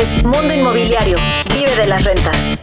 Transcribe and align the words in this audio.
es 0.00 0.24
Mundo 0.24 0.52
Inmobiliario. 0.52 1.18
Vive 1.52 1.76
de 1.76 1.86
las 1.86 2.04
rentas. 2.04 2.58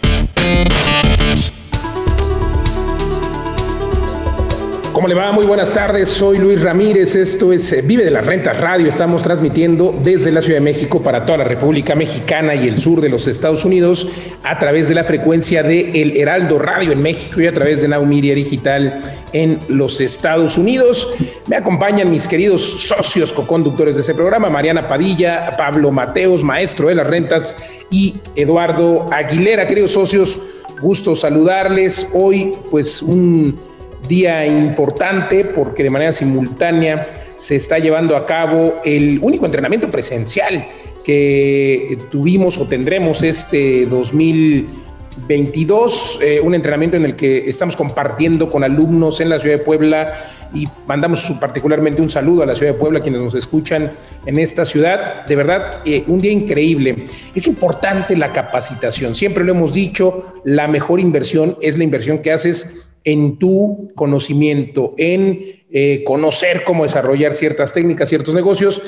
¿Cómo 5.01 5.15
le 5.15 5.19
va? 5.19 5.31
Muy 5.31 5.47
buenas 5.47 5.73
tardes, 5.73 6.09
soy 6.09 6.38
Luis 6.38 6.61
Ramírez, 6.61 7.15
esto 7.15 7.51
es 7.51 7.73
eh, 7.73 7.81
Vive 7.81 8.05
de 8.05 8.11
las 8.11 8.23
Rentas 8.23 8.59
Radio, 8.59 8.88
estamos 8.88 9.23
transmitiendo 9.23 9.99
desde 10.04 10.31
la 10.31 10.43
Ciudad 10.43 10.59
de 10.59 10.63
México 10.63 11.01
para 11.01 11.25
toda 11.25 11.39
la 11.39 11.43
República 11.43 11.95
Mexicana 11.95 12.54
y 12.54 12.67
el 12.67 12.77
sur 12.77 13.02
de 13.02 13.09
los 13.09 13.27
Estados 13.27 13.66
Unidos 13.66 14.07
a 14.43 14.59
través 14.59 14.89
de 14.89 14.93
la 14.93 15.03
frecuencia 15.03 15.63
de 15.63 15.89
El 15.89 16.17
Heraldo 16.17 16.59
Radio 16.59 16.91
en 16.91 17.02
México 17.02 17.41
y 17.41 17.48
a 17.48 17.52
través 17.52 17.81
de 17.81 17.88
Now 17.88 18.05
Media 18.05 18.35
Digital 18.35 19.23
en 19.34 19.57
los 19.70 19.99
Estados 19.99 20.59
Unidos. 20.59 21.11
Me 21.47 21.55
acompañan 21.55 22.11
mis 22.11 22.27
queridos 22.27 22.61
socios 22.61 23.33
co-conductores 23.33 23.95
de 23.95 24.04
ese 24.04 24.13
programa, 24.13 24.52
Mariana 24.52 24.88
Padilla, 24.88 25.55
Pablo 25.57 25.89
Mateos, 25.89 26.43
maestro 26.43 26.89
de 26.89 26.93
las 26.93 27.07
rentas 27.07 27.55
y 27.90 28.18
Eduardo 28.35 29.07
Aguilera. 29.12 29.65
Queridos 29.65 29.93
socios, 29.93 30.38
gusto 30.79 31.15
saludarles. 31.15 32.07
Hoy 32.13 32.52
pues 32.70 33.02
un 33.02 33.70
día 34.11 34.45
importante 34.45 35.45
porque 35.45 35.83
de 35.83 35.89
manera 35.89 36.11
simultánea 36.11 37.13
se 37.38 37.55
está 37.55 37.79
llevando 37.79 38.17
a 38.17 38.25
cabo 38.25 38.81
el 38.84 39.20
único 39.21 39.45
entrenamiento 39.45 39.89
presencial 39.89 40.67
que 41.05 41.97
tuvimos 42.11 42.57
o 42.57 42.67
tendremos 42.67 43.23
este 43.23 43.85
2022, 43.85 46.20
eh, 46.21 46.41
un 46.43 46.53
entrenamiento 46.53 46.97
en 46.97 47.05
el 47.05 47.15
que 47.15 47.49
estamos 47.49 47.77
compartiendo 47.77 48.51
con 48.51 48.65
alumnos 48.65 49.21
en 49.21 49.29
la 49.29 49.39
ciudad 49.39 49.59
de 49.59 49.63
Puebla 49.63 50.13
y 50.53 50.67
mandamos 50.85 51.21
particularmente 51.39 52.01
un 52.01 52.09
saludo 52.09 52.43
a 52.43 52.45
la 52.45 52.53
ciudad 52.53 52.73
de 52.73 52.77
Puebla, 52.77 52.99
quienes 52.99 53.21
nos 53.21 53.34
escuchan 53.34 53.93
en 54.25 54.39
esta 54.39 54.65
ciudad. 54.65 55.25
De 55.25 55.37
verdad, 55.37 55.77
eh, 55.85 56.03
un 56.07 56.20
día 56.20 56.34
increíble. 56.34 57.07
Es 57.34 57.48
importante 57.48 58.17
la 58.17 58.34
capacitación, 58.34 59.15
siempre 59.15 59.46
lo 59.46 59.53
hemos 59.53 59.73
dicho, 59.73 60.41
la 60.43 60.68
mejor 60.68 60.99
inversión 60.99 61.57
es 61.62 61.77
la 61.77 61.85
inversión 61.85 62.20
que 62.20 62.34
haces 62.34 62.90
en 63.04 63.38
tu 63.38 63.91
conocimiento, 63.96 64.94
en 64.97 65.40
eh, 65.72 66.03
conocer 66.03 66.63
cómo 66.63 66.84
desarrollar 66.84 67.34
ciertas 67.34 67.74
técnicas, 67.74 68.09
ciertos 68.09 68.34
negocios. 68.34 68.81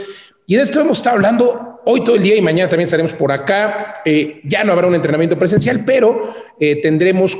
Y 0.45 0.55
de 0.55 0.63
esto 0.63 0.81
hemos 0.81 0.97
estado 0.97 1.15
hablando 1.15 1.79
hoy 1.85 2.03
todo 2.03 2.15
el 2.15 2.23
día 2.23 2.35
y 2.35 2.41
mañana 2.41 2.69
también 2.69 2.85
estaremos 2.85 3.13
por 3.13 3.31
acá. 3.31 4.01
Eh, 4.05 4.41
ya 4.43 4.63
no 4.63 4.73
habrá 4.73 4.87
un 4.87 4.95
entrenamiento 4.95 5.39
presencial, 5.39 5.83
pero 5.85 6.33
eh, 6.59 6.81
tendremos 6.81 7.37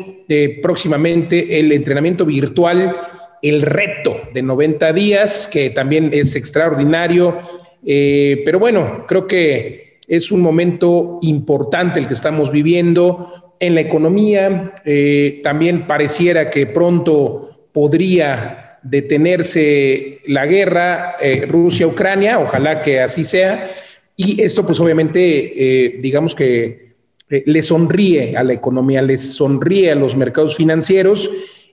próximamente 0.62 1.60
el 1.60 1.72
entrenamiento 1.74 2.26
virtual, 2.26 2.96
el 3.42 3.62
reto 3.62 4.22
de 4.34 4.42
90 4.42 4.94
días, 4.94 5.48
que 5.52 5.70
también 5.70 6.10
es 6.12 6.36
extraordinario. 6.36 7.38
pero 7.84 8.58
bueno, 8.58 9.06
creo 9.08 9.28
que 9.28 10.00
es 10.08 10.32
un 10.32 10.42
momento 10.42 11.20
importante 11.22 12.00
el 12.00 12.08
que 12.08 12.14
estamos 12.14 12.52
viviendo 12.52 13.53
en 13.66 13.76
la 13.76 13.82
economía. 13.82 14.74
Eh, 14.84 15.40
también 15.44 15.88
pareciera 15.88 16.50
que 16.50 16.68
pronto 16.68 17.68
podría 17.72 18.80
detenerse 18.84 20.20
la 20.26 20.46
guerra 20.46 21.16
eh, 21.22 21.46
Rusia-Ucrania, 21.48 22.40
ojalá 22.40 22.82
que 22.82 23.00
así 23.00 23.24
sea. 23.24 23.70
Y 24.16 24.42
esto 24.42 24.66
pues 24.66 24.80
obviamente, 24.80 25.54
eh, 25.56 26.00
digamos 26.02 26.36
que 26.36 26.94
le 27.30 27.64
sonríe 27.64 28.36
a 28.38 28.44
la 28.44 28.54
economía, 28.54 29.02
le 29.02 29.18
sonríe 29.18 29.92
a 29.92 29.96
los 29.96 30.16
mercados 30.16 30.56
financieros 30.56 31.32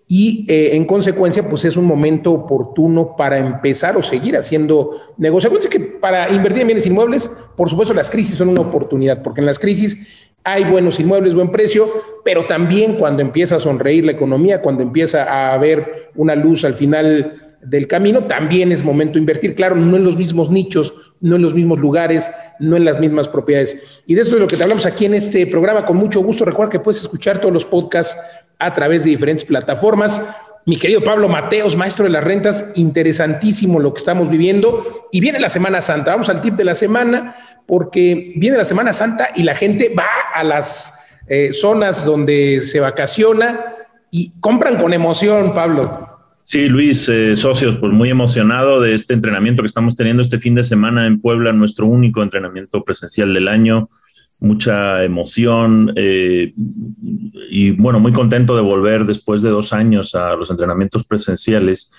y 0.09 0.47
en 0.49 0.87
consecuencia 0.87 1.47
pues 1.49 1.67
es 1.67 1.77
un 1.77 1.85
momento 1.85 2.33
oportuno 2.33 3.15
para 3.15 3.39
empezar 3.39 3.97
o 3.97 4.03
seguir 4.03 4.37
haciendo 4.37 4.93
negocios. 5.19 5.51
Acuérdense 5.51 5.69
que 5.69 5.81
para 5.81 6.31
invertir 6.31 6.63
en 6.63 6.69
bienes 6.69 6.87
inmuebles, 6.87 7.31
por 7.57 7.69
supuesto 7.69 7.93
las 7.93 8.09
crisis 8.09 8.37
son 8.37 8.49
una 8.49 8.63
oportunidad, 8.63 9.23
porque 9.23 9.41
en 9.41 9.47
las 9.47 9.59
crisis 9.59 10.20
hay 10.45 10.65
buenos 10.65 10.99
inmuebles, 10.99 11.35
buen 11.35 11.51
precio, 11.51 11.91
pero 12.25 12.47
también 12.47 12.97
cuando 12.97 13.23
empieza 13.23 13.57
a 13.57 13.61
sonreír 13.61 14.05
la 14.05 14.13
economía, 14.13 14.63
cuando 14.63 14.83
empieza 14.83 15.25
a 15.25 15.53
haber 15.53 16.11
una 16.15 16.35
luz 16.35 16.65
al 16.65 16.75
final 16.75 17.57
del 17.63 17.87
camino, 17.87 18.25
también 18.25 18.73
es 18.73 18.83
momento 18.83 19.15
de 19.15 19.21
invertir, 19.21 19.55
claro, 19.55 19.77
no 19.77 19.97
en 19.97 20.05
los 20.05 20.17
mismos 20.17 20.51
nichos, 20.51 21.15
no 21.21 21.37
en 21.37 21.43
los 21.43 21.55
mismos 21.55 21.79
lugares, 21.79 22.33
no 22.59 22.77
en 22.77 22.85
las 22.85 22.99
mismas 22.99 23.29
propiedades. 23.29 24.03
Y 24.07 24.15
de 24.15 24.23
esto 24.23 24.37
es 24.37 24.41
lo 24.41 24.49
que 24.49 24.57
te 24.57 24.63
hablamos 24.63 24.87
aquí 24.87 25.05
en 25.05 25.15
este 25.15 25.47
programa, 25.47 25.85
con 25.85 25.99
mucho 25.99 26.21
gusto. 26.21 26.45
Recuerda 26.45 26.71
que 26.71 26.81
puedes 26.81 27.03
escuchar 27.03 27.39
todos 27.39 27.53
los 27.53 27.67
podcasts 27.67 28.17
a 28.59 28.73
través 28.73 29.05
de 29.05 29.11
diferentes 29.11 29.45
plataformas. 29.45 30.23
Mi 30.67 30.77
querido 30.77 31.03
Pablo 31.03 31.29
Mateos, 31.29 31.77
maestro 31.77 32.05
de 32.05 32.11
las 32.11 32.23
rentas, 32.23 32.71
interesantísimo 32.75 33.81
lo 33.81 33.95
que 33.95 33.99
estamos 33.99 34.29
viviendo. 34.29 35.09
Y 35.11 35.21
viene 35.21 35.41
la 35.41 35.49
Semana 35.49 35.81
Santa. 35.81 36.13
Vamos 36.13 36.29
al 36.29 36.41
tip 36.41 36.55
de 36.55 36.65
la 36.65 36.75
semana 36.75 37.37
porque 37.67 38.33
viene 38.37 38.57
la 38.57 38.65
Semana 38.65 38.93
Santa 38.93 39.29
y 39.35 39.43
la 39.43 39.55
gente 39.55 39.95
va 39.97 40.07
a 40.35 40.45
las 40.45 40.95
eh, 41.29 41.53
zonas 41.53 42.05
donde 42.05 42.61
se 42.61 42.81
vacaciona 42.81 43.65
y 44.11 44.33
compran 44.41 44.77
con 44.77 44.93
emoción, 44.93 45.55
Pablo. 45.55 46.09
Sí, 46.43 46.69
Luis, 46.69 47.09
eh, 47.09 47.37
socios, 47.37 47.77
pues 47.77 47.93
muy 47.93 48.11
emocionado 48.11 48.81
de 48.81 48.95
este 48.95 49.15
entrenamiento 49.15 49.63
que 49.63 49.69
estamos 49.69 49.95
teniendo 49.95 50.23
este 50.23 50.41
fin 50.41 50.57
de 50.57 50.65
semana 50.65 51.07
en 51.07 51.21
Puebla, 51.21 51.53
nuestro 51.53 51.87
único 51.87 52.23
entrenamiento 52.23 52.83
presencial 52.83 53.33
del 53.33 53.47
año. 53.47 53.89
Mucha 54.41 55.05
emoción 55.05 55.93
eh, 55.97 56.55
y 57.51 57.71
bueno, 57.73 58.01
muy 58.01 58.13
contento 58.13 58.57
de 58.57 58.63
volver 58.63 59.05
después 59.05 59.43
de 59.43 59.51
dos 59.51 59.73
años 59.73 60.15
a 60.15 60.35
los 60.35 60.51
entrenamientos 60.51 61.05
presenciales, 61.05 61.93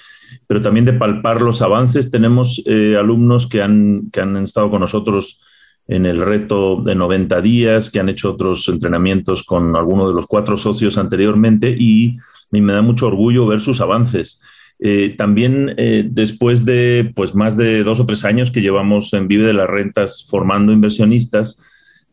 pero 0.47 0.61
también 0.61 0.85
de 0.85 0.93
palpar 0.93 1.41
los 1.41 1.61
avances. 1.61 2.09
Tenemos 2.09 2.63
alumnos 2.97 3.47
que 3.47 3.61
han, 3.61 4.09
que 4.11 4.21
han 4.21 4.37
estado 4.37 4.71
con 4.71 4.81
nosotros 4.81 5.39
en 5.87 6.05
el 6.05 6.21
reto 6.21 6.81
de 6.83 6.95
90 6.95 7.41
días, 7.41 7.91
que 7.91 7.99
han 7.99 8.09
hecho 8.09 8.31
otros 8.31 8.67
entrenamientos 8.69 9.43
con 9.43 9.75
alguno 9.75 10.07
de 10.07 10.13
los 10.13 10.25
cuatro 10.25 10.57
socios 10.57 10.97
anteriormente 10.97 11.75
y 11.77 12.13
me 12.49 12.73
da 12.73 12.81
mucho 12.81 13.07
orgullo 13.07 13.45
ver 13.45 13.61
sus 13.61 13.81
avances. 13.81 14.41
Eh, 14.83 15.13
también 15.15 15.75
eh, 15.77 16.03
después 16.09 16.65
de 16.65 17.11
pues, 17.15 17.35
más 17.35 17.55
de 17.55 17.83
dos 17.83 17.99
o 17.99 18.05
tres 18.05 18.25
años 18.25 18.49
que 18.49 18.61
llevamos 18.61 19.13
en 19.13 19.27
Vive 19.27 19.45
de 19.45 19.53
las 19.53 19.69
Rentas 19.69 20.25
formando 20.27 20.71
inversionistas, 20.71 21.61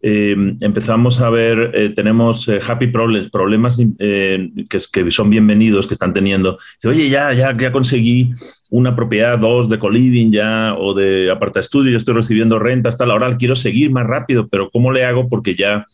Em, 0.01 0.57
empezamos 0.61 1.21
a 1.21 1.29
ver, 1.29 1.73
eh, 1.75 1.89
tenemos 1.91 2.49
eh, 2.49 2.61
happy 2.65 2.87
problems, 2.87 3.29
problemas 3.31 3.81
eh, 3.99 4.49
que, 4.69 4.79
que, 4.93 5.11
son 5.11 5.29
bienvenidos, 5.29 5.89
que 5.89 5.95
están 5.95 6.13
teniendo. 6.13 6.57
Dice, 6.77 6.89
Oye, 6.89 7.09
ya, 7.09 7.33
ya, 7.33 7.57
ya 7.57 7.73
conseguí 7.73 8.31
una 8.71 8.95
propiedad, 8.95 9.39
dos 9.39 9.69
de 9.69 9.79
coliving 9.79 10.31
ya 10.31 10.75
o 10.79 10.95
de 10.95 11.31
aparta 11.31 11.59
estudio, 11.59 11.91
ya 11.91 11.97
estoy 11.97 12.15
recibiendo 12.15 12.61
renta 12.61 12.89
hasta 12.89 13.07
la 13.07 13.15
hora, 13.15 13.37
quiero 13.37 13.57
seguir 13.57 13.91
más 13.91 14.07
rápido, 14.07 14.47
pero 14.47 14.71
¿cómo 14.71 14.93
le 14.93 15.05
hago? 15.05 15.29
Porque 15.29 15.55
ya 15.55 15.87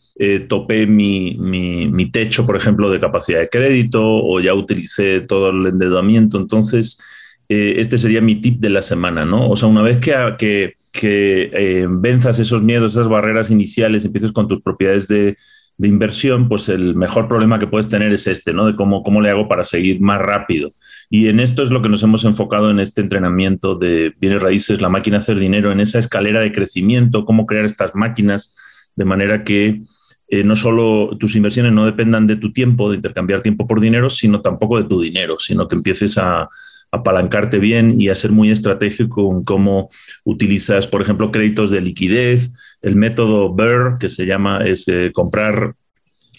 topé 0.47 0.85
mi, 0.85 1.35
mi, 1.39 1.87
mi, 1.87 2.11
techo, 2.11 2.45
por 2.45 2.57
ejemplo, 2.57 2.89
de 2.91 2.99
capacidad 2.99 3.39
de 3.39 3.49
crédito 3.49 4.01
o 4.03 4.39
ya 4.39 4.53
utilicé 4.53 5.21
todo 5.21 5.49
el 5.49 5.67
endeudamiento. 5.67 6.37
Entonces, 6.37 6.99
eh, 7.47 7.75
este 7.77 7.97
sería 7.97 8.21
mi 8.21 8.35
tip 8.41 8.59
de 8.59 8.69
la 8.69 8.81
semana, 8.81 9.23
¿no? 9.23 9.49
O 9.49 9.55
sea, 9.55 9.69
una 9.69 9.83
vez 9.83 9.99
que, 9.99 10.13
que, 10.39 10.73
que 10.91 11.49
eh, 11.53 11.87
venzas 11.87 12.39
esos 12.39 12.63
miedos, 12.63 12.93
esas 12.93 13.07
barreras 13.07 13.51
iniciales, 13.51 14.03
empieces 14.03 14.31
con 14.31 14.47
tus 14.47 14.61
propiedades 14.61 15.07
de, 15.07 15.37
de, 15.77 15.87
inversión, 15.87 16.49
pues 16.49 16.69
el 16.69 16.95
mejor 16.95 17.27
problema 17.27 17.59
que 17.59 17.67
puedes 17.67 17.87
tener 17.87 18.11
es 18.11 18.25
este, 18.25 18.51
¿no? 18.51 18.65
De 18.65 18.75
cómo, 18.75 19.03
cómo 19.03 19.21
le 19.21 19.29
hago 19.29 19.47
para 19.47 19.63
seguir 19.63 20.01
más 20.01 20.19
rápido. 20.19 20.73
Y 21.11 21.27
en 21.27 21.39
esto 21.39 21.61
es 21.61 21.69
lo 21.69 21.83
que 21.83 21.89
nos 21.89 22.01
hemos 22.01 22.25
enfocado 22.25 22.71
en 22.71 22.79
este 22.79 23.01
entrenamiento 23.01 23.75
de 23.75 24.13
bienes 24.19 24.41
raíces, 24.41 24.81
la 24.81 24.89
máquina 24.89 25.19
hacer 25.19 25.37
dinero, 25.37 25.71
en 25.71 25.81
esa 25.81 25.99
escalera 25.99 26.41
de 26.41 26.51
crecimiento, 26.51 27.25
cómo 27.25 27.45
crear 27.45 27.65
estas 27.65 27.93
máquinas 27.93 28.55
de 28.95 29.05
manera 29.05 29.43
que 29.43 29.83
eh, 30.29 30.43
no 30.43 30.55
solo 30.55 31.15
tus 31.19 31.35
inversiones 31.35 31.73
no 31.73 31.85
dependan 31.85 32.25
de 32.25 32.37
tu 32.37 32.51
tiempo, 32.51 32.89
de 32.89 32.95
intercambiar 32.95 33.41
tiempo 33.41 33.67
por 33.67 33.79
dinero, 33.79 34.09
sino 34.09 34.41
tampoco 34.41 34.81
de 34.81 34.89
tu 34.89 34.99
dinero, 34.99 35.37
sino 35.37 35.67
que 35.67 35.75
empieces 35.75 36.17
a, 36.17 36.49
apalancarte 36.95 37.59
bien 37.59 37.99
y 37.99 38.09
a 38.09 38.15
ser 38.15 38.31
muy 38.31 38.49
estratégico 38.49 39.31
en 39.31 39.43
cómo 39.43 39.89
utilizas, 40.23 40.87
por 40.87 41.01
ejemplo, 41.01 41.31
créditos 41.31 41.69
de 41.69 41.81
liquidez, 41.81 42.51
el 42.81 42.95
método 42.95 43.53
BER, 43.53 43.97
que 43.99 44.09
se 44.09 44.25
llama 44.25 44.63
es 44.65 44.87
eh, 44.87 45.11
comprar, 45.13 45.75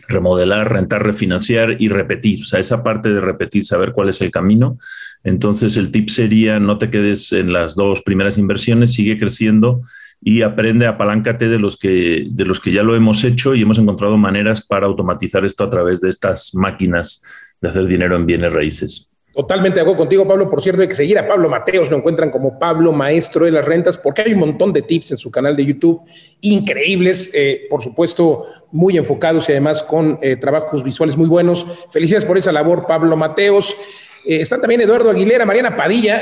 remodelar, 0.08 0.72
rentar, 0.72 1.04
refinanciar 1.04 1.76
y 1.78 1.88
repetir. 1.88 2.42
O 2.42 2.44
sea, 2.44 2.60
esa 2.60 2.82
parte 2.82 3.12
de 3.12 3.20
repetir, 3.20 3.64
saber 3.64 3.92
cuál 3.92 4.08
es 4.08 4.20
el 4.20 4.30
camino. 4.30 4.78
Entonces, 5.24 5.76
el 5.76 5.90
tip 5.90 6.08
sería 6.08 6.60
no 6.60 6.78
te 6.78 6.90
quedes 6.90 7.32
en 7.32 7.52
las 7.52 7.74
dos 7.74 8.02
primeras 8.02 8.38
inversiones, 8.38 8.92
sigue 8.92 9.18
creciendo 9.18 9.82
y 10.22 10.42
aprende, 10.42 10.86
apaláncate 10.86 11.48
de 11.48 11.58
los 11.58 11.78
que, 11.78 12.26
de 12.30 12.44
los 12.44 12.60
que 12.60 12.72
ya 12.72 12.82
lo 12.82 12.96
hemos 12.96 13.22
hecho 13.24 13.54
y 13.54 13.62
hemos 13.62 13.78
encontrado 13.78 14.16
maneras 14.16 14.64
para 14.64 14.86
automatizar 14.86 15.44
esto 15.44 15.64
a 15.64 15.70
través 15.70 16.00
de 16.00 16.08
estas 16.08 16.54
máquinas 16.54 17.22
de 17.60 17.68
hacer 17.68 17.86
dinero 17.86 18.16
en 18.16 18.26
bienes 18.26 18.52
raíces. 18.52 19.10
Totalmente 19.36 19.74
de 19.74 19.82
acuerdo 19.82 19.98
contigo, 19.98 20.26
Pablo. 20.26 20.48
Por 20.48 20.62
cierto, 20.62 20.80
hay 20.80 20.88
que 20.88 20.94
seguir 20.94 21.18
a 21.18 21.28
Pablo 21.28 21.50
Mateos, 21.50 21.90
lo 21.90 21.98
encuentran 21.98 22.30
como 22.30 22.58
Pablo 22.58 22.90
Maestro 22.90 23.44
de 23.44 23.50
las 23.50 23.66
Rentas, 23.66 23.98
porque 23.98 24.22
hay 24.22 24.32
un 24.32 24.38
montón 24.38 24.72
de 24.72 24.80
tips 24.80 25.10
en 25.10 25.18
su 25.18 25.30
canal 25.30 25.54
de 25.54 25.66
YouTube 25.66 26.00
increíbles, 26.40 27.30
eh, 27.34 27.66
por 27.68 27.82
supuesto, 27.82 28.46
muy 28.72 28.96
enfocados 28.96 29.46
y 29.50 29.52
además 29.52 29.82
con 29.82 30.18
eh, 30.22 30.36
trabajos 30.36 30.82
visuales 30.82 31.18
muy 31.18 31.26
buenos. 31.26 31.66
Felicidades 31.90 32.24
por 32.24 32.38
esa 32.38 32.50
labor, 32.50 32.86
Pablo 32.86 33.14
Mateos. 33.14 33.76
Eh, 34.24 34.40
están 34.40 34.62
también 34.62 34.80
Eduardo 34.80 35.10
Aguilera, 35.10 35.44
Mariana 35.44 35.76
Padilla. 35.76 36.18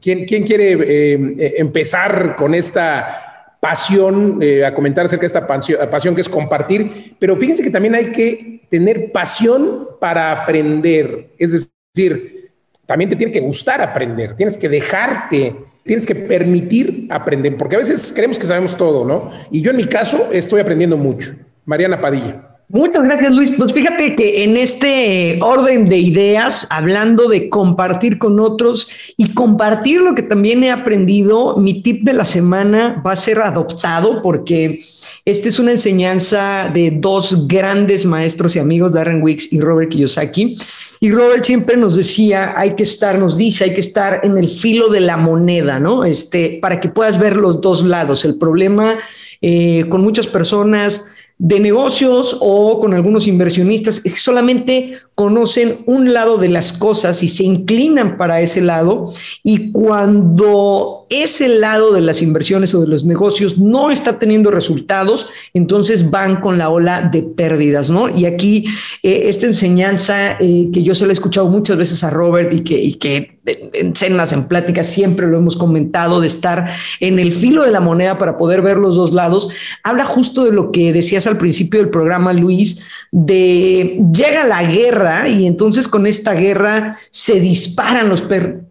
¿quién, 0.00 0.24
quiere 0.24 1.60
empezar 1.60 2.36
con 2.36 2.54
esta 2.54 3.58
pasión, 3.60 4.40
a 4.64 4.72
comentar 4.72 5.04
acerca 5.04 5.20
de 5.20 5.26
esta 5.26 5.46
pasión, 5.46 6.14
que 6.14 6.22
es 6.22 6.28
compartir, 6.30 7.16
pero 7.18 7.36
fíjense 7.36 7.62
que 7.62 7.68
también 7.68 7.94
hay 7.94 8.12
que 8.12 8.62
tener 8.70 9.12
pasión 9.12 9.88
para 10.00 10.32
aprender, 10.32 11.32
es 11.36 11.70
decir, 11.94 12.50
también 12.86 13.10
te 13.10 13.16
tiene 13.16 13.32
que 13.32 13.40
gustar 13.40 13.80
aprender, 13.80 14.36
tienes 14.36 14.58
que 14.58 14.68
dejarte, 14.68 15.54
tienes 15.84 16.06
que 16.06 16.14
permitir 16.14 17.06
aprender, 17.10 17.56
porque 17.56 17.76
a 17.76 17.80
veces 17.80 18.12
creemos 18.14 18.38
que 18.38 18.46
sabemos 18.46 18.76
todo, 18.76 19.04
¿no? 19.04 19.30
Y 19.50 19.62
yo 19.62 19.70
en 19.70 19.76
mi 19.76 19.86
caso 19.86 20.28
estoy 20.32 20.60
aprendiendo 20.60 20.96
mucho. 20.96 21.34
Mariana 21.64 22.00
Padilla. 22.00 22.49
Muchas 22.72 23.02
gracias, 23.02 23.34
Luis. 23.34 23.50
Pues 23.56 23.72
fíjate 23.72 24.14
que 24.14 24.44
en 24.44 24.56
este 24.56 25.40
orden 25.42 25.88
de 25.88 25.98
ideas, 25.98 26.68
hablando 26.70 27.28
de 27.28 27.48
compartir 27.48 28.16
con 28.16 28.38
otros 28.38 28.88
y 29.16 29.34
compartir 29.34 30.00
lo 30.00 30.14
que 30.14 30.22
también 30.22 30.62
he 30.62 30.70
aprendido, 30.70 31.56
mi 31.56 31.82
tip 31.82 32.04
de 32.04 32.12
la 32.12 32.24
semana 32.24 33.02
va 33.04 33.12
a 33.12 33.16
ser 33.16 33.40
adoptado 33.40 34.22
porque 34.22 34.78
esta 35.24 35.48
es 35.48 35.58
una 35.58 35.72
enseñanza 35.72 36.70
de 36.72 36.92
dos 36.92 37.48
grandes 37.48 38.06
maestros 38.06 38.54
y 38.54 38.60
amigos, 38.60 38.92
Darren 38.92 39.20
Wicks 39.20 39.52
y 39.52 39.58
Robert 39.58 39.90
Kiyosaki. 39.90 40.56
Y 41.00 41.10
Robert 41.10 41.44
siempre 41.44 41.76
nos 41.76 41.96
decía, 41.96 42.54
hay 42.56 42.76
que 42.76 42.84
estar, 42.84 43.18
nos 43.18 43.36
dice, 43.36 43.64
hay 43.64 43.74
que 43.74 43.80
estar 43.80 44.20
en 44.22 44.38
el 44.38 44.48
filo 44.48 44.90
de 44.90 45.00
la 45.00 45.16
moneda, 45.16 45.80
¿no? 45.80 46.04
Este, 46.04 46.60
para 46.62 46.78
que 46.78 46.88
puedas 46.88 47.18
ver 47.18 47.36
los 47.36 47.60
dos 47.60 47.82
lados. 47.82 48.24
El 48.24 48.36
problema 48.36 48.96
eh, 49.42 49.86
con 49.88 50.02
muchas 50.02 50.28
personas 50.28 51.06
de 51.42 51.58
negocios 51.58 52.36
o 52.42 52.78
con 52.80 52.92
algunos 52.92 53.26
inversionistas 53.26 53.98
que 53.98 54.10
solamente 54.10 54.98
conocen 55.20 55.80
un 55.84 56.14
lado 56.14 56.38
de 56.38 56.48
las 56.48 56.72
cosas 56.72 57.22
y 57.22 57.28
se 57.28 57.44
inclinan 57.44 58.16
para 58.16 58.40
ese 58.40 58.62
lado 58.62 59.04
y 59.42 59.70
cuando 59.70 61.00
ese 61.10 61.48
lado 61.48 61.92
de 61.92 62.00
las 62.00 62.22
inversiones 62.22 62.74
o 62.74 62.80
de 62.80 62.86
los 62.86 63.04
negocios 63.04 63.58
no 63.58 63.90
está 63.90 64.18
teniendo 64.18 64.50
resultados, 64.50 65.28
entonces 65.52 66.10
van 66.10 66.40
con 66.40 66.56
la 66.56 66.70
ola 66.70 67.02
de 67.02 67.22
pérdidas, 67.22 67.90
¿no? 67.90 68.08
Y 68.08 68.24
aquí 68.24 68.64
eh, 69.02 69.24
esta 69.26 69.46
enseñanza 69.46 70.38
eh, 70.40 70.70
que 70.72 70.82
yo 70.84 70.94
se 70.94 71.04
la 71.04 71.10
he 71.10 71.12
escuchado 71.12 71.48
muchas 71.48 71.76
veces 71.76 72.02
a 72.04 72.10
Robert 72.10 72.54
y 72.54 72.62
que, 72.62 73.38
en 73.44 73.96
cenas, 73.96 74.32
en 74.32 74.46
pláticas, 74.46 74.86
siempre 74.86 75.26
lo 75.26 75.36
hemos 75.36 75.56
comentado, 75.56 76.20
de 76.20 76.28
estar 76.28 76.70
en 77.00 77.18
el 77.18 77.32
filo 77.32 77.64
de 77.64 77.72
la 77.72 77.80
moneda 77.80 78.16
para 78.16 78.38
poder 78.38 78.62
ver 78.62 78.76
los 78.76 78.94
dos 78.94 79.12
lados, 79.12 79.48
habla 79.82 80.04
justo 80.04 80.44
de 80.44 80.52
lo 80.52 80.70
que 80.70 80.92
decías 80.92 81.26
al 81.26 81.38
principio 81.38 81.80
del 81.80 81.90
programa, 81.90 82.32
Luis, 82.32 82.82
de 83.10 84.00
llega 84.14 84.46
la 84.46 84.62
guerra 84.62 85.09
y 85.28 85.46
entonces 85.46 85.88
con 85.88 86.06
esta 86.06 86.34
guerra 86.34 86.98
se 87.10 87.40
disparan 87.40 88.08
los 88.08 88.22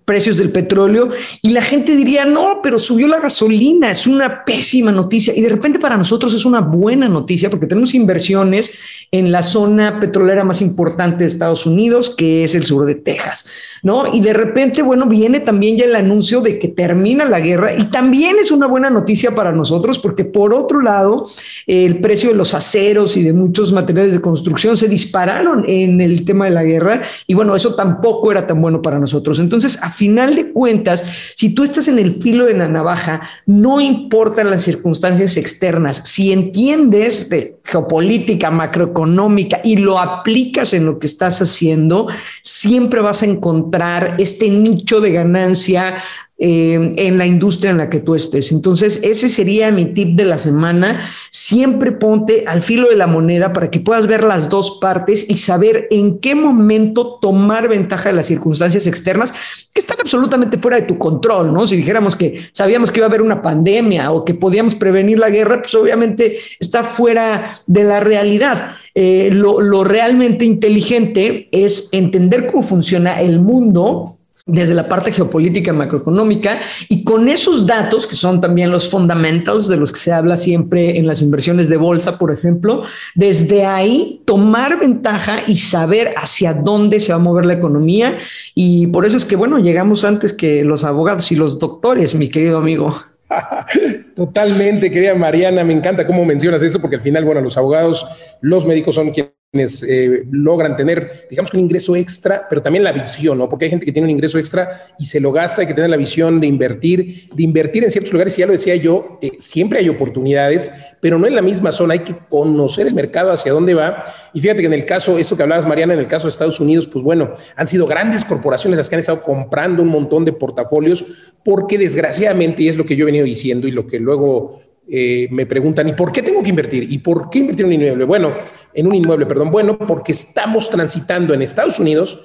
precios 0.06 0.38
del 0.38 0.52
petróleo 0.52 1.10
y 1.42 1.52
la 1.52 1.62
gente 1.62 1.96
diría, 1.96 2.26
no, 2.26 2.62
pero 2.64 2.80
subió 2.80 3.08
la 3.08 3.20
gasolina, 3.20 3.92
es 3.92 4.08
una 4.08 4.44
pésima 4.44 4.92
noticia. 4.92 5.36
Y 5.36 5.42
de 5.42 5.50
repente 5.50 5.78
para 5.80 5.98
nosotros 5.98 6.34
es 6.34 6.46
una 6.46 6.62
buena 6.62 7.08
noticia 7.08 7.50
porque 7.50 7.68
tenemos 7.68 7.94
inversiones 7.94 8.74
en 9.12 9.32
la 9.32 9.44
zona 9.44 10.00
petrolera 10.00 10.44
más 10.44 10.62
importante 10.62 11.24
de 11.24 11.28
Estados 11.28 11.66
Unidos, 11.66 12.10
que 12.10 12.44
es 12.44 12.56
el 12.56 12.66
sur 12.66 12.86
de 12.86 12.96
Texas, 12.96 13.46
¿no? 13.84 14.14
Y 14.14 14.22
de 14.22 14.34
repente, 14.34 14.82
bueno, 14.82 15.06
viene 15.08 15.42
también 15.42 15.78
ya 15.78 15.86
el 15.86 15.96
anuncio 15.96 16.42
de 16.42 16.58
que 16.58 16.70
termina 16.70 17.26
la 17.26 17.40
guerra 17.40 17.76
y 17.76 17.86
también 17.86 18.38
es 18.42 18.52
una 18.52 18.66
buena 18.66 18.90
noticia 18.90 19.36
para 19.36 19.52
nosotros 19.52 20.00
porque 20.00 20.26
por 20.26 20.54
otro 20.54 20.82
lado, 20.82 21.24
el 21.68 22.00
precio 22.00 22.30
de 22.30 22.36
los 22.36 22.54
aceros 22.54 23.16
y 23.18 23.24
de 23.24 23.34
muchos 23.34 23.72
materiales 23.72 24.14
de 24.14 24.22
construcción 24.22 24.78
se 24.78 24.88
dispararon 24.88 25.66
en 25.68 26.02
el 26.02 26.26
tema 26.30 26.46
de 26.46 26.52
la 26.52 26.64
guerra 26.64 27.02
y 27.26 27.34
bueno, 27.34 27.56
eso 27.56 27.74
tampoco 27.74 28.32
era 28.32 28.46
tan 28.46 28.62
bueno 28.62 28.84
para 28.84 29.00
nosotros. 29.00 29.40
Entonces, 29.40 29.80
a 29.82 29.90
final 29.90 30.36
de 30.36 30.52
cuentas, 30.52 31.04
si 31.36 31.56
tú 31.56 31.64
estás 31.64 31.88
en 31.88 31.98
el 31.98 32.14
filo 32.14 32.46
de 32.46 32.54
la 32.54 32.68
navaja, 32.68 33.20
no 33.48 33.82
importan 33.82 34.52
las 34.52 34.62
circunstancias 34.62 35.38
externas, 35.38 36.04
si 36.06 36.32
entiendes 36.32 37.30
de 37.30 37.58
geopolítica, 37.64 38.52
macroeconómica 38.52 39.60
y 39.64 39.78
lo 39.78 39.98
aplicas 39.98 40.76
en 40.76 40.86
lo 40.86 41.00
que 41.00 41.08
estás 41.08 41.42
haciendo, 41.42 42.08
siempre 42.44 43.02
vas 43.02 43.24
a 43.24 43.26
encontrar 43.26 44.16
este 44.20 44.50
nicho 44.50 45.02
de 45.02 45.12
ganancia 45.12 46.04
eh, 46.42 46.94
en 46.96 47.18
la 47.18 47.26
industria 47.26 47.72
en 47.72 47.78
la 47.80 47.90
que 47.90 48.00
tú 48.00 48.16
estés. 48.16 48.54
Entonces, 48.54 49.02
ese 49.04 49.28
sería 49.28 49.72
mi 49.72 49.94
tip 49.94 50.16
de 50.16 50.24
la 50.24 50.38
semana. 50.38 51.02
Siempre 51.32 51.92
ponte 51.92 52.46
al 52.48 52.62
filo 52.62 52.88
de 52.88 52.96
la 52.96 53.08
moneda 53.08 53.52
para 53.52 53.70
que 53.70 53.82
puedas 53.82 54.08
ver 54.08 54.24
las 54.24 54.48
dos 54.48 54.80
partes 54.80 55.30
y 55.30 55.36
saber 55.36 55.88
en 55.92 56.20
qué 56.20 56.36
momento 56.36 57.20
tomar 57.22 57.68
ventaja 57.68 58.08
de 58.08 58.16
las 58.16 58.28
circunstancias 58.28 58.88
externas 58.88 59.34
que 59.74 59.82
están 59.82 59.98
absolutamente 60.00 60.58
fuera 60.58 60.78
de 60.80 60.84
tu 60.88 60.98
control, 60.98 61.54
¿no? 61.54 61.68
Si 61.68 61.76
dijéramos 61.76 62.16
que 62.16 62.40
sabíamos 62.54 62.90
que 62.90 63.02
iba 63.02 63.08
a 63.08 63.10
haber 63.10 63.22
una 63.22 63.42
pandemia 63.42 64.14
o 64.14 64.24
que 64.24 64.34
podíamos 64.34 64.76
prevenir 64.76 65.20
la 65.20 65.30
guerra, 65.30 65.62
pues 65.62 65.76
obviamente 65.76 66.38
está 66.58 66.84
fuera 66.84 67.52
de 67.68 67.84
la 67.84 68.00
realidad. 68.00 68.76
Eh, 68.96 69.30
lo 69.32 69.84
realmente 69.84 70.46
inteligente 70.46 71.50
es 71.52 71.90
entender 71.92 72.48
cómo 72.48 72.64
funciona 72.64 73.20
el 73.20 73.42
mundo 73.42 74.19
desde 74.50 74.74
la 74.74 74.88
parte 74.88 75.12
geopolítica 75.12 75.74
macroeconómica 75.74 76.62
y 76.88 77.04
con 77.04 77.30
esos 77.30 77.66
datos 77.66 78.08
que 78.08 78.16
son 78.16 78.42
también 78.42 78.72
los 78.72 78.90
fundamentals 78.90 79.68
de 79.68 79.78
los 79.78 79.92
que 79.92 80.00
se 80.00 80.12
habla 80.12 80.38
siempre 80.38 80.98
en 80.98 81.08
las 81.08 81.22
inversiones 81.22 81.70
de 81.70 81.78
bolsa, 81.78 82.18
por 82.18 82.32
ejemplo, 82.32 82.84
desde 83.16 83.66
ahí 83.66 84.22
tomar 84.26 84.80
ventaja 84.80 85.40
y 85.48 85.56
saber 85.58 86.14
hacia 86.18 86.54
dónde 86.54 87.00
se 87.00 87.12
va 87.12 87.18
a 87.18 87.20
mover 87.20 87.46
la 87.46 87.54
economía 87.54 88.18
y 88.56 88.88
por 88.88 89.06
eso 89.06 89.18
es 89.18 89.26
que 89.26 89.36
bueno, 89.36 89.60
llegamos 89.60 90.04
antes 90.04 90.34
que 90.34 90.64
los 90.64 90.84
abogados 90.84 91.32
y 91.32 91.36
los 91.36 91.60
doctores, 91.60 92.16
mi 92.16 92.30
querido 92.30 92.58
amigo. 92.58 92.94
Totalmente, 94.16 94.92
querida 94.92 95.16
Mariana, 95.16 95.64
me 95.64 95.74
encanta 95.74 96.06
cómo 96.06 96.26
mencionas 96.26 96.62
esto 96.62 96.82
porque 96.82 96.96
al 96.96 97.02
final, 97.02 97.26
bueno, 97.26 97.42
los 97.42 97.58
abogados, 97.58 98.06
los 98.42 98.66
médicos 98.66 98.96
son 98.96 99.12
quienes 99.12 99.39
quienes 99.52 99.82
eh, 99.82 100.28
logran 100.30 100.78
tener, 100.78 101.26
digamos 101.28 101.52
un 101.56 101.62
ingreso 101.62 101.96
extra, 101.96 102.46
pero 102.48 102.62
también 102.62 102.84
la 102.84 102.92
visión, 102.92 103.36
¿no? 103.36 103.50
Porque 103.50 103.66
hay 103.66 103.72
gente 103.72 103.84
que 103.84 103.92
tiene 103.92 104.06
un 104.06 104.12
ingreso 104.12 104.38
extra 104.38 104.94
y 105.00 105.06
se 105.06 105.20
lo 105.20 105.32
gasta, 105.32 105.62
hay 105.62 105.68
que 105.68 105.74
tener 105.74 105.90
la 105.90 105.98
visión 105.98 106.40
de 106.40 106.46
invertir, 106.46 107.30
de 107.34 107.44
invertir 107.44 107.84
en 107.84 107.90
ciertos 107.90 108.14
lugares, 108.14 108.38
y 108.38 108.42
ya 108.42 108.46
lo 108.46 108.54
decía 108.54 108.76
yo, 108.76 109.18
eh, 109.24 109.32
siempre 109.40 109.80
hay 109.80 109.90
oportunidades, 109.90 110.72
pero 111.02 111.18
no 111.18 111.26
en 111.26 111.34
la 111.34 111.42
misma 111.42 111.72
zona, 111.72 111.94
hay 111.94 112.02
que 112.02 112.16
conocer 112.30 112.86
el 112.86 112.94
mercado 112.94 113.32
hacia 113.32 113.52
dónde 113.52 113.74
va. 113.74 114.04
Y 114.36 114.40
fíjate 114.40 114.60
que 114.60 114.68
en 114.68 114.74
el 114.74 114.86
caso, 114.86 115.18
eso 115.18 115.36
que 115.36 115.42
hablabas, 115.42 115.66
Mariana, 115.66 115.96
en 115.96 116.00
el 116.00 116.08
caso 116.08 116.28
de 116.28 116.30
Estados 116.30 116.60
Unidos, 116.60 116.88
pues 116.88 117.04
bueno, 117.04 117.34
han 117.56 117.68
sido 117.68 117.88
grandes 117.88 118.24
corporaciones 118.24 118.78
las 118.78 118.88
que 118.88 118.98
han 118.98 119.00
estado 119.00 119.24
comprando 119.24 119.82
un 119.82 119.90
montón 119.90 120.26
de 120.26 120.34
portafolios, 120.34 121.04
porque 121.44 121.80
desgraciadamente, 121.80 122.62
y 122.62 122.68
es 122.68 122.76
lo 122.76 122.86
que 122.86 122.96
yo 122.96 123.02
he 123.02 123.08
venido 123.08 123.26
diciendo 123.26 123.68
y 123.68 123.72
lo 123.72 123.88
que 123.88 123.98
luego 123.98 124.62
eh, 124.92 125.28
me 125.30 125.46
preguntan, 125.46 125.88
¿y 125.88 125.94
por 125.94 126.12
qué 126.12 126.24
tengo 126.24 126.42
que 126.42 126.50
invertir? 126.50 126.92
¿Y 126.92 126.98
por 126.98 127.30
qué 127.30 127.40
invertir 127.40 127.66
en 127.66 127.68
un 127.68 127.74
inmueble? 127.74 128.06
Bueno, 128.06 128.34
en 128.74 128.88
un 128.88 128.96
inmueble, 128.96 129.26
perdón. 129.26 129.52
Bueno, 129.52 129.78
porque 129.78 130.12
estamos 130.12 130.70
transitando 130.70 131.34
en 131.34 131.42
Estados 131.42 131.80
Unidos 131.80 132.20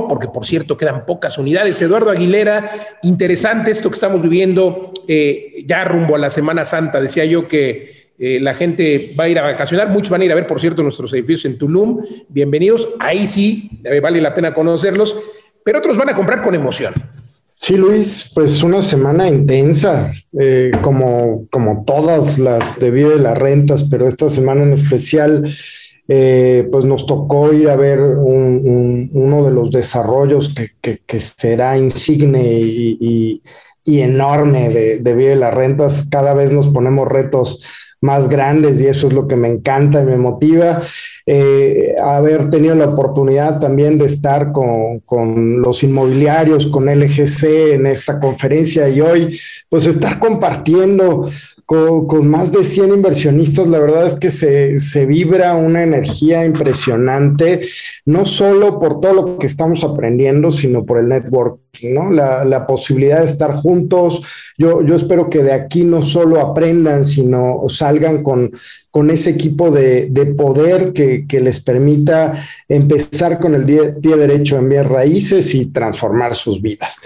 porque 0.07 0.29
por 0.29 0.45
cierto 0.45 0.77
quedan 0.77 1.05
pocas 1.05 1.37
unidades. 1.37 1.81
Eduardo 1.81 2.09
Aguilera, 2.09 2.71
interesante 3.03 3.71
esto 3.71 3.89
que 3.89 3.95
estamos 3.95 4.21
viviendo 4.21 4.93
eh, 5.09 5.65
ya 5.65 5.83
rumbo 5.83 6.15
a 6.15 6.17
la 6.17 6.29
Semana 6.29 6.63
Santa. 6.63 7.01
Decía 7.01 7.25
yo 7.25 7.49
que 7.49 8.13
eh, 8.17 8.39
la 8.39 8.53
gente 8.53 9.13
va 9.19 9.25
a 9.25 9.29
ir 9.29 9.37
a 9.37 9.41
vacacionar, 9.41 9.89
muchos 9.89 10.09
van 10.09 10.21
a 10.21 10.25
ir 10.25 10.31
a 10.31 10.35
ver, 10.35 10.47
por 10.47 10.61
cierto, 10.61 10.83
nuestros 10.83 11.11
edificios 11.11 11.43
en 11.45 11.57
Tulum. 11.57 12.01
Bienvenidos, 12.29 12.87
ahí 12.97 13.27
sí, 13.27 13.81
eh, 13.83 13.99
vale 13.99 14.21
la 14.21 14.33
pena 14.33 14.53
conocerlos, 14.53 15.17
pero 15.65 15.79
otros 15.79 15.97
van 15.97 16.09
a 16.09 16.15
comprar 16.15 16.41
con 16.41 16.55
emoción. 16.55 16.93
Sí, 17.55 17.75
Luis, 17.75 18.31
pues 18.33 18.63
una 18.63 18.81
semana 18.81 19.27
intensa, 19.27 20.13
como, 20.81 21.47
como 21.49 21.83
todas 21.85 22.37
las 22.37 22.77
de 22.79 22.91
vida 22.91 23.09
de 23.09 23.19
las 23.19 23.37
rentas, 23.37 23.85
pero 23.89 24.09
esta 24.09 24.29
semana 24.29 24.63
en 24.63 24.73
especial, 24.73 25.55
eh, 26.07 26.67
pues 26.71 26.85
nos 26.85 27.07
tocó 27.07 27.51
ir 27.51 27.69
a 27.69 27.75
ver 27.75 27.99
uno 27.99 29.45
de 29.45 29.51
los 29.51 29.71
desarrollos 29.71 30.53
que, 30.81 31.19
será 31.19 31.77
insigne 31.77 32.43
y, 32.43 33.41
enorme 33.85 34.69
de, 34.69 34.99
de 34.99 35.13
vida 35.15 35.29
de 35.29 35.35
las 35.35 35.53
rentas. 35.53 36.07
Cada 36.09 36.33
vez 36.33 36.51
nos 36.51 36.69
ponemos 36.69 37.07
retos 37.07 37.63
más 38.01 38.29
grandes 38.29 38.81
y 38.81 38.87
eso 38.87 39.07
es 39.07 39.13
lo 39.13 39.27
que 39.27 39.35
me 39.35 39.47
encanta 39.47 40.01
y 40.01 40.05
me 40.05 40.17
motiva. 40.17 40.83
Eh, 41.27 41.95
haber 41.99 42.51
tenido 42.51 42.75
la 42.75 42.85
oportunidad 42.85 43.59
también 43.59 43.97
de 43.97 44.05
estar 44.05 44.51
con, 44.51 44.99
con, 44.99 45.59
los 45.59 45.81
inmobiliarios, 45.81 46.67
con 46.67 46.85
LGC 46.85 47.73
en 47.73 47.87
esta 47.87 48.19
conferencia 48.19 48.87
y 48.89 49.01
hoy 49.01 49.39
pues 49.67 49.87
estar 49.87 50.19
compartiendo 50.19 51.27
con, 51.65 52.27
más 52.27 52.51
de 52.51 52.63
100 52.63 52.93
inversionistas, 52.93 53.67
la 53.67 53.79
verdad 53.79 54.05
es 54.05 54.19
que 54.19 54.29
se, 54.29 55.05
vibra 55.05 55.55
una 55.55 55.83
energía 55.83 56.45
impresionante, 56.45 57.67
no 58.05 58.25
solo 58.25 58.79
por 58.79 59.01
todo 59.01 59.13
lo 59.13 59.37
que 59.39 59.47
estamos 59.47 59.83
aprendiendo, 59.83 60.51
sino 60.51 60.85
por 60.85 60.99
el 60.99 61.07
networking, 61.07 61.64
¿no? 61.83 62.11
La, 62.11 62.65
posibilidad 62.67 63.19
de 63.19 63.25
estar 63.25 63.55
juntos. 63.55 64.21
Yo, 64.57 64.81
yo 64.81 64.95
espero 64.95 65.29
que 65.29 65.43
de 65.43 65.53
aquí 65.53 65.83
no 65.83 66.01
solo 66.01 66.39
aprendan, 66.39 67.05
sino 67.05 67.63
salgan 67.67 68.23
con, 68.23 68.51
con 68.91 69.09
ese 69.09 69.31
equipo 69.31 69.71
de, 69.71 70.09
poder 70.37 70.93
que, 70.93 71.25
que, 71.27 71.39
les 71.39 71.59
permita 71.59 72.45
empezar 72.67 73.39
con 73.39 73.55
el 73.55 73.65
pie 73.65 74.15
derecho 74.15 74.57
en 74.57 74.69
bien 74.69 74.85
raíces 74.85 75.53
y 75.53 75.67
transformar 75.67 76.35
sus 76.35 76.61
vidas. 76.61 76.97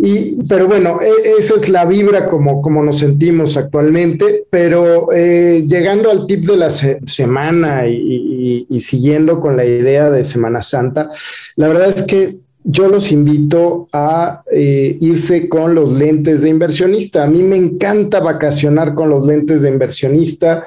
Y, 0.00 0.38
pero 0.48 0.66
bueno, 0.66 0.98
e, 1.00 1.38
esa 1.38 1.54
es 1.56 1.68
la 1.68 1.84
vibra 1.84 2.26
como, 2.26 2.60
como 2.60 2.82
nos 2.82 2.98
sentimos 2.98 3.56
actualmente, 3.56 4.44
pero 4.50 5.12
eh, 5.12 5.64
llegando 5.66 6.10
al 6.10 6.26
tip 6.26 6.46
de 6.46 6.56
la 6.56 6.72
semana 6.72 7.86
y, 7.86 8.66
siguiendo 8.80 9.40
con 9.40 9.56
la 9.56 9.64
idea 9.64 10.10
de 10.10 10.24
Semana 10.24 10.62
Santa, 10.62 11.10
la 11.56 11.68
verdad 11.68 11.88
es 11.88 12.02
que 12.02 12.36
yo 12.68 12.88
los 12.88 13.12
invito 13.12 13.88
a 13.92 14.42
eh, 14.50 14.98
irse 15.00 15.48
con 15.48 15.76
los 15.76 15.92
lentes 15.92 16.42
de 16.42 16.48
inversionista. 16.48 17.22
A 17.22 17.28
mí 17.28 17.40
me 17.44 17.56
encanta 17.56 18.18
vacacionar 18.18 18.94
con 18.94 19.08
los 19.08 19.24
lentes 19.24 19.62
de 19.62 19.68
inversionista 19.68 20.66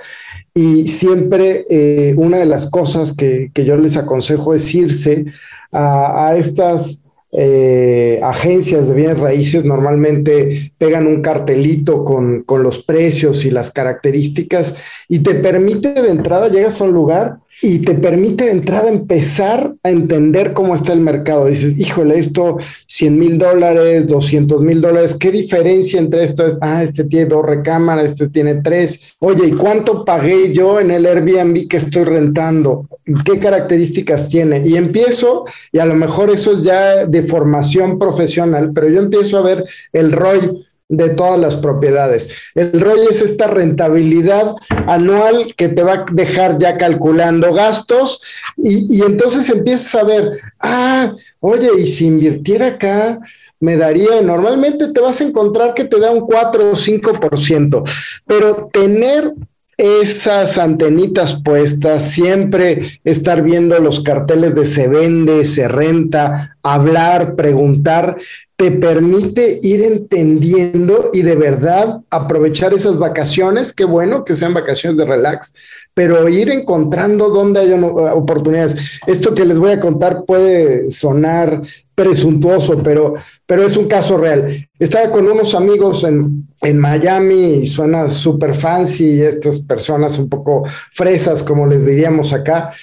y 0.54 0.88
siempre 0.88 1.66
eh, 1.70 2.14
una 2.16 2.38
de 2.38 2.46
las 2.46 2.70
cosas 2.70 3.14
que, 3.14 3.52
yo 3.54 3.76
les 3.76 3.98
aconsejo 3.98 4.56
es 4.56 4.74
irse 4.74 5.26
a, 5.74 6.30
a 6.30 6.38
estas 6.38 7.04
eh, 7.34 8.20
agencias 8.24 8.88
de 8.88 8.96
bienes 8.96 9.20
raíces 9.20 9.64
normalmente 9.64 10.74
pegan 10.78 11.06
un 11.06 11.22
cartelito 11.22 12.04
con, 12.04 12.44
con, 12.44 12.64
los 12.64 12.82
precios 12.82 13.46
y 13.46 13.52
las 13.52 13.72
características 13.72 14.76
y 15.08 15.20
te 15.20 15.36
permite 15.36 15.94
de 15.94 16.10
entrada, 16.10 16.48
llegas 16.48 16.82
a 16.82 16.86
un 16.86 16.94
lugar 16.94 17.38
y 17.62 17.80
te 17.80 17.96
permite 17.96 18.46
de 18.46 18.52
entrada 18.52 18.90
empezar 18.90 19.74
a 19.84 19.90
entender 19.90 20.54
cómo 20.54 20.76
está 20.76 20.94
el 20.94 21.02
mercado. 21.02 21.48
Dices, 21.48 21.80
híjole, 21.80 22.20
esto 22.20 22.58
100 22.88 23.20
mil 23.20 23.38
dólares, 23.38 24.08
200 24.08 24.62
mil 24.62 24.82
dólares, 24.82 25.16
¿qué 25.16 25.32
diferencia 25.32 26.00
entre 26.00 26.24
esto? 26.24 26.46
Ah, 26.62 26.84
este 26.84 27.04
tiene 27.04 27.26
dos 27.26 27.46
recámaras, 27.46 28.14
este 28.14 28.30
tiene 28.30 28.56
tres. 28.56 29.16
Oye, 29.20 29.48
¿y 29.48 29.52
cuánto 29.52 30.06
pagué 30.06 30.54
yo 30.54 30.80
en 30.80 30.92
el 30.92 31.06
Airbnb 31.06 31.68
que 31.68 31.78
estoy 31.78 32.06
rentando? 32.06 32.86
¿Qué 33.26 33.40
características 33.40 34.30
tiene? 34.30 34.64
Y 34.66 34.78
empiezo, 34.78 35.46
y 35.72 35.80
a 35.80 35.86
lo 35.86 35.96
mejor 35.96 36.30
eso 36.30 36.54
es 36.54 36.64
ya 36.64 37.06
de 37.06 37.24
formación 37.24 38.00
profesional, 38.00 38.72
pero 38.74 38.88
yo 38.88 39.00
empiezo 39.00 39.38
a 39.38 39.42
ver 39.42 39.64
el 39.92 40.12
ROI 40.12 40.69
de 40.90 41.10
todas 41.10 41.40
las 41.40 41.56
propiedades. 41.56 42.30
El 42.56 42.82
ROI 42.82 43.08
es 43.12 43.22
esta 43.22 43.48
rentabilidad 43.48 44.56
anual 44.70 45.54
que 45.56 45.70
te 45.70 45.84
va 45.84 45.94
a 45.94 46.06
dejar 46.12 46.58
ya 46.58 46.78
calculando 46.78 47.54
gastos 47.54 48.20
y, 48.58 49.02
entonces 49.04 49.50
empiezas 49.50 49.94
a 49.96 50.04
ver, 50.04 50.32
ah, 50.60 51.14
oye, 51.40 51.70
y 51.80 51.88
si 51.88 52.08
invirtiera 52.08 52.68
acá, 52.68 53.20
me 53.60 53.78
daría, 53.78 54.22
normalmente 54.22 54.92
te 54.92 55.00
vas 55.00 55.22
a 55.22 55.26
encontrar 55.26 55.74
que 55.74 55.86
te 55.86 56.00
da 56.00 56.12
un 56.12 56.22
4 56.22 56.72
o 56.72 56.76
5%, 56.76 57.84
pero 58.26 58.70
tener 58.72 59.34
esas 59.80 60.58
antenitas 60.58 61.42
puestas, 61.42 62.12
siempre 62.12 63.00
estar 63.06 63.42
viendo 63.42 63.80
los 63.80 64.02
carteles 64.02 64.54
de 64.54 64.68
se 64.68 64.90
vende, 64.90 65.46
se 65.46 65.70
renta, 65.70 66.58
hablar, 66.62 67.36
preguntar, 67.38 68.18
te 68.58 68.72
permite 68.72 69.62
ir 69.64 69.82
entendiendo 69.84 71.12
y 71.14 71.22
de 71.22 71.38
verdad 71.38 72.02
aprovechar 72.10 72.74
esas 72.74 72.98
vacaciones, 72.98 73.72
qué 73.72 73.86
bueno 73.86 74.26
que 74.26 74.36
sean 74.36 74.54
vacaciones 74.54 74.98
de 74.98 75.06
relax, 75.06 75.54
pero 75.94 76.28
ir 76.28 76.50
encontrando 76.50 77.30
dónde 77.30 77.62
hay 77.62 77.72
oportunidades. 77.72 79.00
Esto 79.08 79.34
que 79.34 79.46
les 79.46 79.58
voy 79.58 79.72
a 79.72 79.80
contar 79.80 80.26
puede 80.26 80.92
sonar 80.92 81.62
presuntuoso, 81.96 82.84
pero, 82.84 83.14
pero 83.46 83.66
es 83.66 83.78
un 83.78 83.88
caso 83.88 84.18
real. 84.18 84.68
Estaba 84.78 85.10
con 85.10 85.30
unos 85.30 85.56
amigos 85.56 86.04
en, 86.04 86.49
en 86.62 86.78
Miami 86.78 87.66
suena 87.66 88.10
súper 88.10 88.54
fancy, 88.54 89.22
estas 89.22 89.60
personas 89.60 90.18
un 90.20 90.30
poco 90.30 90.64
fresas, 90.94 91.44
como 91.44 91.68
les 91.68 91.86
diríamos 91.86 92.34
acá, 92.34 92.74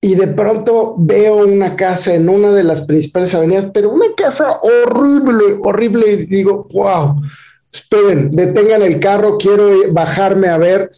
y 0.00 0.14
de 0.14 0.28
pronto 0.28 0.94
veo 0.96 1.44
una 1.44 1.74
casa 1.74 2.14
en 2.14 2.28
una 2.28 2.50
de 2.50 2.62
las 2.62 2.82
principales 2.82 3.34
avenidas, 3.34 3.70
pero 3.74 3.90
una 3.90 4.06
casa 4.16 4.60
horrible, 4.62 5.58
horrible, 5.64 6.12
y 6.12 6.26
digo, 6.26 6.68
wow, 6.72 7.20
esperen, 7.72 8.30
detengan 8.30 8.82
el 8.82 9.00
carro, 9.00 9.36
quiero 9.38 9.92
bajarme 9.92 10.48
a 10.48 10.58
ver, 10.58 10.92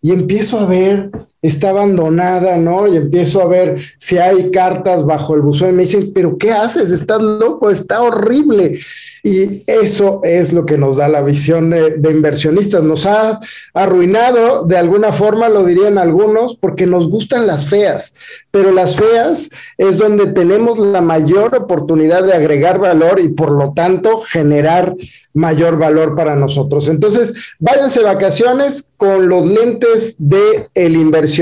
y 0.00 0.12
empiezo 0.12 0.60
a 0.60 0.66
ver, 0.66 1.10
está 1.44 1.70
abandonada, 1.70 2.56
¿no? 2.56 2.88
Y 2.88 2.96
empiezo 2.96 3.42
a 3.42 3.46
ver 3.46 3.76
si 3.98 4.16
hay 4.16 4.50
cartas 4.50 5.04
bajo 5.04 5.34
el 5.34 5.42
buzón, 5.42 5.70
y 5.70 5.72
me 5.74 5.82
dicen, 5.82 6.10
pero 6.14 6.38
¿qué 6.38 6.52
haces? 6.52 6.90
Estás 6.90 7.20
loco, 7.20 7.70
está 7.70 8.00
horrible. 8.00 8.78
Y 9.22 9.62
eso 9.66 10.20
es 10.22 10.52
lo 10.52 10.66
que 10.66 10.78
nos 10.78 10.96
da 10.98 11.08
la 11.08 11.22
visión 11.22 11.70
de, 11.70 12.10
inversionistas. 12.10 12.82
Nos 12.82 13.06
ha 13.06 13.40
arruinado, 13.74 14.64
de 14.64 14.78
alguna 14.78 15.12
forma, 15.12 15.48
lo 15.48 15.64
dirían 15.64 15.98
algunos, 15.98 16.56
porque 16.56 16.86
nos 16.86 17.08
gustan 17.08 17.46
las 17.46 17.68
feas, 17.68 18.14
pero 18.50 18.70
las 18.70 18.96
feas 18.96 19.50
es 19.78 19.98
donde 19.98 20.26
tenemos 20.28 20.78
la 20.78 21.00
mayor 21.00 21.54
oportunidad 21.54 22.24
de 22.24 22.34
agregar 22.34 22.78
valor 22.78 23.20
y 23.20 23.28
por 23.28 23.52
lo 23.52 23.72
tanto 23.72 24.20
generar 24.20 24.94
mayor 25.32 25.78
valor 25.78 26.14
para 26.14 26.36
nosotros. 26.36 26.88
Entonces, 26.88 27.54
váyanse 27.58 28.02
vacaciones 28.02 28.92
con 28.96 29.28
los 29.28 29.44
lentes 29.44 30.16
de 30.18 30.68
el 30.74 30.94
inversionista 30.94 31.33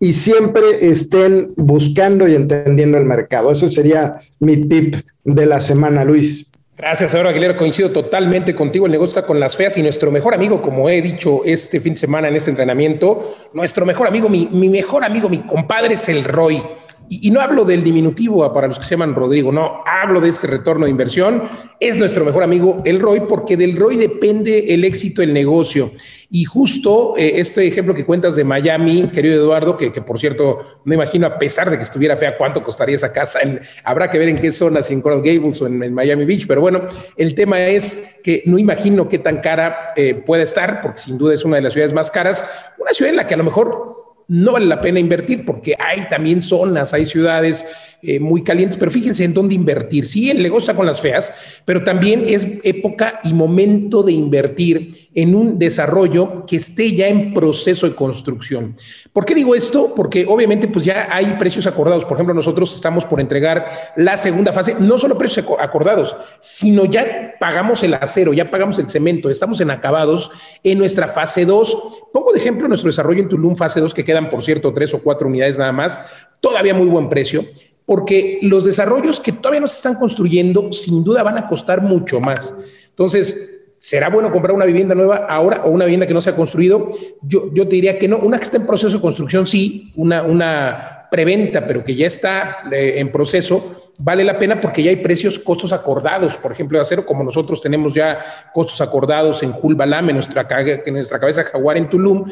y 0.00 0.12
siempre 0.12 0.64
estén 0.80 1.52
buscando 1.56 2.26
y 2.28 2.34
entendiendo 2.34 2.98
el 2.98 3.04
mercado. 3.04 3.52
Ese 3.52 3.68
sería 3.68 4.16
mi 4.40 4.56
tip 4.56 4.96
de 5.24 5.46
la 5.46 5.60
semana, 5.60 6.04
Luis. 6.04 6.50
Gracias, 6.76 7.12
señor 7.12 7.28
Aguilera. 7.28 7.56
Coincido 7.56 7.90
totalmente 7.90 8.54
contigo. 8.54 8.86
El 8.86 8.92
negocio 8.92 9.12
está 9.12 9.26
con 9.26 9.38
las 9.38 9.56
feas 9.56 9.76
y 9.78 9.82
nuestro 9.82 10.10
mejor 10.10 10.34
amigo, 10.34 10.60
como 10.60 10.88
he 10.88 11.00
dicho 11.00 11.42
este 11.44 11.80
fin 11.80 11.94
de 11.94 12.00
semana 12.00 12.28
en 12.28 12.36
este 12.36 12.50
entrenamiento, 12.50 13.36
nuestro 13.52 13.86
mejor 13.86 14.08
amigo, 14.08 14.28
mi, 14.28 14.48
mi 14.50 14.68
mejor 14.68 15.04
amigo, 15.04 15.28
mi 15.28 15.38
compadre 15.38 15.94
es 15.94 16.08
el 16.08 16.24
Roy. 16.24 16.62
Y, 17.08 17.30
no 17.30 17.40
hablo 17.40 17.64
del 17.64 17.84
diminutivo 17.84 18.50
para 18.52 18.66
los 18.66 18.78
que 18.78 18.84
se 18.84 18.90
llaman 18.90 19.14
Rodrigo, 19.14 19.52
no, 19.52 19.82
hablo 19.86 20.20
de 20.20 20.30
este 20.30 20.46
retorno 20.46 20.86
de 20.86 20.90
inversión. 20.90 21.44
Es 21.80 21.96
nuestro 21.96 22.24
mejor 22.24 22.42
amigo 22.42 22.82
el 22.84 23.00
ROI 23.00 23.20
porque 23.28 23.56
del 23.56 23.76
ROI 23.76 23.96
depende 23.96 24.72
el 24.74 24.84
éxito 24.84 25.20
del 25.20 25.32
negocio. 25.32 25.92
Y 26.30 26.44
justo 26.44 27.14
eh, 27.16 27.34
este 27.36 27.66
ejemplo 27.66 27.94
que 27.94 28.04
cuentas 28.04 28.36
de 28.36 28.44
Miami, 28.44 29.08
querido 29.08 29.36
Eduardo, 29.36 29.76
que, 29.76 29.90
por 29.90 30.18
cierto, 30.18 30.80
no 30.84 30.94
imagino 30.94 31.26
a 31.26 31.38
pesar 31.38 31.70
de 31.70 31.76
que 31.76 31.82
estuviera 31.82 32.16
fea, 32.16 32.36
cuánto 32.36 32.62
costaría 32.62 32.96
esa 32.96 33.12
casa. 33.12 33.38
habrá 33.84 34.10
que 34.10 34.18
ver 34.18 34.28
en 34.28 34.38
qué 34.38 34.50
zona, 34.50 34.82
si 34.82 34.94
en 34.94 35.00
Coral 35.00 35.22
Gables 35.22 35.60
o 35.62 35.66
en, 35.66 35.94
Miami 35.94 36.24
Beach. 36.24 36.46
Pero 36.46 36.60
bueno, 36.60 36.86
el 37.16 37.34
tema 37.34 37.60
es 37.66 38.16
que 38.24 38.42
no 38.46 38.58
imagino 38.58 39.08
qué 39.08 39.18
tan 39.18 39.40
cara 39.40 39.92
eh, 39.96 40.14
puede 40.14 40.42
estar, 40.42 40.80
porque 40.80 41.00
sin 41.00 41.18
duda 41.18 41.34
es 41.34 41.44
una 41.44 41.56
de 41.56 41.62
las 41.62 41.72
ciudades 41.72 41.92
más 41.92 42.10
caras. 42.10 42.44
Una 42.78 42.90
ciudad 42.92 43.10
en 43.10 43.16
la 43.16 43.26
que 43.26 43.34
a 43.34 43.38
lo 43.38 43.44
mejor 43.44 43.93
no 44.28 44.52
vale 44.52 44.66
la 44.66 44.80
pena 44.80 44.98
invertir 44.98 45.44
porque 45.44 45.74
hay 45.78 46.08
también 46.08 46.42
zonas, 46.42 46.94
hay 46.94 47.06
ciudades 47.06 47.64
eh, 48.02 48.20
muy 48.20 48.42
calientes, 48.42 48.76
pero 48.76 48.90
fíjense 48.90 49.24
en 49.24 49.34
dónde 49.34 49.54
invertir. 49.54 50.06
Sí, 50.06 50.30
el 50.30 50.42
negocio 50.42 50.70
está 50.70 50.74
con 50.74 50.86
las 50.86 51.00
feas, 51.00 51.32
pero 51.64 51.84
también 51.84 52.24
es 52.26 52.46
época 52.62 53.20
y 53.24 53.32
momento 53.32 54.02
de 54.02 54.12
invertir 54.12 55.03
en 55.14 55.34
un 55.34 55.58
desarrollo 55.58 56.44
que 56.46 56.56
esté 56.56 56.94
ya 56.94 57.08
en 57.08 57.32
proceso 57.32 57.88
de 57.88 57.94
construcción. 57.94 58.76
¿Por 59.12 59.24
qué 59.24 59.34
digo 59.34 59.54
esto? 59.54 59.94
Porque 59.94 60.26
obviamente 60.28 60.68
pues 60.68 60.84
ya 60.84 61.08
hay 61.10 61.36
precios 61.38 61.66
acordados. 61.66 62.04
Por 62.04 62.16
ejemplo, 62.16 62.34
nosotros 62.34 62.74
estamos 62.74 63.04
por 63.04 63.20
entregar 63.20 63.66
la 63.96 64.16
segunda 64.16 64.52
fase, 64.52 64.76
no 64.78 64.98
solo 64.98 65.16
precios 65.16 65.46
acordados, 65.60 66.16
sino 66.40 66.84
ya 66.84 67.34
pagamos 67.38 67.82
el 67.82 67.94
acero, 67.94 68.32
ya 68.32 68.50
pagamos 68.50 68.78
el 68.78 68.88
cemento, 68.88 69.30
estamos 69.30 69.60
en 69.60 69.70
acabados 69.70 70.30
en 70.62 70.78
nuestra 70.78 71.08
fase 71.08 71.44
2. 71.44 72.08
Pongo 72.12 72.32
de 72.32 72.40
ejemplo 72.40 72.66
nuestro 72.66 72.88
desarrollo 72.88 73.22
en 73.22 73.28
Tulum 73.28 73.54
fase 73.54 73.80
2, 73.80 73.94
que 73.94 74.04
quedan, 74.04 74.30
por 74.30 74.42
cierto, 74.42 74.72
tres 74.72 74.92
o 74.94 75.02
cuatro 75.02 75.28
unidades 75.28 75.58
nada 75.58 75.72
más, 75.72 75.98
todavía 76.40 76.74
muy 76.74 76.88
buen 76.88 77.08
precio 77.08 77.44
porque 77.86 78.38
los 78.42 78.64
desarrollos 78.64 79.20
que 79.20 79.32
todavía 79.32 79.60
no 79.60 79.66
se 79.66 79.76
están 79.76 79.96
construyendo 79.96 80.72
sin 80.72 81.04
duda 81.04 81.22
van 81.22 81.36
a 81.36 81.46
costar 81.46 81.82
mucho 81.82 82.20
más. 82.20 82.54
Entonces, 82.88 83.53
¿será 83.84 84.08
bueno 84.08 84.32
comprar 84.32 84.54
una 84.54 84.64
vivienda 84.64 84.94
nueva 84.94 85.26
ahora 85.28 85.60
o 85.64 85.68
una 85.68 85.84
vivienda 85.84 86.06
que 86.06 86.14
no 86.14 86.22
se 86.22 86.30
ha 86.30 86.34
construido? 86.34 86.90
Yo, 87.20 87.52
yo 87.52 87.68
te 87.68 87.74
diría 87.74 87.98
que 87.98 88.08
no. 88.08 88.16
Una 88.16 88.38
que 88.38 88.44
está 88.44 88.56
en 88.56 88.66
proceso 88.66 88.96
de 88.96 89.02
construcción, 89.02 89.46
sí, 89.46 89.92
una, 89.94 90.22
una 90.22 91.06
preventa, 91.10 91.66
pero 91.66 91.84
que 91.84 91.94
ya 91.94 92.06
está 92.06 92.60
eh, 92.72 92.94
en 92.96 93.12
proceso, 93.12 93.92
vale 93.98 94.24
la 94.24 94.38
pena 94.38 94.58
porque 94.58 94.82
ya 94.82 94.88
hay 94.88 94.96
precios, 94.96 95.38
costos 95.38 95.70
acordados, 95.74 96.38
por 96.38 96.50
ejemplo, 96.50 96.78
de 96.78 96.82
acero, 96.82 97.04
como 97.04 97.22
nosotros 97.22 97.60
tenemos 97.60 97.92
ya 97.92 98.24
costos 98.54 98.80
acordados 98.80 99.42
en 99.42 99.52
Julbalam, 99.52 100.08
en 100.08 100.16
nuestra, 100.16 100.48
en 100.50 100.94
nuestra 100.94 101.20
cabeza 101.20 101.44
Jaguar 101.44 101.76
en 101.76 101.90
Tulum, 101.90 102.24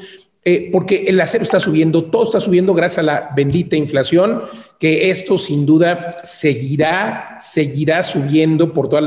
eh, 0.44 0.70
porque 0.72 1.04
el 1.06 1.20
acero 1.20 1.44
está 1.44 1.60
subiendo, 1.60 2.04
todo 2.04 2.24
está 2.24 2.40
subiendo 2.40 2.74
gracias 2.74 2.98
a 2.98 3.02
la 3.02 3.30
bendita 3.36 3.76
inflación, 3.76 4.42
que 4.76 5.08
esto 5.08 5.38
sin 5.38 5.64
duda 5.64 6.16
seguirá, 6.24 7.36
seguirá 7.38 8.02
subiendo 8.02 8.72
por 8.72 8.88
todo 8.88 8.98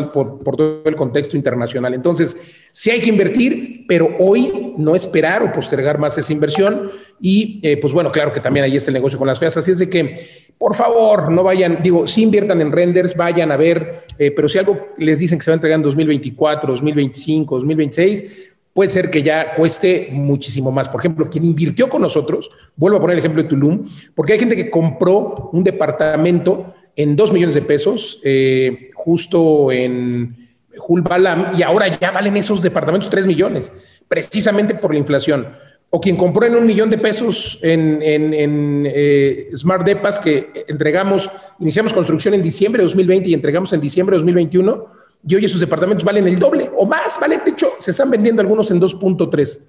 el, 0.86 0.96
contexto 0.96 1.36
internacional. 1.36 1.94
Entonces, 1.94 2.38
sí 2.72 2.90
hay 2.90 3.02
que 3.02 3.10
invertir, 3.10 3.84
pero 3.86 4.16
hoy 4.18 4.74
no 4.78 4.96
esperar 4.96 5.44
o 5.44 5.52
postergar 5.52 6.00
más 6.00 6.18
esa 6.18 6.32
inversión. 6.32 6.90
Y 7.20 7.60
eh, 7.64 7.76
pues 7.82 7.92
bueno, 7.92 8.14
claro 8.14 8.32
que 8.32 8.40
también 8.40 8.64
ahí 8.64 8.78
está 8.78 8.92
el 8.92 8.96
negocio 8.96 9.20
con 9.20 9.28
las 9.28 9.38
feas. 9.38 9.58
Así 9.58 9.72
es 9.72 9.80
de 9.80 9.90
que, 9.90 10.54
por 10.58 10.74
favor, 10.74 11.30
no 11.34 11.44
vayan, 11.44 11.80
digo, 11.84 12.08
si 12.08 12.22
inviertan 12.22 12.62
en 12.62 12.72
renders, 12.72 13.14
vayan 13.18 13.52
a 13.52 13.58
ver, 13.58 14.06
eh, 14.18 14.32
pero 14.32 14.48
si 14.48 14.58
algo 14.58 14.88
les 14.98 15.20
dicen 15.20 15.38
que 15.38 15.44
se 15.44 15.52
va 15.52 15.56
a 15.56 15.58
entregar 15.58 15.80
en 15.80 15.84
2024, 15.84 16.72
2025, 16.72 17.56
2026, 17.56 18.55
puede 18.76 18.90
ser 18.90 19.10
que 19.10 19.24
ya 19.24 19.54
cueste 19.54 20.10
muchísimo 20.12 20.70
más. 20.70 20.90
Por 20.90 21.00
ejemplo, 21.00 21.30
quien 21.30 21.46
invirtió 21.46 21.88
con 21.88 22.02
nosotros, 22.02 22.52
vuelvo 22.76 22.98
a 22.98 23.00
poner 23.00 23.14
el 23.14 23.20
ejemplo 23.20 23.42
de 23.42 23.48
Tulum, 23.48 23.86
porque 24.14 24.34
hay 24.34 24.40
gente 24.40 24.58
que 24.58 24.70
compró 24.70 25.50
un 25.54 25.64
departamento 25.64 26.74
en 26.94 27.16
dos 27.16 27.32
millones 27.32 27.56
de 27.56 27.62
pesos, 27.62 28.20
eh, 28.22 28.92
justo 28.94 29.72
en 29.72 30.50
Julbalam, 30.76 31.58
y 31.58 31.64
ahora 31.64 31.88
ya 31.88 32.12
valen 32.12 32.36
esos 32.36 32.62
departamentos 32.62 33.10
tres 33.10 33.26
millones, 33.26 33.72
precisamente 34.10 34.76
por 34.76 34.92
la 34.92 35.00
inflación. 35.00 35.48
O 35.90 36.02
quien 36.02 36.18
compró 36.18 36.46
en 36.46 36.58
un 36.58 36.66
millón 36.66 36.90
de 36.90 36.98
pesos 36.98 37.58
en, 37.62 38.00
eh, 38.02 39.52
Smart 39.56 39.86
Depas, 39.86 40.20
que 40.20 40.66
entregamos, 40.68 41.32
iniciamos 41.62 41.94
construcción 41.94 42.34
en 42.34 42.42
diciembre 42.42 42.82
de 42.82 42.88
2020 42.88 43.30
y 43.30 43.34
entregamos 43.36 43.72
en 43.72 43.80
diciembre 43.80 44.16
de 44.16 44.20
2021 44.20 45.05
y 45.28 45.36
hoy 45.36 45.46
esos 45.46 45.60
departamentos 45.60 46.06
valen 46.06 46.28
el 46.28 46.38
doble 46.38 46.72
o 46.76 46.86
más, 46.86 47.20
vale, 47.20 47.42
de 47.44 47.56
se 47.80 47.92
están 47.92 48.10
vendiendo 48.10 48.42
algunos 48.42 48.70
en 48.72 48.80
2.3, 48.80 49.60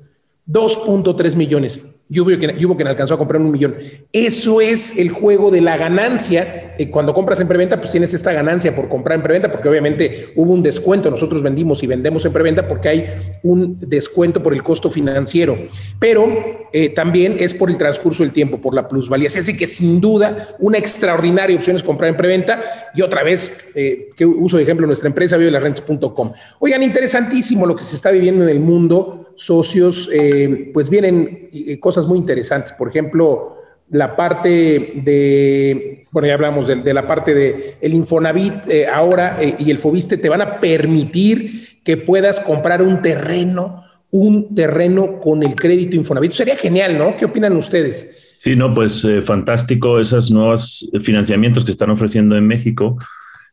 2.3 0.46 1.36
millones 1.36 1.80
y 2.08 2.20
hubo, 2.20 2.30
quien, 2.38 2.64
hubo 2.64 2.76
quien 2.76 2.86
alcanzó 2.86 3.14
a 3.14 3.18
comprar 3.18 3.42
un 3.42 3.50
millón. 3.50 3.74
Eso 4.12 4.60
es 4.60 4.96
el 4.96 5.10
juego 5.10 5.50
de 5.50 5.60
la 5.60 5.76
ganancia. 5.76 6.74
Eh, 6.78 6.88
cuando 6.88 7.12
compras 7.12 7.40
en 7.40 7.48
preventa, 7.48 7.80
pues 7.80 7.90
tienes 7.90 8.14
esta 8.14 8.32
ganancia 8.32 8.76
por 8.76 8.88
comprar 8.88 9.16
en 9.16 9.24
preventa, 9.24 9.50
porque 9.50 9.68
obviamente 9.68 10.32
hubo 10.36 10.52
un 10.52 10.62
descuento. 10.62 11.10
Nosotros 11.10 11.42
vendimos 11.42 11.82
y 11.82 11.88
vendemos 11.88 12.24
en 12.24 12.32
preventa 12.32 12.68
porque 12.68 12.88
hay 12.88 13.06
un 13.42 13.76
descuento 13.80 14.40
por 14.40 14.54
el 14.54 14.62
costo 14.62 14.88
financiero. 14.88 15.58
Pero 15.98 16.68
eh, 16.72 16.90
también 16.90 17.36
es 17.40 17.54
por 17.54 17.70
el 17.70 17.76
transcurso 17.76 18.22
del 18.22 18.32
tiempo, 18.32 18.60
por 18.60 18.72
la 18.72 18.86
plusvalía. 18.86 19.28
Así 19.28 19.56
que 19.56 19.66
sin 19.66 20.00
duda, 20.00 20.56
una 20.60 20.78
extraordinaria 20.78 21.56
opción 21.56 21.74
es 21.74 21.82
comprar 21.82 22.10
en 22.10 22.16
preventa. 22.16 22.62
Y 22.94 23.02
otra 23.02 23.24
vez, 23.24 23.52
eh, 23.74 24.10
que 24.16 24.24
uso 24.24 24.58
de 24.58 24.62
ejemplo 24.62 24.86
nuestra 24.86 25.08
empresa, 25.08 25.36
vivelarrentes.com. 25.36 26.32
Oigan, 26.60 26.84
interesantísimo 26.84 27.66
lo 27.66 27.74
que 27.74 27.82
se 27.82 27.96
está 27.96 28.12
viviendo 28.12 28.44
en 28.44 28.50
el 28.50 28.60
mundo 28.60 29.26
socios, 29.36 30.08
eh, 30.12 30.70
pues 30.72 30.88
vienen 30.88 31.45
eh, 31.68 31.80
cosas 31.80 32.06
muy 32.06 32.18
interesantes. 32.18 32.72
Por 32.72 32.88
ejemplo, 32.88 33.56
la 33.90 34.16
parte 34.16 34.92
de, 35.04 36.06
bueno, 36.10 36.28
ya 36.28 36.34
hablamos 36.34 36.66
de, 36.66 36.94
la 36.94 37.06
parte 37.06 37.34
de 37.34 37.76
el 37.80 37.94
Infonavit 37.94 38.68
eh, 38.68 38.86
ahora 38.86 39.38
y 39.40 39.70
el 39.70 39.78
Fobiste 39.78 40.16
te 40.16 40.28
van 40.28 40.40
a 40.42 40.60
permitir 40.60 41.80
que 41.84 41.96
puedas 41.96 42.40
comprar 42.40 42.82
un 42.82 43.00
terreno, 43.00 43.84
un 44.10 44.54
terreno 44.54 45.20
con 45.20 45.42
el 45.42 45.54
crédito 45.54 45.96
Infonavit. 45.96 46.32
Sería 46.32 46.56
genial, 46.56 46.98
¿no? 46.98 47.16
¿Qué 47.16 47.26
opinan 47.26 47.56
ustedes? 47.56 48.36
Sí, 48.38 48.56
no, 48.56 48.74
pues 48.74 49.06
fantástico 49.22 50.00
esos 50.00 50.30
nuevos 50.30 50.88
financiamientos 51.00 51.64
que 51.64 51.70
están 51.70 51.90
ofreciendo 51.90 52.36
en 52.36 52.46
México. 52.46 52.98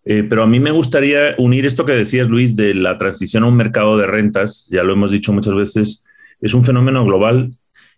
Eh, 0.05 0.25
pero 0.27 0.43
a 0.43 0.47
mí 0.47 0.59
me 0.59 0.71
gustaría 0.71 1.35
unir 1.37 1.65
esto 1.65 1.85
que 1.85 1.93
decías, 1.93 2.27
Luis, 2.27 2.55
de 2.55 2.73
la 2.73 2.97
transición 2.97 3.43
a 3.43 3.47
un 3.47 3.55
mercado 3.55 3.97
de 3.97 4.05
rentas, 4.05 4.67
ya 4.69 4.83
lo 4.83 4.93
hemos 4.93 5.11
dicho 5.11 5.31
muchas 5.31 5.55
veces, 5.55 6.05
es 6.41 6.53
un 6.53 6.65
fenómeno 6.65 7.05
global 7.05 7.51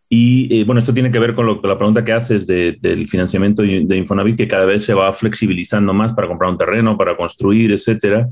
y 0.10 0.54
eh, 0.54 0.64
bueno, 0.64 0.80
esto 0.80 0.94
tiene 0.94 1.12
que 1.12 1.20
ver 1.20 1.34
con, 1.34 1.46
lo, 1.46 1.60
la 1.64 1.78
pregunta 1.78 2.06
que 2.06 2.14
haces 2.14 2.46
del 2.46 3.08
financiamiento 3.08 3.64
de 3.64 3.98
Infonavit, 3.98 4.38
que 4.38 4.48
cada 4.48 4.66
vez 4.66 4.86
se 4.86 4.94
va 4.94 5.12
flexibilizando 5.14 5.94
más 5.94 6.14
para 6.14 6.28
comprar 6.28 6.52
un 6.52 6.58
terreno, 6.58 6.98
para 6.98 7.18
construir, 7.18 7.72
etcétera. 7.72 8.30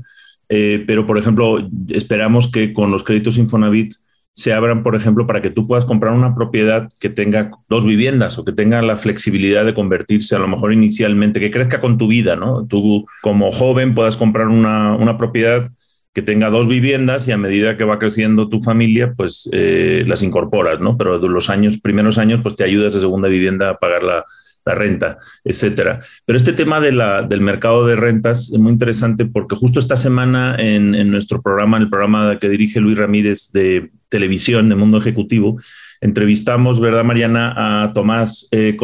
Eh, 0.48 0.84
pero, 0.86 1.06
por 1.06 1.18
ejemplo, 1.18 1.68
esperamos 1.88 2.50
que 2.50 2.72
con 2.72 2.90
los 2.90 3.02
créditos 3.02 3.38
Infonavit 3.38 3.94
se 4.32 4.52
abran, 4.52 4.82
por 4.82 4.96
ejemplo, 4.96 5.26
para 5.26 5.40
que 5.40 5.50
tú 5.50 5.66
puedas 5.66 5.84
comprar 5.84 6.12
una 6.12 6.34
propiedad 6.34 6.88
que 7.00 7.08
tenga 7.08 7.52
dos 7.68 7.84
viviendas 7.84 8.36
o 8.36 8.44
que 8.44 8.52
tenga 8.52 8.82
la 8.82 8.96
flexibilidad 8.96 9.64
de 9.64 9.74
convertirse 9.74 10.34
a 10.34 10.40
lo 10.40 10.48
mejor 10.48 10.72
inicialmente, 10.72 11.38
que 11.38 11.52
crezca 11.52 11.80
con 11.80 11.98
tu 11.98 12.08
vida, 12.08 12.34
¿no? 12.34 12.66
Tú 12.66 13.06
como 13.22 13.52
joven 13.52 13.94
puedas 13.94 14.16
comprar 14.16 14.48
una, 14.48 14.96
una 14.96 15.16
propiedad 15.16 15.68
que 16.14 16.22
tenga 16.22 16.48
dos 16.48 16.68
viviendas 16.68 17.26
y 17.26 17.32
a 17.32 17.36
medida 17.36 17.76
que 17.76 17.84
va 17.84 17.98
creciendo 17.98 18.48
tu 18.48 18.60
familia, 18.60 19.14
pues 19.16 19.48
eh, 19.52 20.04
las 20.06 20.22
incorporas, 20.22 20.80
¿no? 20.80 20.96
Pero 20.96 21.18
los 21.18 21.50
años, 21.50 21.78
primeros 21.78 22.18
años, 22.18 22.40
pues 22.42 22.54
te 22.54 22.64
ayudas 22.64 22.94
a 22.94 23.00
segunda 23.00 23.28
vivienda 23.28 23.70
a 23.70 23.78
pagar 23.78 24.04
la, 24.04 24.24
la 24.64 24.74
renta, 24.74 25.18
etcétera. 25.42 26.00
Pero 26.24 26.36
este 26.36 26.52
tema 26.52 26.80
de 26.80 26.92
la, 26.92 27.22
del 27.22 27.40
mercado 27.40 27.86
de 27.86 27.96
rentas 27.96 28.50
es 28.52 28.58
muy 28.58 28.72
interesante 28.72 29.26
porque 29.26 29.56
justo 29.56 29.80
esta 29.80 29.96
semana 29.96 30.56
en, 30.58 30.94
en, 30.94 31.10
nuestro 31.10 31.42
programa, 31.42 31.76
en 31.76 31.84
el 31.84 31.90
programa 31.90 32.38
que 32.38 32.48
dirige 32.48 32.80
Luis 32.80 32.96
Ramírez 32.96 33.50
de 33.52 33.90
televisión, 34.08 34.68
de 34.68 34.76
Mundo 34.76 34.98
Ejecutivo, 34.98 35.58
entrevistamos, 36.00 36.80
¿verdad, 36.80 37.04
Mariana, 37.04 37.82
a 37.82 37.92
Tomás 37.92 38.48
eh, 38.52 38.76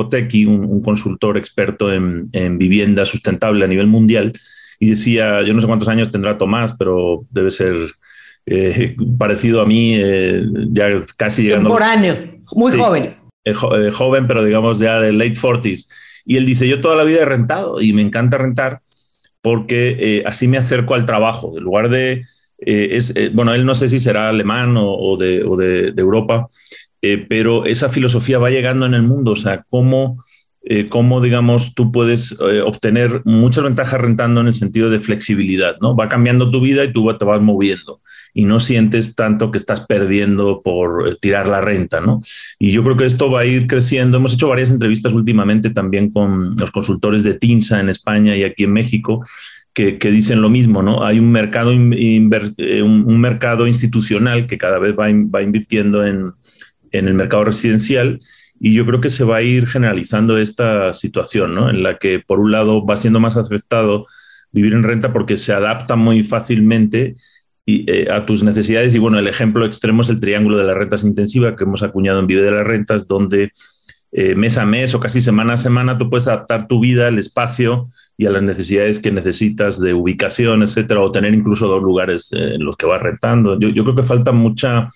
un, 0.47 0.83
consultor 0.83 1.39
experto 1.39 1.93
en, 1.93 2.29
en, 2.33 2.59
vivienda 2.59 3.05
sustentable 3.05 3.65
a 3.65 3.69
nivel 3.69 3.87
mundial, 3.87 4.33
y 4.83 4.89
decía, 4.89 5.43
yo 5.43 5.53
no 5.53 5.61
sé 5.61 5.67
cuántos 5.67 5.89
años 5.89 6.11
tendrá 6.11 6.39
Tomás, 6.39 6.75
pero 6.77 7.27
debe 7.31 7.51
ser 7.51 7.77
eh, 8.47 8.97
parecido 9.19 9.61
a 9.61 9.67
mí, 9.67 9.95
eh, 9.95 10.43
ya 10.71 10.89
casi 11.17 11.43
llegando... 11.43 11.69
Por 11.69 11.83
año, 11.83 12.17
muy 12.53 12.73
joven 12.77 13.15
eh, 13.45 13.53
eh, 13.53 13.91
joven, 13.91 14.27
pero 14.27 14.43
digamos 14.43 14.79
ya 14.79 14.99
de 14.99 15.13
late 15.13 15.35
40s. 15.35 15.89
Y 16.25 16.39
él 16.39 16.47
dice, 16.47 16.67
yo 16.67 16.81
toda 16.81 16.97
la 16.97 17.05
vida 17.05 17.21
he 17.21 17.25
rentado 17.27 17.81
y 17.81 17.93
me 17.93 18.03
encanta 18.03 18.39
rentar 18.39 18.81
porque 19.43 20.23
así 20.27 20.49
me 20.49 20.59
acerco 20.59 20.95
al 20.95 21.07
trabajo. 21.07 21.57
En 21.57 21.65
lugar 21.65 21.89
de, 21.89 22.25
es, 22.59 23.15
bueno, 23.33 23.55
él 23.55 23.65
no 23.65 23.75
sé 23.75 23.89
si 23.89 23.99
será 23.99 24.29
alemán 24.29 24.75
o, 24.77 25.17
de, 25.17 25.43
o 25.45 25.57
de, 25.57 25.93
de, 25.93 26.03
Europa, 26.03 26.47
pero 27.01 27.65
esa 27.65 27.89
filosofía 27.89 28.39
va 28.39 28.51
llegando 28.51 28.85
en 28.85 28.93
el 28.93 29.03
mundo. 29.03 29.31
O 29.31 29.37
sea, 29.37 29.65
cómo, 29.71 30.23
cómo 30.91 31.21
digamos, 31.21 31.75
tú 31.75 31.91
puedes 31.91 32.39
obtener 32.41 33.23
muchas 33.25 33.65
ventajas 33.65 34.01
rentando 34.01 34.41
en 34.41 34.49
el 34.49 34.55
sentido 34.55 34.91
de 34.91 35.01
flexibilidad, 35.01 35.77
¿no? 35.81 35.97
Va 35.97 36.09
cambiando 36.09 36.51
tu 36.51 36.61
vida 36.61 36.85
y 36.85 36.93
tú 36.93 37.11
te 37.19 37.25
vas 37.25 37.41
moviendo 37.41 38.01
y 38.33 38.45
no 38.45 38.61
sientes 38.61 39.15
tanto 39.15 39.51
que 39.51 39.59
estás 39.59 39.81
perdiendo 39.87 40.63
por 40.63 41.09
eh, 41.09 41.17
tirar 41.21 41.49
la 41.49 41.61
renta, 41.61 42.01
¿no? 42.01 42.21
Y 42.59 42.73
yo 42.73 42.83
creo 42.83 42.97
que 42.97 43.07
esto 43.07 43.31
va 43.31 43.41
a 43.41 43.47
ir 43.47 43.67
creciendo. 43.67 44.19
Hemos 44.19 44.35
hecho 44.35 44.49
varias 44.49 44.71
entrevistas 44.71 45.13
últimamente 45.13 45.71
también 45.71 46.11
con 46.11 46.55
los 46.57 46.71
consultores 46.71 47.23
de 47.23 47.35
TINSA 47.35 47.81
en 47.81 47.89
España 47.89 48.37
y 48.37 48.45
aquí 48.45 48.65
en 48.65 48.73
México. 48.73 49.25
Que, 49.73 49.97
dicen 50.11 50.43
lo 50.43 50.51
mismo, 50.51 50.83
¿no? 50.83 51.07
Hay 51.07 51.19
un 51.19 51.33
mercado, 51.33 51.73
eh, 51.73 52.83
un, 52.83 53.21
mercado 53.21 53.67
institucional 53.67 54.47
que 54.47 54.59
cada 54.59 54.79
vez 54.79 54.93
va, 54.93 55.07
va 55.07 55.43
invirtiendo 55.43 56.05
en, 56.05 56.33
en 56.91 57.09
el 57.09 57.15
mercado 57.15 57.45
residencial 57.45 58.21
y 58.61 58.75
yo 58.75 58.85
creo 58.85 59.01
que 59.01 59.09
se 59.09 59.25
va 59.25 59.39
a 59.39 59.43
ir 59.43 59.67
generalizando 59.67 60.39
esta 60.39 60.95
situación, 60.95 61.55
¿no? 61.55 61.71
En 61.71 61.83
la 61.83 61.97
que, 61.97 62.21
por 62.21 62.39
un 62.39 62.53
lado, 62.53 62.85
va 62.85 62.99
siendo 62.99 63.19
más 63.19 63.37
afectado 63.37 64.07
vivir 64.53 64.75
en 64.75 64.83
renta 64.83 65.13
porque 65.13 65.37
se 65.37 65.53
adapta 65.53 65.97
muy 65.97 66.23
fácilmente 66.23 67.17
eh, 67.67 68.09
a 68.11 68.27
tus 68.27 68.43
necesidades. 68.43 68.95
Y 68.95 68.99
bueno, 68.99 69.19
el 69.19 69.29
ejemplo 69.29 69.65
extremo 69.65 70.03
es 70.03 70.11
el 70.11 70.21
triángulo 70.21 70.59
de 70.59 70.65
las 70.65 70.77
rentas 70.77 71.05
intensivas 71.05 71.55
que 71.57 71.65
hemos 71.65 71.83
acuñado 71.83 72.21
en 72.21 72.27
Vive 72.27 72.43
de 72.43 72.51
las 72.51 72.67
Rentas, 72.67 73.07
donde 73.07 73.53
eh, 74.13 74.35
mes 74.35 74.59
a 74.59 74.67
mes 74.67 74.95
o 74.95 75.01
casi 75.01 75.21
semana 75.21 75.53
a 75.53 75.57
semana 75.57 75.97
tú 75.97 76.11
puedes 76.11 76.27
adaptar 76.27 76.67
tu 76.67 76.81
vida, 76.81 77.07
el 77.07 77.19
espacio 77.19 77.89
y 78.17 78.27
a 78.27 78.31
las 78.31 78.43
necesidades 78.43 78.99
que 78.99 79.13
necesitas 79.13 79.81
de 79.81 79.95
ubicación, 79.95 80.63
etcétera, 80.63 81.01
o 81.01 81.13
tener 81.13 81.33
incluso 81.33 81.69
dos 81.69 81.83
lugares 81.83 82.33
eh, 82.33 82.57
en 82.57 82.65
los 82.65 82.77
que 82.77 82.87
vas 82.87 83.01
rentando. 83.01 83.59
Yo, 83.59 83.85
creo 83.85 83.95
que 83.95 84.03
falta 84.03 84.33
mucha 84.33 84.89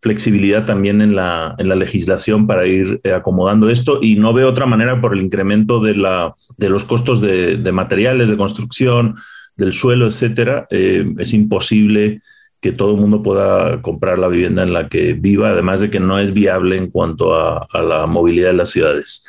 flexibilidad 0.00 0.64
también 0.64 1.02
en 1.02 1.16
la, 1.16 1.54
en 1.58 1.68
la 1.68 1.74
legislación 1.74 2.46
para 2.46 2.66
ir 2.66 3.00
acomodando 3.14 3.68
esto 3.68 3.98
y 4.00 4.16
no 4.16 4.32
veo 4.32 4.48
otra 4.48 4.66
manera 4.66 5.00
por 5.00 5.12
el 5.12 5.20
incremento 5.20 5.80
de, 5.80 5.94
la, 5.94 6.34
de 6.56 6.68
los 6.68 6.84
costos 6.84 7.20
de, 7.20 7.56
de 7.56 7.72
materiales 7.72 8.28
de 8.28 8.36
construcción, 8.36 9.16
del 9.58 9.72
suelo, 9.72 10.06
etcétera, 10.06 10.66
eh, 10.70 11.04
es 11.18 11.34
imposible 11.34 12.22
que 12.60 12.72
todo 12.72 12.94
el 12.94 13.00
mundo 13.00 13.22
pueda 13.22 13.82
comprar 13.82 14.18
la 14.18 14.28
vivienda 14.28 14.62
en 14.62 14.72
la 14.72 14.88
que 14.88 15.12
viva, 15.12 15.50
además 15.50 15.80
de 15.80 15.90
que 15.90 16.00
no 16.00 16.18
es 16.18 16.32
viable 16.32 16.76
en 16.76 16.90
cuanto 16.90 17.34
a, 17.34 17.66
la 17.82 18.06
movilidad 18.06 18.48
de 18.48 18.54
las 18.54 18.70
ciudades. 18.70 19.24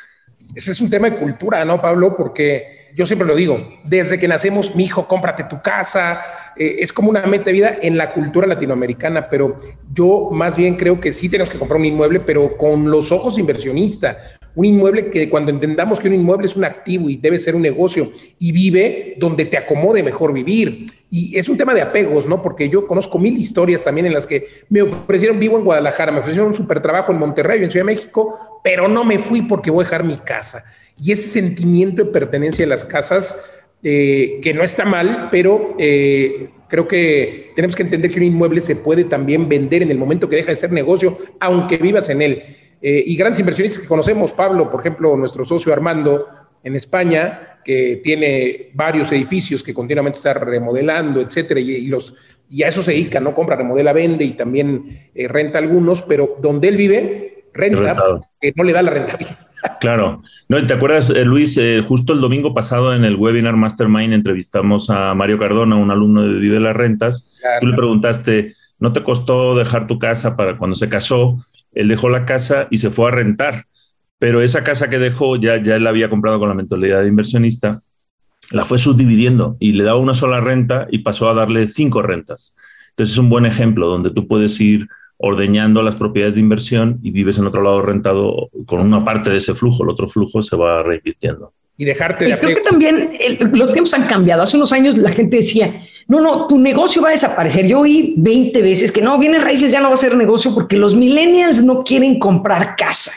Ese 0.54 0.70
es 0.70 0.80
un 0.80 0.88
tema 0.88 1.10
de 1.10 1.16
cultura, 1.16 1.64
¿no, 1.64 1.80
Pablo? 1.80 2.16
Porque 2.16 2.79
yo 2.94 3.06
siempre 3.06 3.26
lo 3.26 3.34
digo, 3.34 3.68
desde 3.84 4.18
que 4.18 4.28
nacemos, 4.28 4.74
mi 4.74 4.84
hijo, 4.84 5.06
cómprate 5.06 5.44
tu 5.44 5.60
casa, 5.62 6.20
eh, 6.56 6.76
es 6.80 6.92
como 6.92 7.10
una 7.10 7.26
meta 7.26 7.44
de 7.46 7.52
vida 7.52 7.76
en 7.80 7.96
la 7.96 8.12
cultura 8.12 8.46
latinoamericana, 8.46 9.28
pero 9.28 9.58
yo 9.92 10.30
más 10.32 10.56
bien 10.56 10.76
creo 10.76 11.00
que 11.00 11.12
sí 11.12 11.28
tenemos 11.28 11.50
que 11.50 11.58
comprar 11.58 11.78
un 11.78 11.86
inmueble, 11.86 12.20
pero 12.20 12.56
con 12.56 12.90
los 12.90 13.12
ojos 13.12 13.38
inversionista, 13.38 14.18
un 14.54 14.64
inmueble 14.64 15.10
que 15.10 15.28
cuando 15.28 15.50
entendamos 15.50 16.00
que 16.00 16.08
un 16.08 16.14
inmueble 16.14 16.46
es 16.46 16.56
un 16.56 16.64
activo 16.64 17.08
y 17.08 17.16
debe 17.16 17.38
ser 17.38 17.54
un 17.54 17.62
negocio 17.62 18.12
y 18.38 18.52
vive 18.52 19.14
donde 19.18 19.44
te 19.44 19.56
acomode 19.56 20.02
mejor 20.02 20.32
vivir. 20.32 20.86
Y 21.12 21.36
es 21.36 21.48
un 21.48 21.56
tema 21.56 21.74
de 21.74 21.82
apegos, 21.82 22.28
¿no? 22.28 22.40
Porque 22.40 22.68
yo 22.68 22.86
conozco 22.86 23.18
mil 23.18 23.36
historias 23.36 23.82
también 23.82 24.06
en 24.06 24.14
las 24.14 24.26
que 24.26 24.46
me 24.68 24.82
ofrecieron 24.82 25.40
vivo 25.40 25.58
en 25.58 25.64
Guadalajara, 25.64 26.12
me 26.12 26.20
ofrecieron 26.20 26.48
un 26.48 26.54
super 26.54 26.80
trabajo 26.80 27.10
en 27.10 27.18
Monterrey, 27.18 27.64
en 27.64 27.70
Ciudad 27.70 27.84
de 27.84 27.94
México, 27.94 28.60
pero 28.62 28.86
no 28.86 29.04
me 29.04 29.18
fui 29.18 29.42
porque 29.42 29.70
voy 29.70 29.82
a 29.82 29.84
dejar 29.84 30.04
mi 30.04 30.16
casa. 30.18 30.64
Y 30.96 31.10
ese 31.10 31.28
sentimiento 31.28 32.04
de 32.04 32.10
pertenencia 32.12 32.64
a 32.64 32.68
las 32.68 32.84
casas, 32.84 33.34
eh, 33.82 34.40
que 34.42 34.54
no 34.54 34.62
está 34.62 34.84
mal, 34.84 35.28
pero 35.32 35.74
eh, 35.78 36.50
creo 36.68 36.86
que 36.86 37.52
tenemos 37.56 37.74
que 37.74 37.82
entender 37.82 38.10
que 38.10 38.18
un 38.18 38.26
inmueble 38.26 38.60
se 38.60 38.76
puede 38.76 39.04
también 39.04 39.48
vender 39.48 39.82
en 39.82 39.90
el 39.90 39.98
momento 39.98 40.28
que 40.28 40.36
deja 40.36 40.50
de 40.50 40.56
ser 40.56 40.70
negocio, 40.70 41.18
aunque 41.40 41.78
vivas 41.78 42.08
en 42.08 42.22
él. 42.22 42.42
Eh, 42.82 43.02
y 43.06 43.16
grandes 43.16 43.40
inversionistas 43.40 43.82
que 43.82 43.88
conocemos, 43.88 44.32
Pablo, 44.32 44.70
por 44.70 44.80
ejemplo, 44.80 45.16
nuestro 45.16 45.44
socio 45.44 45.72
Armando 45.72 46.26
en 46.62 46.76
España, 46.76 47.58
que 47.64 48.00
tiene 48.02 48.70
varios 48.72 49.12
edificios 49.12 49.62
que 49.62 49.74
continuamente 49.74 50.16
está 50.16 50.32
remodelando, 50.32 51.20
etcétera, 51.20 51.60
y, 51.60 51.86
los, 51.88 52.14
y 52.48 52.62
a 52.62 52.68
eso 52.68 52.82
se 52.82 52.92
dedica, 52.92 53.20
¿no? 53.20 53.34
Compra, 53.34 53.56
remodela, 53.56 53.92
vende 53.92 54.24
y 54.24 54.30
también 54.30 55.10
eh, 55.14 55.28
renta 55.28 55.58
algunos, 55.58 56.02
pero 56.02 56.36
donde 56.40 56.68
él 56.68 56.76
vive, 56.76 57.44
renta, 57.52 57.96
que 58.40 58.52
no 58.56 58.64
le 58.64 58.72
da 58.72 58.82
la 58.82 58.90
rentabilidad. 58.92 59.38
Claro. 59.78 60.22
No, 60.48 60.66
¿te 60.66 60.72
acuerdas, 60.72 61.10
eh, 61.10 61.22
Luis? 61.22 61.60
justo 61.86 62.14
el 62.14 62.22
domingo 62.22 62.54
pasado 62.54 62.94
en 62.94 63.04
el 63.04 63.16
webinar 63.16 63.56
Mastermind 63.56 64.14
entrevistamos 64.14 64.88
a 64.88 65.14
Mario 65.14 65.38
Cardona, 65.38 65.76
un 65.76 65.90
alumno 65.90 66.22
de 66.22 66.38
Vive 66.38 66.60
las 66.60 66.74
Rentas. 66.74 67.30
Tú 67.60 67.66
le 67.66 67.76
preguntaste, 67.76 68.54
¿no 68.78 68.94
te 68.94 69.02
costó 69.02 69.54
dejar 69.54 69.86
tu 69.86 69.98
casa 69.98 70.34
para 70.34 70.56
cuando 70.56 70.76
se 70.76 70.88
casó? 70.88 71.36
Él 71.72 71.88
dejó 71.88 72.08
la 72.08 72.24
casa 72.24 72.68
y 72.70 72.78
se 72.78 72.90
fue 72.90 73.08
a 73.08 73.12
rentar, 73.12 73.66
pero 74.18 74.42
esa 74.42 74.64
casa 74.64 74.88
que 74.88 74.98
dejó 74.98 75.36
ya, 75.36 75.62
ya 75.62 75.76
él 75.76 75.86
había 75.86 76.10
comprado 76.10 76.38
con 76.38 76.48
la 76.48 76.54
mentalidad 76.54 77.02
de 77.02 77.08
inversionista, 77.08 77.80
la 78.50 78.64
fue 78.64 78.78
subdividiendo 78.78 79.56
y 79.60 79.72
le 79.72 79.84
daba 79.84 80.00
una 80.00 80.14
sola 80.14 80.40
renta 80.40 80.88
y 80.90 80.98
pasó 80.98 81.30
a 81.30 81.34
darle 81.34 81.68
cinco 81.68 82.02
rentas. 82.02 82.54
Entonces 82.90 83.14
es 83.14 83.18
un 83.18 83.30
buen 83.30 83.46
ejemplo 83.46 83.88
donde 83.88 84.10
tú 84.10 84.26
puedes 84.26 84.60
ir 84.60 84.88
ordeñando 85.16 85.82
las 85.82 85.96
propiedades 85.96 86.34
de 86.34 86.40
inversión 86.40 86.98
y 87.02 87.10
vives 87.10 87.38
en 87.38 87.46
otro 87.46 87.62
lado 87.62 87.82
rentado 87.82 88.50
con 88.66 88.80
una 88.80 89.04
parte 89.04 89.30
de 89.30 89.36
ese 89.36 89.54
flujo, 89.54 89.84
el 89.84 89.90
otro 89.90 90.08
flujo 90.08 90.42
se 90.42 90.56
va 90.56 90.82
reinvirtiendo 90.82 91.52
y 91.80 91.86
dejarte 91.86 92.26
de 92.26 92.38
Creo 92.38 92.56
que 92.56 92.60
también 92.60 93.16
los 93.52 93.72
tiempos 93.72 93.94
han 93.94 94.06
cambiado. 94.06 94.42
Hace 94.42 94.58
unos 94.58 94.70
años 94.70 94.98
la 94.98 95.12
gente 95.12 95.38
decía, 95.38 95.82
no, 96.08 96.20
no, 96.20 96.46
tu 96.46 96.58
negocio 96.58 97.00
va 97.00 97.08
a 97.08 97.12
desaparecer. 97.12 97.66
Yo 97.66 97.80
oí 97.80 98.16
20 98.18 98.60
veces 98.60 98.92
que 98.92 99.00
no, 99.00 99.18
viene 99.18 99.38
raíces 99.38 99.72
ya 99.72 99.80
no 99.80 99.88
va 99.88 99.94
a 99.94 99.96
ser 99.96 100.14
negocio 100.14 100.54
porque 100.54 100.76
los 100.76 100.94
millennials 100.94 101.62
no 101.62 101.82
quieren 101.82 102.18
comprar 102.18 102.76
casa. 102.76 103.12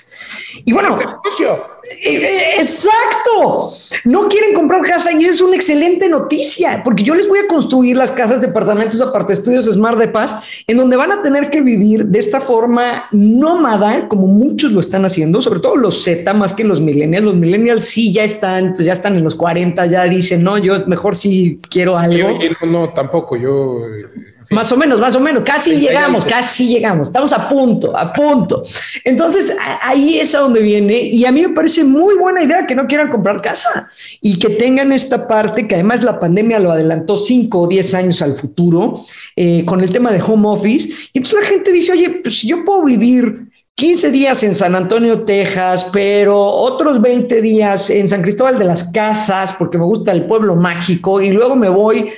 Y 0.66 0.74
bueno, 0.74 0.96
eh, 1.00 2.16
eh, 2.16 2.56
exacto. 2.58 3.72
No 4.06 4.28
quieren 4.28 4.54
comprar 4.54 4.82
casa 4.82 5.12
y 5.12 5.20
esa 5.20 5.30
es 5.30 5.42
una 5.42 5.56
excelente 5.56 6.08
noticia, 6.10 6.82
porque 6.84 7.04
yo 7.04 7.16
les 7.16 7.28
voy 7.28 7.39
a 7.39 7.48
construir 7.48 7.98
las 7.98 8.12
casas, 8.12 8.42
departamentos, 8.42 9.02
aparte 9.02 9.34
estudios 9.34 9.66
Smart 9.66 9.98
de 9.98 10.08
Paz, 10.08 10.36
en 10.68 10.78
donde 10.78 10.96
van 10.96 11.12
a 11.12 11.22
tener 11.22 11.50
que 11.50 11.62
vivir 11.62 12.06
de 12.06 12.20
esta 12.20 12.39
forma 12.39 13.06
nómada, 13.12 14.08
como 14.08 14.28
muchos 14.28 14.72
lo 14.72 14.80
están 14.80 15.06
haciendo, 15.06 15.42
sobre 15.42 15.60
todo 15.60 15.76
los 15.76 16.04
Z 16.04 16.34
más 16.34 16.54
que 16.54 16.63
los 16.63 16.82
millennials. 16.82 17.26
Los 17.26 17.36
millennials 17.36 17.86
sí 17.86 18.13
ya 18.13 18.24
están, 18.24 18.74
pues 18.76 18.86
ya 18.86 18.94
están 18.94 19.16
en 19.16 19.24
los 19.24 19.36
40, 19.36 19.86
ya 19.88 20.04
dicen, 20.06 20.44
no, 20.44 20.58
yo 20.58 20.86
mejor 20.88 21.16
si 21.16 21.58
quiero 21.70 21.98
algo. 21.98 22.38
no, 22.62 22.68
no, 22.68 22.89
tampoco, 22.94 23.36
yo 23.36 23.82
más 24.49 24.71
o 24.71 24.77
menos, 24.77 24.99
más 24.99 25.15
o 25.15 25.19
menos, 25.19 25.43
casi 25.43 25.75
llegamos, 25.75 26.25
casi 26.25 26.67
llegamos, 26.67 27.08
estamos 27.08 27.34
a 27.34 27.49
punto, 27.49 27.97
a 27.97 28.13
punto. 28.13 28.63
Entonces, 29.03 29.56
ahí 29.82 30.19
es 30.19 30.34
a 30.36 30.39
donde 30.39 30.62
viene 30.62 30.99
y 30.99 31.25
a 31.25 31.32
mí 31.32 31.41
me 31.41 31.49
parece 31.49 31.84
muy 31.84 32.15
buena 32.15 32.43
idea 32.43 32.65
que 32.65 32.75
no 32.75 32.88
quieran 32.88 33.10
comprar 33.10 33.41
casa 33.41 33.89
y 34.21 34.39
que 34.39 34.49
tengan 34.49 34.91
esta 34.91 35.27
parte, 35.27 35.67
que 35.67 35.75
además 35.75 36.03
la 36.03 36.19
pandemia 36.19 36.60
lo 36.60 36.71
adelantó 36.71 37.17
5 37.17 37.60
o 37.60 37.67
10 37.67 37.93
años 37.93 38.21
al 38.21 38.36
futuro 38.36 38.99
eh, 39.36 39.63
con 39.65 39.82
el 39.82 39.91
tema 39.91 40.12
de 40.12 40.21
home 40.21 40.47
office. 40.47 40.89
Y 41.13 41.19
entonces 41.19 41.43
la 41.43 41.49
gente 41.49 41.71
dice, 41.71 41.91
oye, 41.93 42.21
pues 42.21 42.41
yo 42.41 42.63
puedo 42.65 42.84
vivir 42.84 43.53
15 43.75 44.12
días 44.12 44.43
en 44.43 44.53
San 44.53 44.75
Antonio, 44.75 45.21
Texas, 45.21 45.89
pero 45.91 46.39
otros 46.39 47.01
20 47.01 47.41
días 47.41 47.89
en 47.89 48.08
San 48.08 48.21
Cristóbal 48.21 48.60
de 48.60 48.65
las 48.65 48.91
Casas, 48.91 49.53
porque 49.53 49.79
me 49.79 49.86
gusta 49.86 50.12
el 50.12 50.25
pueblo 50.25 50.56
mágico, 50.56 51.21
y 51.21 51.32
luego 51.32 51.56
me 51.56 51.69
voy 51.69 52.10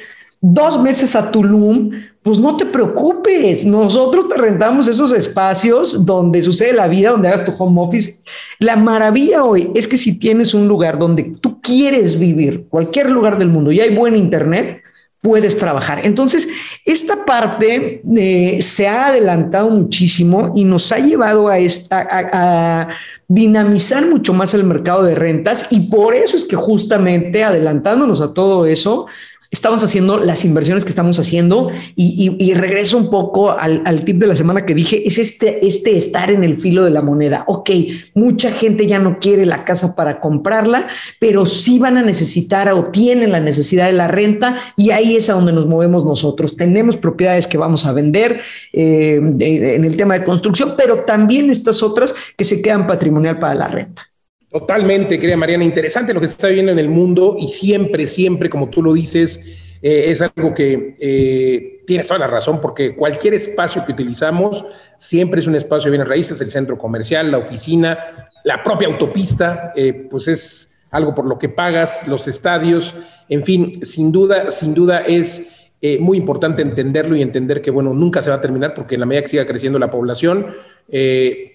dos 0.48 0.80
meses 0.80 1.16
a 1.16 1.32
Tulum, 1.32 1.90
pues 2.22 2.38
no 2.38 2.56
te 2.56 2.66
preocupes, 2.66 3.66
nosotros 3.66 4.28
te 4.28 4.36
rentamos 4.36 4.88
esos 4.88 5.12
espacios 5.12 6.06
donde 6.06 6.42
sucede 6.42 6.74
la 6.74 6.88
vida, 6.88 7.12
donde 7.12 7.30
hagas 7.30 7.46
tu 7.46 7.64
home 7.64 7.82
office. 7.82 8.20
La 8.60 8.76
maravilla 8.76 9.44
hoy 9.44 9.72
es 9.74 9.88
que 9.88 9.98
si 9.98 10.20
tienes 10.20 10.54
un 10.54 10.68
lugar 10.68 11.00
donde 11.00 11.36
tú 11.42 11.62
quieres 11.62 12.20
vivir, 12.20 12.66
cualquier 12.70 13.10
lugar 13.10 13.40
del 13.40 13.50
mundo, 13.50 13.72
y 13.72 13.80
hay 13.80 13.96
buen 13.96 14.16
internet, 14.16 14.84
puedes 15.22 15.58
trabajar. 15.58 16.02
Entonces, 16.04 16.48
esta 16.86 17.26
parte 17.26 18.04
eh, 18.16 18.62
se 18.62 18.88
ha 18.88 19.08
adelantado 19.08 19.72
muchísimo 19.72 20.54
y 20.56 20.64
nos 20.64 20.92
ha 20.92 21.00
llevado 21.00 21.48
a, 21.48 21.58
esta, 21.58 22.08
a 22.12 22.90
dinamizar 23.28 24.08
mucho 24.08 24.34
más 24.34 24.54
el 24.54 24.64
mercado 24.64 25.04
de 25.04 25.16
rentas 25.16 25.68
y 25.72 25.90
por 25.90 26.14
eso 26.14 26.38
es 26.38 26.46
que 26.46 26.56
justamente 26.56 27.44
adelantándonos 27.44 28.22
a 28.22 28.34
todo 28.34 28.68
eso, 28.68 29.08
estamos 29.52 29.84
haciendo 29.84 30.18
las 30.18 30.46
inversiones 30.46 30.84
que 30.84 30.90
estamos 30.90 31.20
haciendo 31.20 31.72
y, 31.96 32.54
regreso 32.56 32.98
un 32.98 33.10
poco 33.10 33.52
al, 33.52 34.06
tip 34.06 34.18
de 34.18 34.28
la 34.28 34.36
semana 34.36 34.66
que 34.66 34.74
dije, 34.74 35.08
es 35.08 35.18
este, 35.18 35.66
este 35.66 35.98
estar 35.98 36.32
en 36.32 36.44
el 36.44 36.58
filo 36.58 36.84
de 36.84 36.92
la 36.92 37.02
moneda. 37.02 37.44
Ok, 37.48 37.70
mucha 38.14 38.52
gente 38.52 38.88
ya 38.88 39.00
no 39.00 39.20
quiere 39.20 39.46
la 39.46 39.66
casa 39.66 39.96
para 39.96 40.20
comprarla, 40.20 40.88
pero 41.20 41.46
sí 41.46 41.80
van 41.80 41.98
a 41.98 42.02
necesitar 42.02 42.72
o 42.72 42.92
tienen 42.92 43.32
la 43.32 43.40
necesidad 43.40 43.88
de 43.88 43.94
la 43.94 44.08
renta 44.08 44.56
y 44.76 44.92
ahí 44.92 45.16
es 45.16 45.30
a 45.30 45.34
donde 45.34 45.54
nos 45.54 45.68
movemos 45.68 46.06
nosotros. 46.06 46.56
Tenemos 46.56 46.98
propiedades 46.98 47.48
que 47.48 47.58
vamos 47.58 47.86
a 47.86 47.94
vender 47.94 48.42
eh, 48.74 49.16
en 49.16 49.84
el 49.84 49.96
tema 49.98 50.18
de 50.18 50.26
construcción, 50.26 50.74
pero 50.78 51.04
también 51.04 51.50
estas 51.50 51.84
otras 51.84 52.16
que 52.38 52.44
se 52.44 52.62
quedan 52.62 52.88
patrimonial 52.88 53.40
para 53.40 53.56
la 53.56 53.68
renta. 53.68 54.15
Totalmente, 54.56 55.20
querida 55.20 55.36
Mariana. 55.36 55.66
Interesante 55.66 56.14
lo 56.14 56.22
que 56.22 56.28
se 56.28 56.32
está 56.36 56.48
viendo 56.48 56.72
en 56.72 56.80
el 56.80 56.88
mundo 56.88 57.36
y 57.38 57.50
siempre, 57.50 58.08
siempre, 58.08 58.50
como 58.50 58.70
tú 58.70 58.82
lo 58.82 58.94
dices, 58.94 59.42
eh, 59.82 60.06
es 60.08 60.22
algo 60.22 60.54
que 60.54 60.96
eh, 60.98 61.82
tienes 61.86 62.08
toda 62.08 62.20
la 62.20 62.28
razón, 62.28 62.62
porque 62.62 62.96
cualquier 62.96 63.34
espacio 63.34 63.84
que 63.86 63.92
utilizamos 63.92 64.64
siempre 64.96 65.42
es 65.42 65.48
un 65.48 65.56
espacio 65.56 65.92
de 65.92 65.98
bienes 65.98 66.08
raíces, 66.08 66.40
el 66.40 66.52
centro 66.52 66.78
comercial, 66.78 67.32
la 67.32 67.38
oficina, 67.38 68.00
la 68.46 68.64
propia 68.64 68.88
autopista, 68.88 69.74
eh, 69.76 70.08
pues 70.10 70.30
es 70.30 70.74
algo 70.90 71.14
por 71.14 71.26
lo 71.26 71.38
que 71.38 71.50
pagas, 71.50 72.08
los 72.08 72.26
estadios, 72.30 72.96
en 73.28 73.44
fin, 73.44 73.84
sin 73.84 74.14
duda, 74.14 74.52
sin 74.52 74.74
duda 74.74 75.02
es 75.02 75.52
muy 76.00 76.18
importante 76.18 76.64
entenderlo 76.64 77.16
y 77.16 77.22
entender 77.22 77.62
que, 77.62 77.70
bueno, 77.70 77.94
nunca 77.94 78.20
se 78.20 78.32
va 78.32 78.38
a 78.38 78.42
terminar 78.42 78.74
porque 78.74 78.96
en 78.96 79.02
la 79.02 79.06
medida 79.06 79.22
que 79.22 79.28
siga 79.28 79.46
creciendo 79.46 79.78
la 79.78 79.92
población, 79.92 80.48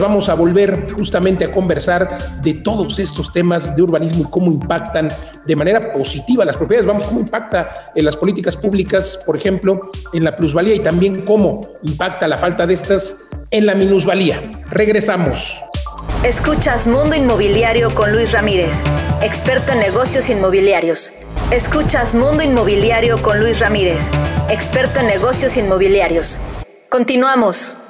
Vamos 0.00 0.28
a 0.28 0.34
volver 0.34 0.92
justamente 0.92 1.44
a 1.44 1.52
conversar 1.52 2.40
de 2.42 2.54
todos 2.54 2.98
estos 2.98 3.32
temas 3.32 3.74
de 3.74 3.82
urbanismo 3.82 4.24
y 4.24 4.30
cómo 4.30 4.50
impactan 4.50 5.08
de 5.46 5.56
manera 5.56 5.92
positiva 5.92 6.44
las 6.44 6.56
propiedades. 6.56 6.86
Vamos, 6.86 7.04
cómo 7.04 7.20
impacta 7.20 7.90
en 7.94 8.04
las 8.04 8.16
políticas 8.16 8.56
públicas, 8.56 9.18
por 9.24 9.36
ejemplo, 9.36 9.90
en 10.12 10.24
la 10.24 10.36
plusvalía 10.36 10.74
y 10.74 10.80
también 10.80 11.22
cómo 11.22 11.60
impacta 11.82 12.28
la 12.28 12.38
falta 12.38 12.66
de 12.66 12.74
estas 12.74 13.16
en 13.50 13.66
la 13.66 13.74
minusvalía. 13.74 14.50
Regresamos. 14.70 15.62
Escuchas 16.24 16.86
Mundo 16.86 17.14
Inmobiliario 17.16 17.94
con 17.94 18.12
Luis 18.12 18.32
Ramírez, 18.32 18.82
experto 19.22 19.72
en 19.72 19.80
negocios 19.80 20.28
inmobiliarios. 20.28 21.12
Escuchas 21.52 22.14
Mundo 22.14 22.42
Inmobiliario 22.42 23.22
con 23.22 23.40
Luis 23.40 23.60
Ramírez, 23.60 24.10
experto 24.50 25.00
en 25.00 25.06
negocios 25.06 25.56
inmobiliarios. 25.56 26.38
Continuamos. 26.90 27.87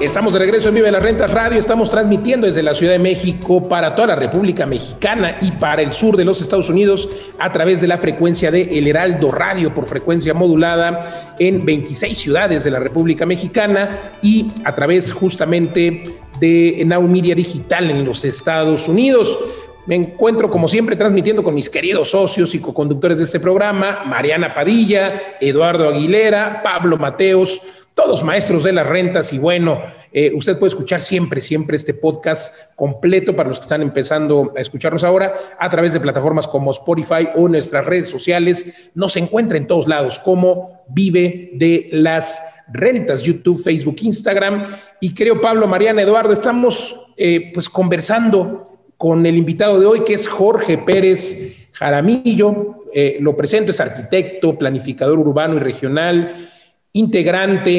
Estamos 0.00 0.32
de 0.32 0.38
regreso 0.38 0.70
en 0.70 0.76
Vive 0.76 0.90
las 0.90 1.02
Rentas 1.02 1.30
Radio. 1.30 1.58
Estamos 1.58 1.90
transmitiendo 1.90 2.46
desde 2.46 2.62
la 2.62 2.72
Ciudad 2.72 2.94
de 2.94 2.98
México 2.98 3.68
para 3.68 3.94
toda 3.94 4.08
la 4.08 4.16
República 4.16 4.64
Mexicana 4.64 5.36
y 5.42 5.50
para 5.50 5.82
el 5.82 5.92
sur 5.92 6.16
de 6.16 6.24
los 6.24 6.40
Estados 6.40 6.70
Unidos 6.70 7.06
a 7.38 7.52
través 7.52 7.82
de 7.82 7.86
la 7.86 7.98
frecuencia 7.98 8.50
de 8.50 8.62
El 8.78 8.88
Heraldo 8.88 9.30
Radio 9.30 9.74
por 9.74 9.84
frecuencia 9.84 10.32
modulada 10.32 11.34
en 11.38 11.66
26 11.66 12.16
ciudades 12.16 12.64
de 12.64 12.70
la 12.70 12.78
República 12.78 13.26
Mexicana 13.26 14.14
y 14.22 14.48
a 14.64 14.74
través 14.74 15.12
justamente 15.12 16.18
de 16.40 16.82
Now 16.86 17.02
Media 17.06 17.34
Digital 17.34 17.90
en 17.90 18.02
los 18.02 18.24
Estados 18.24 18.88
Unidos. 18.88 19.38
Me 19.84 19.96
encuentro, 19.96 20.50
como 20.50 20.66
siempre, 20.66 20.96
transmitiendo 20.96 21.42
con 21.42 21.54
mis 21.54 21.68
queridos 21.68 22.10
socios 22.10 22.54
y 22.54 22.58
co-conductores 22.58 23.18
de 23.18 23.24
este 23.24 23.40
programa, 23.40 24.04
Mariana 24.06 24.54
Padilla, 24.54 25.36
Eduardo 25.42 25.88
Aguilera, 25.88 26.62
Pablo 26.62 26.96
Mateos, 26.96 27.60
todos 28.02 28.24
maestros 28.24 28.64
de 28.64 28.72
las 28.72 28.86
rentas 28.86 29.30
y 29.34 29.38
bueno, 29.38 29.82
eh, 30.10 30.32
usted 30.34 30.58
puede 30.58 30.70
escuchar 30.70 31.02
siempre, 31.02 31.42
siempre 31.42 31.76
este 31.76 31.92
podcast 31.92 32.74
completo 32.74 33.36
para 33.36 33.50
los 33.50 33.58
que 33.58 33.64
están 33.64 33.82
empezando 33.82 34.54
a 34.56 34.60
escucharnos 34.60 35.04
ahora 35.04 35.34
a 35.58 35.68
través 35.68 35.92
de 35.92 36.00
plataformas 36.00 36.48
como 36.48 36.70
Spotify 36.70 37.28
o 37.34 37.46
nuestras 37.46 37.84
redes 37.84 38.08
sociales. 38.08 38.90
Nos 38.94 39.16
encuentra 39.18 39.58
en 39.58 39.66
todos 39.66 39.86
lados 39.86 40.18
como 40.18 40.82
Vive 40.88 41.50
de 41.54 41.90
las 41.92 42.40
Rentas, 42.72 43.22
YouTube, 43.22 43.62
Facebook, 43.62 43.96
Instagram. 44.00 44.68
Y 45.00 45.12
creo, 45.12 45.40
Pablo, 45.40 45.66
Mariana, 45.66 46.00
Eduardo, 46.00 46.32
estamos 46.32 46.96
eh, 47.18 47.50
pues 47.52 47.68
conversando 47.68 48.78
con 48.96 49.26
el 49.26 49.36
invitado 49.36 49.78
de 49.78 49.84
hoy, 49.86 50.04
que 50.04 50.14
es 50.14 50.26
Jorge 50.26 50.78
Pérez 50.78 51.68
Jaramillo. 51.72 52.84
Eh, 52.94 53.18
lo 53.20 53.36
presento, 53.36 53.72
es 53.72 53.80
arquitecto, 53.80 54.56
planificador 54.56 55.18
urbano 55.18 55.56
y 55.56 55.58
regional 55.58 56.50
integrante, 56.92 57.78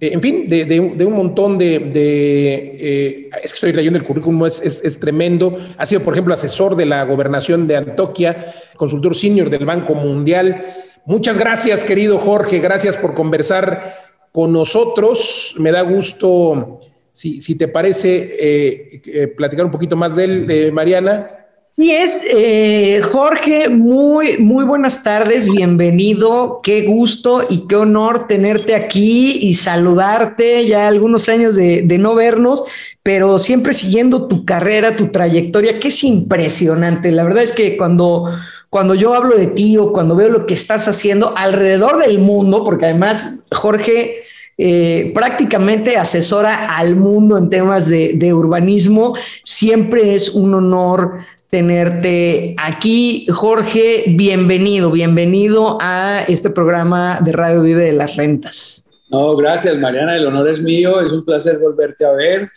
eh, 0.00 0.10
en 0.12 0.20
fin, 0.20 0.46
de, 0.48 0.80
un 0.80 1.12
montón 1.12 1.58
de... 1.58 1.76
Eh, 1.94 3.30
es 3.42 3.52
que 3.52 3.56
estoy 3.56 3.72
leyendo 3.72 3.98
el 3.98 4.04
currículum, 4.04 4.46
es, 4.46 4.60
es, 4.62 5.00
tremendo. 5.00 5.56
Ha 5.76 5.86
sido, 5.86 6.02
por 6.02 6.14
ejemplo, 6.14 6.34
asesor 6.34 6.76
de 6.76 6.86
la 6.86 7.04
gobernación 7.04 7.66
de 7.66 7.76
Antoquia, 7.76 8.54
consultor 8.76 9.14
senior 9.14 9.50
del 9.50 9.66
Banco 9.66 9.94
Mundial. 9.94 10.64
Muchas 11.04 11.38
gracias, 11.38 11.84
querido 11.84 12.18
Jorge, 12.18 12.58
gracias 12.58 12.96
por 12.96 13.14
conversar 13.14 13.94
con 14.30 14.52
nosotros. 14.52 15.54
Me 15.58 15.72
da 15.72 15.82
gusto, 15.82 16.80
si, 17.12 17.40
si 17.40 17.56
te 17.56 17.66
parece, 17.66 18.36
eh, 18.38 19.28
platicar 19.36 19.64
un 19.64 19.72
poquito 19.72 19.96
más 19.96 20.16
de 20.16 20.24
él, 20.24 20.72
Mariana. 20.72 21.37
Sí 21.78 21.92
es, 21.92 22.18
eh, 22.24 23.00
Jorge, 23.12 23.68
muy, 23.68 24.38
muy 24.38 24.64
buenas 24.64 25.04
tardes, 25.04 25.46
bienvenido, 25.46 26.58
qué 26.60 26.82
gusto 26.82 27.46
y 27.48 27.68
qué 27.68 27.76
honor 27.76 28.26
tenerte 28.26 28.74
aquí 28.74 29.38
y 29.42 29.54
saludarte, 29.54 30.66
ya 30.66 30.88
algunos 30.88 31.28
años 31.28 31.54
de, 31.54 31.84
no 32.00 32.16
vernos, 32.16 32.64
pero 33.04 33.38
siempre 33.38 33.72
siguiendo 33.74 34.26
tu 34.26 34.44
carrera, 34.44 34.96
tu 34.96 35.12
trayectoria, 35.12 35.78
que 35.78 35.86
es 35.86 36.02
impresionante. 36.02 37.12
La 37.12 37.22
verdad 37.22 37.44
es 37.44 37.52
que 37.52 37.76
cuando, 37.76 38.24
cuando 38.70 38.96
yo 38.96 39.14
hablo 39.14 39.36
de 39.36 39.46
ti 39.46 39.76
o 39.76 39.92
cuando 39.92 40.16
veo 40.16 40.30
lo 40.30 40.46
que 40.46 40.54
estás 40.54 40.88
haciendo 40.88 41.32
alrededor 41.36 42.04
del 42.04 42.18
mundo, 42.18 42.64
porque 42.64 42.86
además, 42.86 43.44
Jorge... 43.52 44.24
Eh, 44.60 45.12
prácticamente 45.14 45.96
asesora 45.98 46.76
al 46.76 46.96
mundo 46.96 47.38
en 47.38 47.48
temas 47.48 47.86
de, 47.86 48.14
de, 48.16 48.34
urbanismo. 48.34 49.14
Siempre 49.44 50.16
es 50.16 50.30
un 50.30 50.52
honor 50.52 51.20
tenerte 51.48 52.54
aquí. 52.58 53.26
Jorge, 53.30 54.04
bienvenido, 54.08 54.90
bienvenido 54.90 55.78
a 55.80 56.22
este 56.28 56.50
programa 56.50 57.20
de 57.22 57.32
Radio 57.32 57.62
Vive 57.62 57.84
de 57.84 57.92
las 57.92 58.16
Rentas. 58.16 58.84
No, 59.10 59.34
gracias 59.36 59.78
Mariana, 59.78 60.16
el 60.16 60.26
honor 60.26 60.48
es 60.48 60.60
mío, 60.60 61.00
es 61.00 61.10
un 61.10 61.24
placer 61.24 61.58
volverte 61.58 62.04
a 62.04 62.12
ver. 62.12 62.50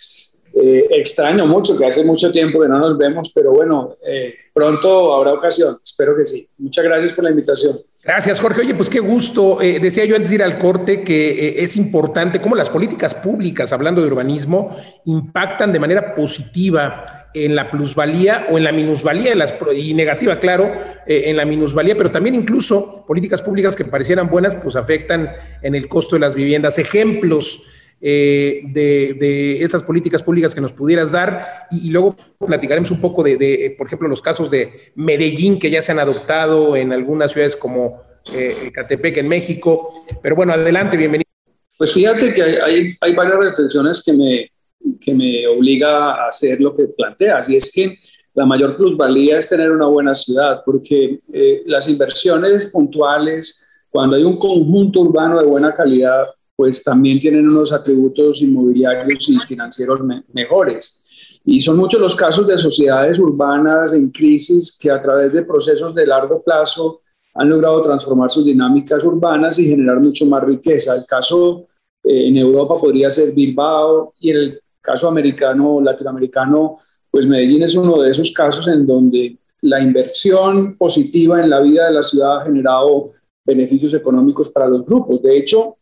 Eh, 0.54 0.86
extraño 0.92 1.48
mucho, 1.48 1.78
que 1.78 1.86
hace 1.86 2.04
mucho 2.04 2.30
tiempo 2.30 2.60
que 2.60 2.68
no 2.68 2.78
nos 2.78 2.98
vemos, 2.98 3.32
pero 3.34 3.54
bueno, 3.54 3.96
eh, 4.06 4.34
pronto 4.54 5.14
habrá 5.16 5.32
ocasión, 5.32 5.78
espero 5.82 6.14
que 6.18 6.26
sí. 6.26 6.46
Muchas 6.58 6.84
gracias 6.84 7.14
por 7.14 7.24
la 7.24 7.30
invitación. 7.30 7.80
Gracias, 8.04 8.42
Jorge. 8.42 8.62
Oye, 8.62 8.74
pues 8.74 8.90
qué 8.90 9.00
gusto. 9.00 9.62
Eh, 9.62 9.80
decía 9.80 10.04
yo 10.06 10.16
antes 10.16 10.30
de 10.30 10.36
ir 10.36 10.44
al 10.44 10.58
corte 10.58 11.04
que 11.04 11.64
es 11.64 11.78
importante 11.78 12.42
cómo 12.42 12.56
las 12.56 12.70
políticas 12.70 13.16
públicas, 13.16 13.72
hablando 13.72 14.02
de 14.02 14.08
urbanismo, 14.08 14.76
impactan 15.06 15.72
de 15.72 15.80
manera 15.80 16.14
positiva 16.16 17.21
en 17.34 17.56
la 17.56 17.72
plusvalía 17.72 18.48
o 18.50 18.58
en 18.58 18.64
la 18.64 18.72
minusvalía, 18.72 19.34
y 19.76 19.94
negativa, 19.94 20.40
claro, 20.40 20.72
eh, 21.06 21.24
en 21.26 21.38
la 21.38 21.46
minusvalía, 21.46 21.96
pero 21.96 22.12
también 22.12 22.36
incluso 22.36 23.06
políticas 23.08 23.42
públicas 23.42 23.76
que 23.76 23.86
parecieran 23.86 24.30
buenas, 24.30 24.56
pues 24.56 24.76
afectan 24.76 25.32
en 25.62 25.76
el 25.76 25.88
costo 25.88 26.16
de 26.16 26.22
las 26.22 26.36
viviendas. 26.36 26.78
Ejemplos 26.78 27.64
eh, 28.04 28.64
de, 28.66 29.64
estas 29.64 29.84
políticas 29.84 30.24
públicas 30.24 30.56
que 30.56 30.62
nos 30.62 30.74
pudieras 30.74 31.12
dar 31.12 31.68
y, 31.70 31.92
luego 31.92 32.16
platicaremos 32.40 32.90
un 32.92 33.00
poco 33.00 33.24
de, 33.24 33.76
por 33.78 33.88
ejemplo, 33.88 34.08
los 34.08 34.22
casos 34.22 34.50
de 34.50 34.92
Medellín 34.96 35.60
que 35.60 35.70
ya 35.70 35.82
se 35.82 35.92
han 35.92 36.00
adoptado 36.00 36.76
en 36.76 36.92
algunas 36.92 37.32
ciudades 37.32 37.56
como 37.56 38.02
eh, 38.34 38.72
Catepec 38.74 39.18
en 39.18 39.28
México. 39.28 40.06
Pero 40.22 40.36
bueno, 40.36 40.54
adelante, 40.54 40.98
bienvenido. 40.98 41.30
Pues 41.78 41.94
fíjate 41.94 42.34
que 42.34 42.42
hay, 42.44 42.96
hay 43.00 43.16
varias 43.16 43.38
reflexiones 43.38 44.04
que 44.04 44.14
me, 44.14 44.52
que 45.02 45.14
me 45.14 45.48
obliga 45.48 46.12
a 46.12 46.28
hacer 46.28 46.62
lo 46.62 46.74
que 46.74 46.86
planteas, 46.86 47.50
y 47.50 47.56
es 47.58 47.72
que 47.72 47.98
la 48.34 48.46
mayor 48.46 48.78
plusvalía 48.78 49.38
es 49.38 49.50
tener 49.50 49.72
una 49.72 49.88
buena 49.88 50.16
ciudad, 50.16 50.62
porque 50.66 51.18
eh, 51.34 51.64
las 51.66 51.90
inversiones 51.90 52.70
puntuales, 52.72 53.68
cuando 53.90 54.16
hay 54.16 54.24
un 54.24 54.38
conjunto 54.38 55.02
urbano 55.02 55.40
de 55.40 55.46
buena 55.46 55.74
calidad, 55.74 56.24
pues 56.56 56.84
también 56.84 57.20
tienen 57.20 57.52
unos 57.52 57.74
atributos 57.74 58.42
inmobiliarios 58.42 59.28
y 59.28 59.38
financieros 59.40 60.00
mejores. 60.32 61.02
Y 61.44 61.60
son 61.60 61.78
muchos 61.78 62.00
los 62.00 62.16
casos 62.16 62.46
de 62.48 62.58
sociedades 62.58 63.18
urbanas 63.20 63.94
en 63.94 64.12
crisis 64.12 64.78
que 64.80 64.92
a 64.92 65.02
través 65.02 65.34
de 65.34 65.44
procesos 65.44 65.94
de 65.96 66.06
largo 66.06 66.44
plazo 66.44 67.02
han 67.34 67.50
logrado 67.50 67.82
transformar 67.82 68.30
sus 68.30 68.46
dinámicas 68.46 69.04
urbanas 69.04 69.58
y 69.58 69.68
generar 69.68 70.02
mucho 70.02 70.26
más 70.26 70.44
riqueza. 70.44 70.96
El 70.96 71.06
caso 71.06 71.68
eh, 72.04 72.28
en 72.28 72.38
Europa 72.38 72.76
podría 72.80 73.10
ser 73.10 73.34
Bilbao 73.34 74.14
y 74.20 74.30
el 74.30 74.62
caso 74.82 75.08
americano, 75.08 75.80
latinoamericano, 75.82 76.80
pues 77.10 77.28
Medellín 77.28 77.64
es 77.64 77.76
uno 77.76 78.02
de 78.02 78.12
esos 78.12 78.34
casos 78.34 78.68
en 78.68 78.86
donde 78.86 79.38
la 79.62 79.80
inversión 79.80 80.78
positiva 80.78 81.42
en 81.42 81.50
la 81.50 81.60
vida 81.60 81.88
de 81.88 81.94
la 81.94 82.04
ciudad 82.04 82.38
ha 82.38 82.44
generado 82.44 83.12
beneficios 83.46 83.94
económicos 83.94 84.50
para 84.50 84.68
los 84.68 84.86
grupos. 84.86 85.22
De 85.22 85.38
hecho, 85.38 85.78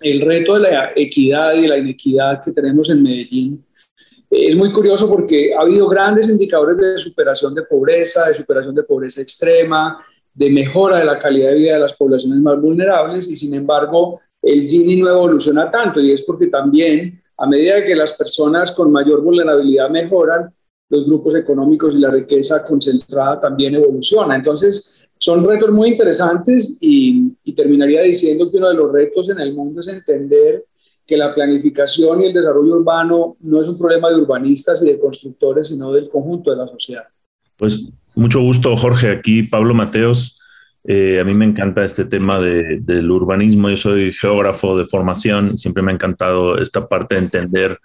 el 0.00 0.20
reto 0.20 0.58
de 0.58 0.70
la 0.70 0.90
equidad 0.94 1.54
y 1.54 1.66
la 1.66 1.78
inequidad 1.78 2.42
que 2.44 2.52
tenemos 2.52 2.90
en 2.90 3.02
Medellín 3.02 3.64
es 4.28 4.56
muy 4.56 4.72
curioso 4.72 5.08
porque 5.08 5.54
ha 5.54 5.62
habido 5.62 5.88
grandes 5.88 6.28
indicadores 6.28 6.76
de 6.76 6.98
superación 6.98 7.54
de 7.54 7.62
pobreza, 7.62 8.26
de 8.26 8.34
superación 8.34 8.74
de 8.74 8.82
pobreza 8.82 9.22
extrema, 9.22 10.04
de 10.34 10.50
mejora 10.50 10.98
de 10.98 11.04
la 11.04 11.18
calidad 11.18 11.50
de 11.50 11.54
vida 11.54 11.72
de 11.74 11.80
las 11.80 11.94
poblaciones 11.94 12.40
más 12.40 12.60
vulnerables 12.60 13.28
y 13.30 13.36
sin 13.36 13.54
embargo 13.54 14.20
el 14.42 14.68
Gini 14.68 15.00
no 15.00 15.08
evoluciona 15.08 15.70
tanto 15.70 16.00
y 16.00 16.12
es 16.12 16.22
porque 16.22 16.48
también 16.48 17.22
a 17.38 17.46
medida 17.46 17.84
que 17.84 17.94
las 17.94 18.16
personas 18.16 18.72
con 18.72 18.90
mayor 18.90 19.22
vulnerabilidad 19.22 19.90
mejoran, 19.90 20.52
los 20.88 21.06
grupos 21.06 21.34
económicos 21.34 21.96
y 21.96 21.98
la 21.98 22.10
riqueza 22.10 22.64
concentrada 22.64 23.40
también 23.40 23.74
evoluciona. 23.74 24.36
Entonces, 24.36 25.06
son 25.18 25.44
retos 25.44 25.70
muy 25.70 25.90
interesantes 25.90 26.78
y, 26.80 27.34
terminaría 27.54 28.02
diciendo 28.02 28.50
que 28.50 28.58
uno 28.58 28.68
de 28.68 28.74
los 28.74 28.92
retos 28.92 29.28
en 29.30 29.40
el 29.40 29.54
mundo 29.54 29.80
es 29.80 29.88
entender 29.88 30.64
que 31.06 31.16
la 31.16 31.34
planificación 31.34 32.20
y 32.20 32.26
el 32.26 32.34
desarrollo 32.34 32.74
urbano 32.74 33.36
no 33.40 33.62
es 33.62 33.68
un 33.68 33.78
problema 33.78 34.10
de 34.10 34.16
urbanistas 34.16 34.82
y 34.82 34.86
de 34.86 34.98
constructores, 34.98 35.68
sino 35.68 35.92
del 35.92 36.08
conjunto 36.08 36.50
de 36.50 36.56
la 36.58 36.66
sociedad. 36.66 37.04
Pues 37.56 37.88
mucho 38.14 38.40
gusto, 38.42 38.76
Jorge. 38.76 39.10
Aquí 39.10 39.42
Pablo 39.42 39.72
Mateos. 39.72 40.38
Eh, 40.88 41.18
a 41.20 41.24
mí 41.24 41.34
me 41.34 41.44
encanta 41.44 41.84
este 41.84 42.04
tema 42.04 42.38
del 42.38 43.10
urbanismo. 43.10 43.68
Yo 43.68 43.76
soy 43.76 44.12
geógrafo 44.12 44.78
de 44.78 44.84
formación. 44.84 45.58
Siempre 45.58 45.82
me 45.82 45.90
ha 45.90 45.94
encantado 45.94 46.58
esta 46.58 46.88
parte 46.88 47.16
de 47.16 47.22
entender 47.22 47.78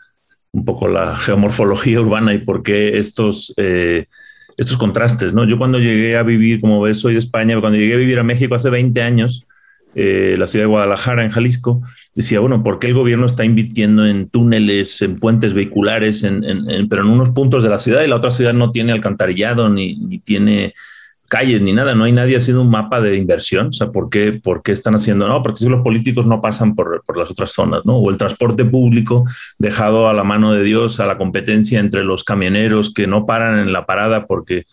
un 0.52 0.66
poco 0.66 0.88
la 0.88 1.16
geomorfología 1.18 2.00
urbana 2.02 2.34
y 2.34 2.40
por 2.40 2.62
qué 2.62 2.98
estos, 3.00 3.54
eh, 3.58 4.06
estos 4.58 4.78
contrastes. 4.78 5.34
¿no? 5.34 5.46
Yo 5.46 5.58
cuando 5.58 5.80
llegué 5.80 6.16
a 6.16 6.24
vivir, 6.24 6.62
como 6.62 6.82
ves, 6.82 7.00
soy 7.00 7.14
de 7.14 7.20
España, 7.20 7.60
cuando 7.60 7.80
llegué 7.80 7.96
a 7.96 7.98
vivir 7.98 8.20
a 8.20 8.24
México 8.24 8.54
hace 8.54 8.70
20 8.70 9.02
años, 9.02 9.48
eh, 9.96 10.36
la 10.38 10.46
ciudad 10.48 10.64
de 10.64 10.70
Guadalajara, 10.70 11.26
en 11.26 11.32
Jalisco, 11.32 11.82
decía, 12.14 12.40
bueno, 12.40 12.64
¿por 12.64 12.78
qué 12.78 12.88
el 12.88 12.94
gobierno 12.94 13.26
está 13.26 13.44
invirtiendo 13.44 14.06
en 14.06 14.30
túneles, 14.30 15.02
en 15.02 15.16
puentes 15.16 15.54
vehiculares, 15.54 16.24
en, 16.24 16.44
pero 16.88 17.02
en 17.02 17.10
unos 17.10 17.32
puntos 17.32 17.64
de 17.64 17.70
la 17.70 17.78
ciudad 17.78 18.04
y 18.04 18.08
la 18.08 18.16
otra 18.16 18.32
ciudad 18.32 18.54
no 18.54 18.72
tiene 18.72 18.92
alcantarillado 18.92 19.70
ni, 19.70 19.96
ni 19.96 20.20
tiene 20.20 20.74
calles 21.32 21.62
ni 21.62 21.72
nada, 21.72 21.96
no 21.96 22.04
hay 22.04 22.12
nadie 22.12 22.36
haciendo 22.36 22.62
un 22.62 22.70
mapa 22.70 23.00
de 23.00 23.16
inversión, 23.16 23.68
o 23.68 23.72
sea, 23.72 23.90
¿por 23.90 24.10
qué, 24.10 24.34
por 24.34 24.62
qué 24.62 24.74
están 24.74 24.96
haciendo? 24.96 25.30
No, 25.30 25.42
porque 25.42 25.60
si 25.60 25.70
los 25.70 25.82
políticos 25.82 26.26
no 26.26 26.42
pasan 26.42 26.76
por, 26.76 27.02
por, 27.06 27.18
las 27.18 27.32
otras 27.32 27.54
zonas, 27.54 27.86
¿no? 27.86 27.96
O 27.96 28.10
el 28.10 28.18
transporte 28.18 28.66
público 28.66 29.24
dejado 29.58 30.10
a 30.10 30.14
la 30.14 30.26
mano 30.26 30.52
de 30.52 30.62
Dios, 30.62 31.00
a 31.00 31.06
la 31.06 31.18
competencia 31.18 31.80
entre 31.80 32.04
los 32.04 32.26
camioneros 32.26 32.94
que 32.94 33.08
no 33.08 33.26
paran 33.26 33.60
en 33.60 33.72
la 33.72 33.86
parada 33.86 34.26
porque 34.26 34.66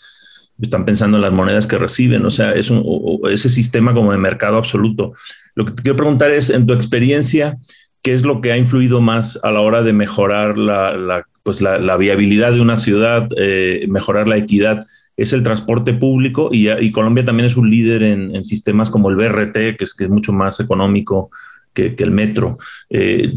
están 0.60 0.84
pensando 0.84 1.18
en 1.18 1.22
las 1.22 1.32
monedas 1.32 1.68
que 1.68 1.78
reciben, 1.78 2.26
o 2.26 2.30
sea, 2.32 2.50
es 2.50 2.70
un, 2.70 3.20
ese 3.30 3.50
sistema 3.50 3.94
como 3.94 4.10
de 4.10 4.18
mercado 4.18 4.56
absoluto. 4.56 5.12
Lo 5.54 5.64
que 5.64 5.70
te 5.70 5.82
quiero 5.84 5.96
preguntar 5.96 6.32
es, 6.32 6.50
en 6.50 6.66
tu 6.66 6.72
experiencia, 6.72 7.56
¿qué 8.02 8.14
es 8.14 8.22
lo 8.22 8.40
que 8.40 8.50
ha 8.50 8.56
influido 8.56 9.00
más 9.00 9.38
a 9.44 9.52
la 9.52 9.60
hora 9.60 9.82
de 9.82 9.92
mejorar 9.92 10.58
la, 10.58 11.24
pues 11.44 11.60
la, 11.60 11.96
viabilidad 11.96 12.50
de 12.50 12.60
una 12.60 12.78
ciudad, 12.78 13.28
eh, 13.36 13.86
mejorar 13.88 14.26
la 14.26 14.38
equidad? 14.38 14.84
Es 15.18 15.32
el 15.32 15.42
transporte 15.42 15.92
público 15.94 16.48
y, 16.52 16.92
Colombia 16.92 17.24
también 17.24 17.46
es 17.46 17.56
un 17.56 17.68
líder 17.68 18.04
en, 18.04 18.44
sistemas 18.44 18.88
como 18.88 19.10
el 19.10 19.16
BRT, 19.16 19.76
que 19.76 19.84
es, 19.84 19.96
mucho 20.08 20.32
más 20.32 20.60
económico 20.60 21.30
que, 21.74 21.92
el 21.98 22.12
metro. 22.12 22.56
Eh, 22.88 23.32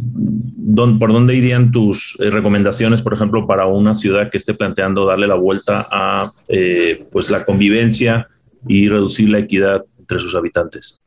¿Por 0.75 1.11
dónde 1.11 1.35
irían 1.35 1.71
tus 1.71 2.15
eh, 2.19 2.29
recomendaciones, 2.29 3.01
por 3.01 3.15
ejemplo, 3.15 3.47
para 3.47 3.65
una 3.65 3.95
ciudad 3.95 4.29
que 4.29 4.37
esté 4.37 4.53
planteando 4.53 5.07
darle 5.07 5.25
la 5.25 5.33
vuelta 5.33 5.87
a 5.91 6.31
eh, 6.47 6.99
pues 7.11 7.31
la 7.31 7.43
convivencia 7.45 8.27
y 8.67 8.87
reducir 8.87 9.29
la 9.29 9.39
equidad 9.39 9.83
entre 9.97 10.19
sus 10.19 10.35
habitantes? 10.35 10.97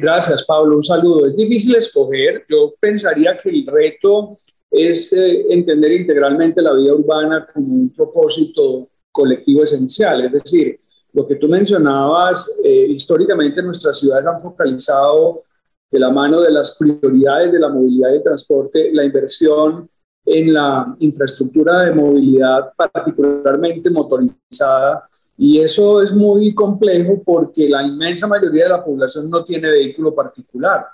gracias, 0.00 0.44
Pablo. 0.46 0.78
Un 0.78 0.82
saludo. 0.82 1.28
Es 1.28 1.36
difícil 1.36 1.76
escoger. 1.76 2.44
Yo 2.48 2.74
pensaría 2.80 3.36
que 3.36 3.50
el 3.50 3.66
reto 3.66 4.36
es 4.70 5.14
entender 5.48 5.92
integralmente 5.92 6.60
la 6.60 6.72
vida 6.72 6.94
urbana 6.94 7.46
como 7.52 7.66
un 7.66 7.90
propósito 7.90 8.88
colectivo 9.18 9.64
esencial. 9.64 10.24
Es 10.26 10.32
decir, 10.32 10.78
lo 11.12 11.26
que 11.26 11.34
tú 11.34 11.48
mencionabas, 11.48 12.60
eh, 12.62 12.86
históricamente 12.90 13.60
nuestras 13.62 13.98
ciudades 13.98 14.26
han 14.26 14.40
focalizado 14.40 15.42
de 15.90 15.98
la 15.98 16.10
mano 16.10 16.40
de 16.40 16.52
las 16.52 16.76
prioridades 16.78 17.50
de 17.50 17.58
la 17.58 17.68
movilidad 17.68 18.14
y 18.14 18.22
transporte, 18.22 18.90
la 18.92 19.04
inversión 19.04 19.88
en 20.24 20.52
la 20.52 20.94
infraestructura 21.00 21.84
de 21.84 21.94
movilidad 21.94 22.72
particularmente 22.76 23.90
motorizada. 23.90 25.08
Y 25.36 25.58
eso 25.58 26.02
es 26.02 26.12
muy 26.12 26.54
complejo 26.54 27.20
porque 27.24 27.68
la 27.68 27.82
inmensa 27.82 28.28
mayoría 28.28 28.64
de 28.64 28.70
la 28.70 28.84
población 28.84 29.28
no 29.30 29.44
tiene 29.44 29.70
vehículo 29.70 30.14
particular. 30.14 30.86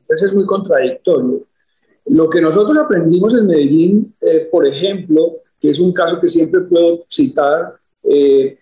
Entonces 0.00 0.30
es 0.30 0.34
muy 0.34 0.46
contradictorio. 0.46 1.42
Lo 2.06 2.30
que 2.30 2.40
nosotros 2.40 2.78
aprendimos 2.78 3.34
en 3.34 3.46
Medellín, 3.46 4.14
eh, 4.20 4.48
por 4.50 4.64
ejemplo, 4.66 5.42
que 5.60 5.70
es 5.70 5.80
un 5.80 5.92
caso 5.92 6.20
que 6.20 6.28
siempre 6.28 6.60
puedo 6.60 7.04
citar, 7.08 7.74
eh, 8.02 8.58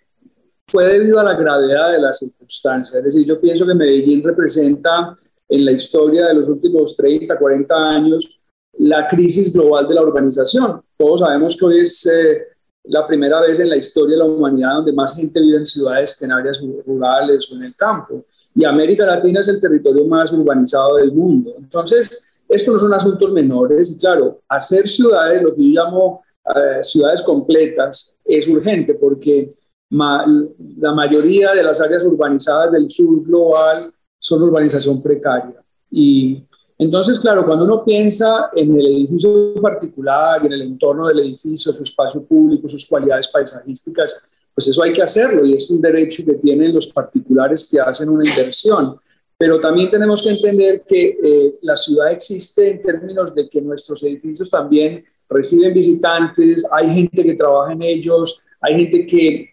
fue 0.67 0.87
debido 0.87 1.21
a 1.21 1.25
la 1.25 1.35
gravedad 1.35 1.93
de 1.93 2.01
las 2.01 2.19
circunstancias. 2.19 2.97
Es 2.97 3.05
decir, 3.05 3.27
yo 3.27 3.41
pienso 3.41 3.67
que 3.67 3.75
Medellín 3.75 4.23
representa 4.23 5.17
en 5.49 5.65
la 5.65 5.73
historia 5.73 6.27
de 6.27 6.35
los 6.35 6.49
últimos 6.49 6.97
30, 6.97 7.39
40 7.39 7.75
años 7.75 8.41
la 8.79 9.07
crisis 9.09 9.53
global 9.53 9.87
de 9.89 9.95
la 9.95 10.03
urbanización. 10.03 10.83
Todos 10.97 11.21
sabemos 11.21 11.57
que 11.57 11.65
hoy 11.65 11.81
es 11.81 12.07
eh, 12.07 12.43
la 12.85 13.07
primera 13.07 13.41
vez 13.41 13.59
en 13.61 13.69
la 13.69 13.77
historia 13.77 14.17
de 14.17 14.19
la 14.19 14.25
humanidad 14.25 14.75
donde 14.77 14.93
más 14.93 15.17
gente 15.17 15.41
vive 15.41 15.59
en 15.59 15.67
ciudades 15.67 16.17
que 16.19 16.25
en 16.25 16.33
áreas 16.33 16.63
rurales 16.85 17.51
o 17.51 17.55
en 17.55 17.65
el 17.65 17.77
campo. 17.77 18.25
Y 18.55 18.65
América 18.65 19.07
Latina 19.07 19.41
es 19.41 19.49
el 19.49 19.61
territorio 19.61 20.05
más 20.07 20.33
urbanizado 20.33 20.97
del 20.97 21.13
mundo. 21.13 21.55
Entonces, 21.59 22.37
estos 22.49 22.75
no 22.75 22.81
son 22.81 22.95
asuntos 22.95 23.33
menores. 23.33 23.93
Y 23.93 23.99
claro, 23.99 24.41
hacer 24.49 24.89
ciudades, 24.89 25.43
lo 25.43 25.55
que 25.55 25.63
yo 25.63 25.83
llamo 25.83 26.23
eh, 26.55 26.85
ciudades 26.85 27.23
completas 27.23 28.19
es 28.25 28.47
urgente 28.49 28.95
porque 28.95 29.55
la 29.91 30.93
mayoría 30.95 31.55
de 31.55 31.63
las 31.63 31.81
áreas 31.81 32.05
urbanizadas 32.05 32.73
del 32.73 32.91
sur 32.91 33.25
global 33.25 33.93
son 34.19 34.43
urbanización 34.43 35.03
precaria. 35.03 35.63
Y 35.91 36.43
entonces, 36.79 37.19
claro, 37.21 37.45
cuando 37.47 37.65
uno 37.65 37.85
piensa 37.85 38.51
en 38.55 38.79
el 38.79 38.87
edificio 38.87 39.55
particular, 39.63 40.45
en 40.45 40.53
el 40.53 40.63
entorno 40.63 41.09
del 41.09 41.21
edificio, 41.21 41.73
su 41.73 41.83
espacio 41.83 42.25
público, 42.25 42.69
sus 42.69 42.87
cualidades 42.87 43.29
paisajísticas, 43.29 44.29
pues 44.55 44.69
eso 44.69 44.83
hay 44.83 44.93
que 44.93 45.03
hacerlo 45.03 45.45
y 45.45 45.55
es 45.55 45.71
un 45.71 45.81
derecho 45.81 46.23
que 46.27 46.35
tienen 46.35 46.75
los 46.75 46.89
particulares 46.89 47.69
que 47.71 47.81
hacen 47.81 48.09
una 48.09 48.29
inversión. 48.29 48.99
Pero 49.39 49.61
también 49.61 49.91
tenemos 49.91 50.23
que 50.23 50.31
entender 50.31 50.83
que 50.87 51.19
eh, 51.23 51.59
la 51.63 51.77
ciudad 51.77 52.11
existe 52.11 52.71
en 52.71 52.83
términos 52.83 53.35
de 53.35 53.49
que 53.49 53.61
nuestros 53.61 54.03
edificios 54.03 54.49
también 54.49 55.05
reciben 55.29 55.75
visitantes, 55.75 56.67
hay 56.73 56.93
gente 56.93 57.25
que 57.25 57.35
trabaja 57.35 57.73
en 57.73 57.83
ellos, 57.83 58.47
hay 58.61 58.77
gente 58.77 59.07
que 59.07 59.29
eh, 59.35 59.49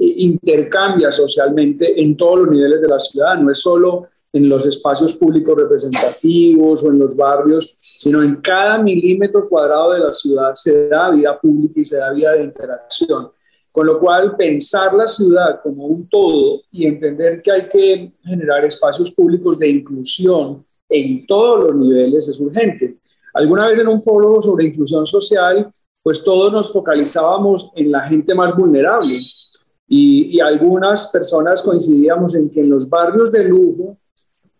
intercambia 0.00 1.12
socialmente 1.12 2.00
en 2.00 2.16
todos 2.16 2.40
los 2.40 2.50
niveles 2.50 2.80
de 2.80 2.88
la 2.88 2.98
ciudad, 2.98 3.38
no 3.38 3.50
es 3.50 3.60
solo 3.60 4.08
en 4.32 4.48
los 4.48 4.66
espacios 4.66 5.14
públicos 5.14 5.56
representativos 5.56 6.82
o 6.82 6.90
en 6.90 6.98
los 6.98 7.16
barrios, 7.16 7.72
sino 7.76 8.22
en 8.22 8.36
cada 8.36 8.78
milímetro 8.82 9.48
cuadrado 9.48 9.92
de 9.92 10.00
la 10.00 10.12
ciudad 10.12 10.52
se 10.54 10.88
da 10.88 11.10
vida 11.10 11.38
pública 11.40 11.80
y 11.80 11.84
se 11.84 11.96
da 11.96 12.12
vida 12.12 12.32
de 12.32 12.44
interacción. 12.44 13.30
Con 13.72 13.86
lo 13.86 13.98
cual, 13.98 14.36
pensar 14.36 14.94
la 14.94 15.06
ciudad 15.06 15.60
como 15.62 15.86
un 15.86 16.08
todo 16.08 16.62
y 16.70 16.86
entender 16.86 17.42
que 17.42 17.50
hay 17.50 17.68
que 17.68 18.12
generar 18.24 18.64
espacios 18.64 19.10
públicos 19.10 19.58
de 19.58 19.68
inclusión 19.68 20.64
en 20.88 21.26
todos 21.26 21.66
los 21.66 21.76
niveles 21.76 22.28
es 22.28 22.40
urgente. 22.40 22.96
Alguna 23.36 23.68
vez 23.68 23.78
en 23.78 23.88
un 23.88 24.00
foro 24.00 24.40
sobre 24.40 24.64
inclusión 24.64 25.06
social, 25.06 25.70
pues 26.02 26.24
todos 26.24 26.50
nos 26.50 26.72
focalizábamos 26.72 27.70
en 27.74 27.92
la 27.92 28.00
gente 28.00 28.34
más 28.34 28.56
vulnerable 28.56 29.14
y, 29.86 30.40
algunas 30.40 31.10
personas 31.10 31.62
coincidíamos 31.62 32.34
en 32.34 32.48
que 32.48 32.60
en 32.60 32.70
los 32.70 32.88
barrios 32.88 33.30
de 33.30 33.44
lujo 33.44 33.98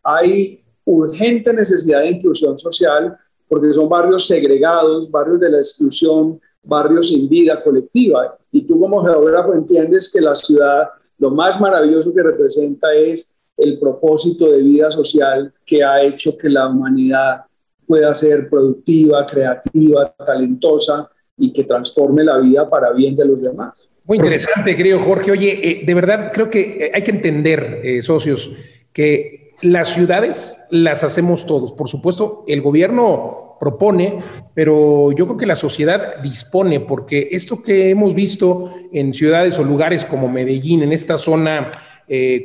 hay 0.02 0.62
urgente 0.84 1.54
necesidad 1.54 2.00
de 2.00 2.10
inclusión 2.10 2.58
social 2.58 3.16
porque 3.48 3.72
son 3.72 3.88
barrios 3.88 4.26
segregados, 4.26 5.10
barrios 5.10 5.40
de 5.40 5.50
la 5.50 5.58
exclusión, 5.58 6.38
barrios 6.62 7.08
sin 7.08 7.30
vida 7.30 7.62
colectiva. 7.62 8.36
Y 8.52 8.66
tú 8.66 8.78
como 8.78 9.02
geógrafo 9.02 9.54
entiendes 9.54 10.12
que 10.12 10.20
la 10.20 10.34
ciudad 10.34 10.90
lo 11.18 11.30
más 11.30 11.58
maravilloso 11.58 12.12
que 12.12 12.22
representa 12.22 12.92
es 12.92 13.38
el 13.56 13.78
propósito 13.78 14.50
de 14.50 14.60
vida 14.60 14.90
social 14.90 15.50
que 15.64 15.82
ha 15.82 16.02
hecho 16.02 16.36
que 16.36 16.50
la 16.50 16.68
humanidad 16.68 17.46
pueda 17.87 18.12
ser 18.14 18.49
productiva, 18.49 19.25
creativa, 19.27 20.14
talentosa 20.25 21.11
y 21.38 21.53
que 21.53 21.64
transforme 21.64 22.25
la 22.25 22.38
vida 22.38 22.68
para 22.68 22.92
bien 22.92 23.14
de 23.16 23.27
los 23.27 23.42
demás. 23.42 23.88
Muy 24.07 24.18
interesante, 24.18 24.77
querido 24.77 25.01
Jorge. 25.01 25.33
Oye, 25.33 25.59
eh, 25.62 25.83
de 25.85 25.94
verdad 25.94 26.31
creo 26.33 26.49
que 26.49 26.61
eh, 26.61 26.92
hay 26.94 27.03
que 27.03 27.11
entender, 27.11 27.81
eh, 27.83 28.03
socios, 28.03 28.53
que 28.92 29.53
las 29.62 29.88
ciudades 29.88 30.61
las 30.70 31.03
hacemos 31.03 31.44
todos. 31.44 31.72
Por 31.72 31.88
supuesto, 31.88 32.44
el 32.46 32.62
gobierno 32.62 33.57
propone, 33.59 34.20
pero 34.55 35.11
yo 35.12 35.27
creo 35.27 35.37
que 35.37 35.46
la 35.46 35.57
sociedad 35.57 36.22
dispone, 36.22 36.81
porque 36.81 37.31
esto 37.33 37.62
que 37.62 37.90
hemos 37.90 38.14
visto 38.14 38.70
en 38.92 39.12
ciudades 39.12 39.59
o 39.59 39.64
lugares 39.64 40.05
como 40.05 40.29
Medellín, 40.29 40.83
en 40.83 40.92
esta 40.92 41.16
zona 41.16 41.70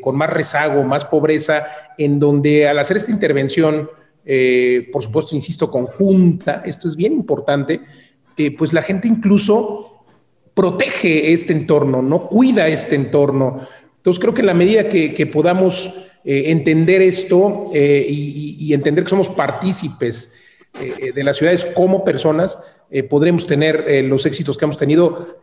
con 0.02 0.16
más 0.16 0.32
rezago, 0.32 0.84
más 0.84 1.06
pobreza, 1.06 1.68
en 1.96 2.20
donde 2.20 2.68
al 2.68 2.80
hacer 2.80 2.98
esta 2.98 3.12
intervención, 3.12 3.90
eh, 4.26 4.90
por 4.92 5.04
supuesto, 5.04 5.36
insisto, 5.36 5.72
conjunta, 5.72 6.62
esto 6.66 6.88
es 6.88 6.96
bien 6.96 7.14
importante, 7.14 7.80
eh, 8.38 8.56
pues 8.56 8.72
la 8.74 8.82
gente 8.82 9.08
incluso 9.08 10.04
protege 10.54 11.34
este 11.34 11.54
entorno, 11.54 12.02
no 12.02 12.28
cuida 12.28 12.68
este 12.68 12.96
entorno. 12.96 13.62
Entonces 13.98 14.20
creo 14.20 14.34
que 14.34 14.42
en 14.42 14.48
la 14.48 14.54
medida 14.54 14.90
que, 14.90 15.30
podamos 15.32 15.94
eh, 16.24 16.44
entender 16.48 17.02
esto 17.02 17.72
y, 17.74 18.74
entender 18.74 19.04
que 19.04 19.10
somos 19.10 19.30
partícipes 19.30 20.34
de 20.80 21.24
las 21.24 21.38
ciudades 21.38 21.66
como 21.66 22.06
personas, 22.06 22.58
podremos 23.10 23.46
tener 23.46 24.04
los 24.06 24.26
éxitos 24.26 24.58
que 24.58 24.64
hemos 24.64 24.78
tenido. 24.78 25.38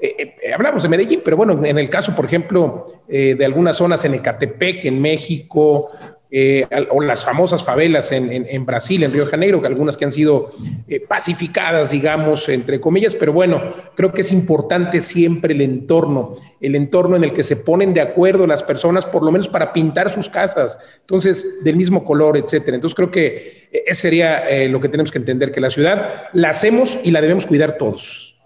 hablamos 0.53 0.83
de 0.83 0.89
Medellín, 0.89 1.21
pero 1.23 1.37
bueno, 1.37 1.65
en 1.65 1.79
el 1.79 1.91
caso, 1.91 2.17
por 2.17 2.25
ejemplo, 2.25 3.03
de 3.07 3.45
algunas 3.45 3.77
zonas 3.77 4.05
en 4.07 4.15
Ecatepec, 4.15 4.87
en 4.87 5.01
México, 5.01 5.91
eh, 6.31 6.67
o 6.91 7.01
las 7.01 7.25
famosas 7.25 7.65
favelas 7.65 8.13
en, 8.13 8.67
Brasil, 8.67 9.03
en 9.03 9.13
Río 9.13 9.25
de 9.25 9.31
Janeiro, 9.31 9.63
que 9.63 9.67
algunas 9.67 9.97
que 9.97 10.05
han 10.05 10.13
sido 10.13 10.53
eh, 10.87 11.01
pacificadas, 11.01 11.91
digamos, 11.91 12.49
entre 12.51 12.81
comillas, 12.81 13.15
pero 13.15 13.33
bueno, 13.33 13.63
creo 13.95 14.13
que 14.13 14.21
es 14.21 14.31
importante 14.31 15.01
siempre 15.01 15.55
el 15.55 15.63
entorno, 15.63 16.37
el 16.61 16.75
entorno 16.75 17.17
en 17.17 17.25
el 17.25 17.33
que 17.33 17.43
se 17.43 17.57
ponen 17.57 17.95
de 17.95 18.03
acuerdo 18.03 18.47
las 18.47 18.63
personas, 18.63 19.07
por 19.07 19.25
lo 19.25 19.33
menos 19.33 19.49
para 19.49 19.73
pintar 19.73 20.13
sus 20.13 20.29
casas, 20.29 20.79
entonces, 21.01 21.65
del 21.65 21.77
mismo 21.77 22.05
color, 22.05 22.37
etcétera. 22.37 22.75
Entonces, 22.75 22.95
creo 22.95 23.11
que 23.11 23.69
eh, 23.73 23.85
ese 23.87 24.09
sería 24.09 24.45
lo 24.69 24.81
que 24.81 24.89
tenemos 24.89 25.11
que 25.11 25.19
entender, 25.19 25.53
que 25.53 25.61
la 25.61 25.71
ciudad 25.71 26.29
la 26.33 26.51
hacemos 26.51 26.99
y 27.05 27.11
la 27.11 27.21
debemos 27.21 27.47
cuidar 27.47 27.77
todos. 27.77 28.38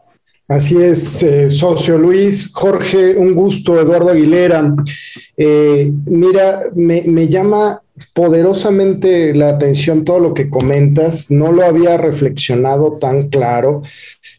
Así 0.48 0.76
es, 0.76 1.24
socio 1.48 1.96
Luis, 1.96 2.50
Jorge, 2.52 3.16
un 3.16 3.34
gusto, 3.34 3.80
Eduardo 3.80 4.10
Aguilera. 4.10 4.74
mira, 5.36 6.60
me, 6.74 7.02
me 7.02 7.28
llama 7.28 7.80
poderosamente 8.14 9.34
la 9.34 9.50
atención 9.50 10.04
todo 10.04 10.18
lo 10.18 10.34
que 10.34 10.50
comentas, 10.50 11.30
no 11.30 11.52
lo 11.52 11.64
había 11.64 11.96
reflexionado 11.96 12.98
tan 12.98 13.28
claro, 13.28 13.82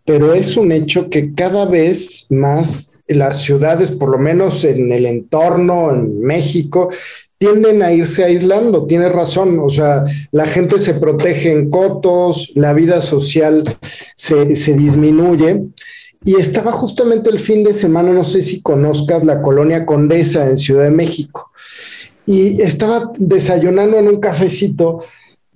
pero 0.06 0.34
es 0.34 0.58
un 0.58 0.72
hecho 0.72 1.10
que 1.10 1.34
cada 1.34 1.66
vez 1.66 2.28
más 2.30 2.92
las 3.08 3.42
ciudades, 3.42 3.92
por 3.92 4.10
lo 4.10 4.18
menos 4.18 4.64
en 4.64 4.92
el 4.92 5.06
entorno, 5.06 5.92
en 5.92 6.22
México, 6.22 6.90
tienden 7.38 7.82
a 7.84 7.92
irse 7.92 8.24
aislando, 8.24 8.86
tienes 8.86 9.12
razón, 9.12 9.60
o 9.60 9.70
sea, 9.70 10.06
la 10.32 10.46
gente 10.46 10.80
se 10.80 10.94
protege 10.94 11.52
en 11.52 11.70
cotos, 11.70 12.52
la 12.56 12.74
vida 12.74 13.02
social 13.02 13.64
se, 14.16 14.56
se 14.56 14.74
disminuye. 14.74 15.64
Y 16.26 16.40
estaba 16.40 16.72
justamente 16.72 17.30
el 17.30 17.40
fin 17.40 17.66
de 17.66 17.74
semana, 17.74 18.14
no 18.14 18.24
sé 18.24 18.42
si 18.42 18.62
conozcas 18.62 19.26
la 19.26 19.42
colonia 19.42 19.86
Condesa 19.86 20.50
en 20.50 20.56
Ciudad 20.56 20.84
de 20.84 20.92
México, 20.92 21.52
y 22.26 22.62
estaba 22.62 23.12
desayunando 23.18 23.98
en 23.98 24.08
un 24.08 24.22
cafecito 24.22 25.02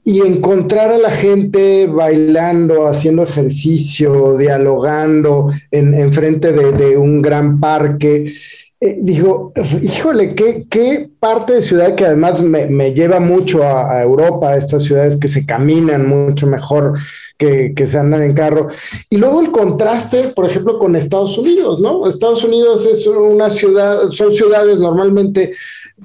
y 0.07 0.21
encontrar 0.21 0.89
a 0.89 0.97
la 0.97 1.11
gente 1.11 1.86
bailando, 1.86 2.88
haciendo 2.88 3.23
ejercicio, 3.23 4.38
dialogando 4.38 5.51
en, 5.69 6.13
frente 6.13 6.53
de, 6.53 6.95
un 6.95 7.21
gran 7.21 7.59
parque 7.59 8.34
eh, 8.80 8.97
digo, 9.01 9.53
híjole, 9.82 10.36
¿qué, 10.36 10.65
¿qué, 10.69 11.09
parte 11.19 11.53
de 11.53 11.61
ciudad 11.63 11.95
que 11.95 12.05
además 12.05 12.43
me, 12.43 12.93
lleva 12.93 13.19
mucho 13.19 13.63
a, 13.63 14.01
Europa, 14.03 14.49
a 14.49 14.57
estas 14.57 14.84
ciudades 14.84 15.17
que 15.17 15.28
se 15.28 15.47
caminan 15.47 16.07
mucho 16.07 16.45
mejor 16.45 16.93
que, 17.39 17.73
que, 17.75 17.88
se 17.88 17.97
andan 17.97 18.21
en 18.21 18.36
carro. 18.36 18.67
Y 19.09 19.17
luego 19.17 19.41
el 19.41 19.49
contraste, 19.49 20.28
por 20.30 20.45
ejemplo, 20.45 20.78
con 20.78 20.95
Estados 20.95 21.39
Unidos, 21.39 21.80
¿no? 21.80 22.07
Estados 22.07 22.43
Unidos 22.43 22.86
es 22.86 23.07
una 23.07 23.49
ciudad, 23.49 24.11
son 24.11 24.32
ciudades 24.32 24.78
normalmente 24.78 25.53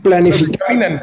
planificadas 0.02 1.02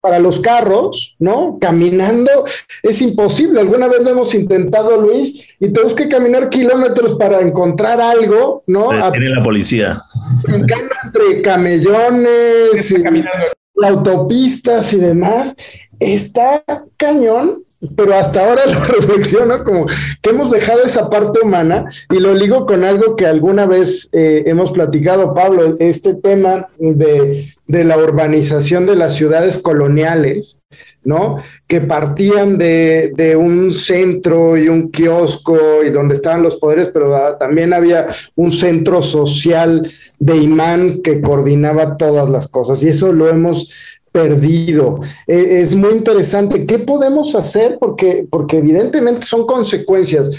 para 0.00 0.18
los 0.18 0.40
carros, 0.40 1.16
¿no? 1.18 1.58
Caminando 1.60 2.44
es 2.82 3.02
imposible. 3.02 3.60
Alguna 3.60 3.88
vez 3.88 4.02
lo 4.02 4.10
hemos 4.10 4.34
intentado, 4.34 5.00
Luis, 5.00 5.44
y 5.58 5.70
tenemos 5.70 5.94
que 5.94 6.08
caminar 6.08 6.48
kilómetros 6.48 7.14
para 7.14 7.40
encontrar 7.40 8.00
algo, 8.00 8.62
¿no? 8.66 8.88
Tiene 9.10 9.30
la 9.30 9.42
policía. 9.42 9.98
Entre 10.46 11.42
camellones, 11.42 12.90
y 12.90 13.84
autopistas 13.84 14.92
y 14.92 14.98
demás, 14.98 15.56
está 15.98 16.64
cañón 16.96 17.64
pero 17.96 18.14
hasta 18.14 18.44
ahora 18.44 18.66
lo 18.72 18.80
reflexiono 18.80 19.62
como 19.64 19.86
que 19.86 20.30
hemos 20.30 20.50
dejado 20.50 20.82
esa 20.84 21.08
parte 21.08 21.40
humana 21.40 21.86
y 22.10 22.18
lo 22.18 22.34
ligo 22.34 22.66
con 22.66 22.84
algo 22.84 23.16
que 23.16 23.26
alguna 23.26 23.66
vez 23.66 24.10
eh, 24.14 24.44
hemos 24.46 24.72
platicado, 24.72 25.34
Pablo, 25.34 25.76
este 25.78 26.14
tema 26.14 26.68
de, 26.78 27.54
la 27.68 27.98
urbanización 27.98 28.86
de 28.86 28.96
las 28.96 29.14
ciudades 29.14 29.58
coloniales, 29.58 30.64
¿no? 31.04 31.36
Que 31.66 31.82
partían 31.82 32.56
de, 32.56 33.12
de, 33.14 33.36
un 33.36 33.74
centro 33.74 34.56
y 34.56 34.68
un 34.68 34.90
kiosco 34.90 35.84
y 35.86 35.90
donde 35.90 36.14
estaban 36.14 36.42
los 36.42 36.56
poderes, 36.56 36.88
pero 36.88 37.36
también 37.38 37.72
había 37.74 38.06
un 38.34 38.52
centro 38.52 39.02
social 39.02 39.92
de 40.18 40.36
imán 40.36 41.02
que 41.02 41.20
coordinaba 41.20 41.96
todas 41.96 42.28
las 42.30 42.48
cosas 42.48 42.82
y 42.82 42.88
eso 42.88 43.12
lo 43.12 43.28
hemos 43.28 43.70
perdido. 44.12 45.00
E, 45.26 45.60
es 45.60 45.74
muy 45.74 45.92
interesante. 45.92 46.66
¿Qué 46.66 46.78
podemos 46.78 47.34
hacer? 47.34 47.78
Porque, 47.78 48.26
porque 48.28 48.58
evidentemente 48.58 49.26
son 49.26 49.46
consecuencias, 49.46 50.30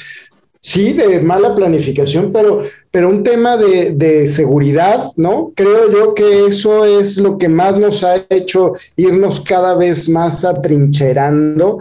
sí, 0.62 0.94
de 0.94 1.22
mala 1.22 1.56
planificación, 1.56 2.32
pero, 2.32 2.62
pero 2.92 3.10
un 3.10 3.24
tema 3.24 3.58
de, 3.58 3.92
de, 3.92 4.28
seguridad, 4.28 5.12
¿no? 5.16 5.52
Creo 5.56 5.92
yo 5.92 6.14
que 6.14 6.46
eso 6.46 6.86
es 6.86 7.18
lo 7.18 7.38
que 7.38 7.50
más 7.50 7.78
nos 7.78 8.04
ha 8.04 8.26
hecho 8.30 8.74
irnos 8.96 9.42
cada 9.42 9.76
vez 9.76 10.10
más 10.10 10.46
atrincherando. 10.46 11.80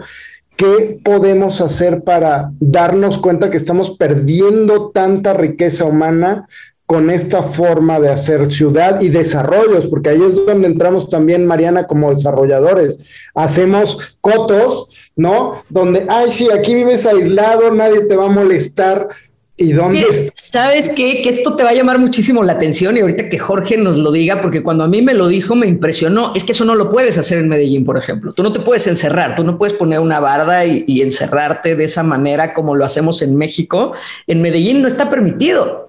¿Qué 0.55 0.99
podemos 1.03 1.61
hacer 1.61 2.03
para 2.03 2.51
darnos 2.59 3.17
cuenta 3.17 3.49
que 3.49 3.57
estamos 3.57 3.91
perdiendo 3.91 4.91
tanta 4.93 5.33
riqueza 5.33 5.85
humana 5.85 6.47
con 6.89 7.11
esta 7.11 7.43
forma 7.43 7.99
de 7.99 8.09
hacer 8.09 8.51
ciudad 8.51 8.99
y 8.99 9.09
desarrollos, 9.09 9.85
porque 9.85 10.09
ahí 10.09 10.23
es 10.23 10.43
donde 10.43 10.65
entramos 10.65 11.07
también, 11.07 11.45
Mariana, 11.45 11.85
como 11.85 12.09
desarrolladores. 12.09 13.05
Hacemos 13.35 14.17
cotos, 14.21 14.89
¿no? 15.15 15.53
Donde, 15.69 16.07
ay, 16.09 16.31
sí, 16.31 16.47
aquí 16.51 16.73
vives 16.73 17.05
aislado, 17.05 17.69
nadie 17.69 18.01
te 18.07 18.15
va 18.15 18.25
a 18.25 18.29
molestar. 18.29 19.07
¿Y 19.55 19.73
dónde 19.73 20.31
¿Sabes 20.35 20.89
qué? 20.89 21.21
Que 21.21 21.29
esto 21.29 21.53
te 21.53 21.61
va 21.61 21.69
a 21.69 21.73
llamar 21.75 21.99
muchísimo 21.99 22.41
la 22.41 22.53
atención 22.53 22.97
y 22.97 23.01
ahorita 23.01 23.29
que 23.29 23.37
Jorge 23.37 23.77
nos 23.77 23.95
lo 23.95 24.11
diga, 24.11 24.41
porque 24.41 24.63
cuando 24.63 24.83
a 24.83 24.87
mí 24.87 25.03
me 25.03 25.13
lo 25.13 25.27
dijo 25.27 25.53
me 25.53 25.67
impresionó. 25.67 26.31
Es 26.33 26.43
que 26.43 26.53
eso 26.53 26.65
no 26.65 26.73
lo 26.73 26.89
puedes 26.89 27.19
hacer 27.19 27.37
en 27.37 27.49
Medellín, 27.49 27.85
por 27.85 27.99
ejemplo. 27.99 28.33
Tú 28.33 28.41
no 28.41 28.51
te 28.51 28.61
puedes 28.61 28.87
encerrar, 28.87 29.35
tú 29.35 29.43
no 29.43 29.59
puedes 29.59 29.75
poner 29.75 29.99
una 29.99 30.19
barda 30.19 30.65
y, 30.65 30.85
y 30.87 31.03
encerrarte 31.03 31.75
de 31.75 31.83
esa 31.83 32.01
manera 32.01 32.55
como 32.55 32.75
lo 32.75 32.83
hacemos 32.83 33.21
en 33.21 33.35
México. 33.35 33.93
En 34.25 34.41
Medellín 34.41 34.81
no 34.81 34.87
está 34.87 35.07
permitido. 35.07 35.88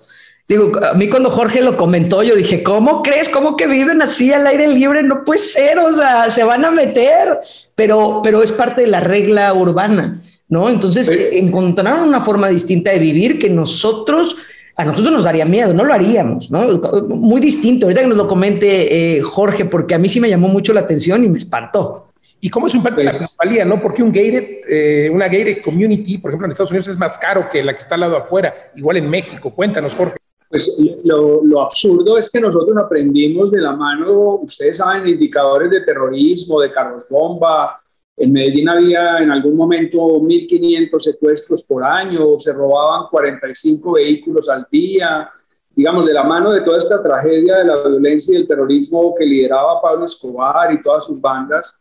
Digo, 0.50 0.72
a 0.84 0.94
mí 0.94 1.08
cuando 1.08 1.30
Jorge 1.30 1.62
lo 1.62 1.76
comentó, 1.76 2.24
yo 2.24 2.34
dije, 2.34 2.64
¿cómo 2.64 3.02
crees? 3.02 3.28
¿Cómo 3.28 3.56
que 3.56 3.68
viven 3.68 4.02
así 4.02 4.32
al 4.32 4.44
aire 4.48 4.66
libre? 4.66 5.00
No 5.04 5.22
puede 5.24 5.38
ser, 5.38 5.78
o 5.78 5.94
sea, 5.94 6.28
se 6.28 6.42
van 6.42 6.64
a 6.64 6.72
meter, 6.72 7.38
pero, 7.76 8.20
pero 8.20 8.42
es 8.42 8.50
parte 8.50 8.80
de 8.80 8.88
la 8.88 8.98
regla 8.98 9.54
urbana, 9.54 10.20
¿no? 10.48 10.68
Entonces, 10.68 11.08
encontraron 11.08 12.08
una 12.08 12.20
forma 12.20 12.48
distinta 12.48 12.90
de 12.90 12.98
vivir 12.98 13.38
que 13.38 13.48
nosotros, 13.48 14.38
a 14.74 14.84
nosotros 14.84 15.12
nos 15.12 15.22
daría 15.22 15.44
miedo, 15.44 15.72
no 15.72 15.84
lo 15.84 15.94
haríamos, 15.94 16.50
¿no? 16.50 16.80
Muy 17.06 17.40
distinto. 17.40 17.86
Ahorita 17.86 18.00
que 18.00 18.08
nos 18.08 18.18
lo 18.18 18.26
comente 18.26 19.18
eh, 19.18 19.20
Jorge, 19.20 19.66
porque 19.66 19.94
a 19.94 20.00
mí 20.00 20.08
sí 20.08 20.18
me 20.18 20.28
llamó 20.28 20.48
mucho 20.48 20.72
la 20.72 20.80
atención 20.80 21.24
y 21.24 21.28
me 21.28 21.38
espantó. 21.38 22.08
¿Y 22.40 22.50
cómo 22.50 22.66
es 22.66 22.74
un 22.74 22.78
impacto 22.78 23.02
en 23.02 23.06
la 23.06 23.12
principalía, 23.12 23.64
no? 23.64 23.80
Porque 23.80 24.02
un 24.02 24.10
gated, 24.10 24.62
eh, 24.68 25.10
una 25.12 25.26
gated 25.26 25.62
community, 25.62 26.18
por 26.18 26.32
ejemplo, 26.32 26.46
en 26.46 26.50
Estados 26.50 26.72
Unidos 26.72 26.88
es 26.88 26.98
más 26.98 27.16
caro 27.16 27.48
que 27.48 27.62
la 27.62 27.72
que 27.72 27.78
está 27.78 27.94
al 27.94 28.00
lado 28.00 28.16
afuera, 28.16 28.52
igual 28.74 28.96
en 28.96 29.08
México. 29.08 29.54
Cuéntanos, 29.54 29.94
Jorge. 29.94 30.19
Pues 30.50 30.82
lo, 31.04 31.60
absurdo 31.60 32.18
es 32.18 32.28
que 32.28 32.40
nosotros 32.40 32.76
aprendimos 32.76 33.52
de 33.52 33.60
la 33.60 33.70
mano, 33.70 34.40
ustedes 34.42 34.78
saben, 34.78 35.06
indicadores 35.06 35.70
de 35.70 35.82
terrorismo, 35.82 36.60
de 36.60 36.72
carros 36.72 37.06
bomba. 37.08 37.80
En 38.16 38.32
Medellín 38.32 38.68
había 38.68 39.18
en 39.18 39.30
algún 39.30 39.54
momento 39.54 39.98
1.500 39.98 40.98
secuestros 40.98 41.62
por 41.62 41.84
año, 41.84 42.36
se 42.40 42.52
robaban 42.52 43.06
45 43.08 43.92
vehículos 43.92 44.48
al 44.48 44.66
día. 44.68 45.30
Digamos, 45.70 46.04
de 46.04 46.14
la 46.14 46.24
mano 46.24 46.50
de 46.50 46.62
toda 46.62 46.80
esta 46.80 47.00
tragedia 47.00 47.58
de 47.58 47.66
la 47.66 47.86
violencia 47.86 48.34
y 48.34 48.42
el 48.42 48.48
terrorismo 48.48 49.14
que 49.16 49.24
lideraba 49.24 49.80
Pablo 49.80 50.04
Escobar 50.04 50.72
y 50.72 50.82
todas 50.82 51.04
sus 51.04 51.20
bandas, 51.20 51.80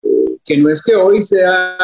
eh, 0.00 0.38
que 0.44 0.56
no 0.58 0.70
es 0.70 0.84
que 0.84 0.94
hoy 0.94 1.22
sea, 1.22 1.76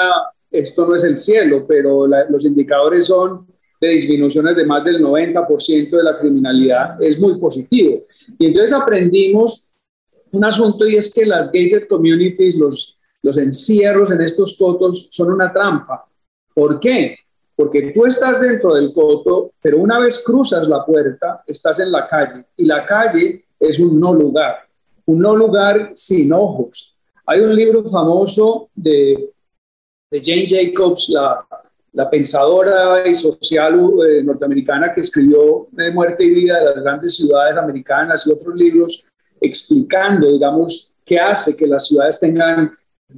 esto 0.52 0.86
no 0.86 0.94
es 0.94 1.02
el 1.02 1.18
cielo, 1.18 1.64
pero 1.66 2.06
los 2.06 2.44
indicadores 2.44 3.08
son 3.08 3.55
de 3.80 3.88
disminuciones 3.88 4.56
de 4.56 4.64
más 4.64 4.84
del 4.84 5.02
90% 5.02 5.90
de 5.90 6.02
la 6.02 6.18
criminalidad 6.18 7.02
es 7.02 7.18
muy 7.18 7.38
positivo. 7.38 8.04
Y 8.38 8.46
entonces 8.46 8.72
aprendimos 8.72 9.74
un 10.32 10.44
asunto 10.44 10.86
y 10.86 10.96
es 10.96 11.12
que 11.12 11.26
las 11.26 11.46
gated 11.46 11.86
communities, 11.88 12.56
los, 12.56 12.98
los 13.22 13.38
encierros 13.38 14.10
en 14.10 14.22
estos 14.22 14.56
cotos 14.56 15.08
son 15.10 15.32
una 15.32 15.52
trampa. 15.52 16.06
¿Por 16.54 16.80
qué? 16.80 17.16
Porque 17.54 17.92
tú 17.92 18.06
estás 18.06 18.40
dentro 18.40 18.74
del 18.74 18.92
coto, 18.92 19.52
pero 19.60 19.78
una 19.78 19.98
vez 19.98 20.22
cruzas 20.24 20.68
la 20.68 20.84
puerta, 20.84 21.42
estás 21.46 21.80
en 21.80 21.90
la 21.90 22.06
calle 22.06 22.44
y 22.56 22.64
la 22.64 22.84
calle 22.84 23.44
es 23.58 23.78
un 23.80 23.98
no 23.98 24.12
lugar, 24.14 24.56
un 25.06 25.20
no 25.20 25.34
lugar 25.34 25.92
sin 25.94 26.32
ojos. 26.32 26.94
Hay 27.26 27.40
un 27.40 27.54
libro 27.54 27.82
famoso 27.90 28.68
de, 28.74 29.30
de 30.10 30.20
Jane 30.22 30.46
Jacobs, 30.46 31.08
la, 31.08 31.46
la 31.96 32.10
pensadora 32.10 33.08
y 33.08 33.14
social 33.14 33.90
eh, 34.06 34.22
norteamericana 34.22 34.92
que 34.92 35.00
escribió 35.00 35.66
de 35.72 35.90
Muerte 35.90 36.24
y 36.24 36.28
Vida 36.30 36.58
de 36.58 36.66
las 36.66 36.84
grandes 36.84 37.16
ciudades 37.16 37.56
americanas 37.56 38.26
y 38.26 38.32
otros 38.32 38.54
libros 38.54 39.10
explicando, 39.40 40.30
digamos, 40.30 40.98
qué 41.06 41.18
hace 41.18 41.56
que 41.56 41.66
las 41.66 41.86
ciudades 41.88 42.20
tengan 42.20 42.70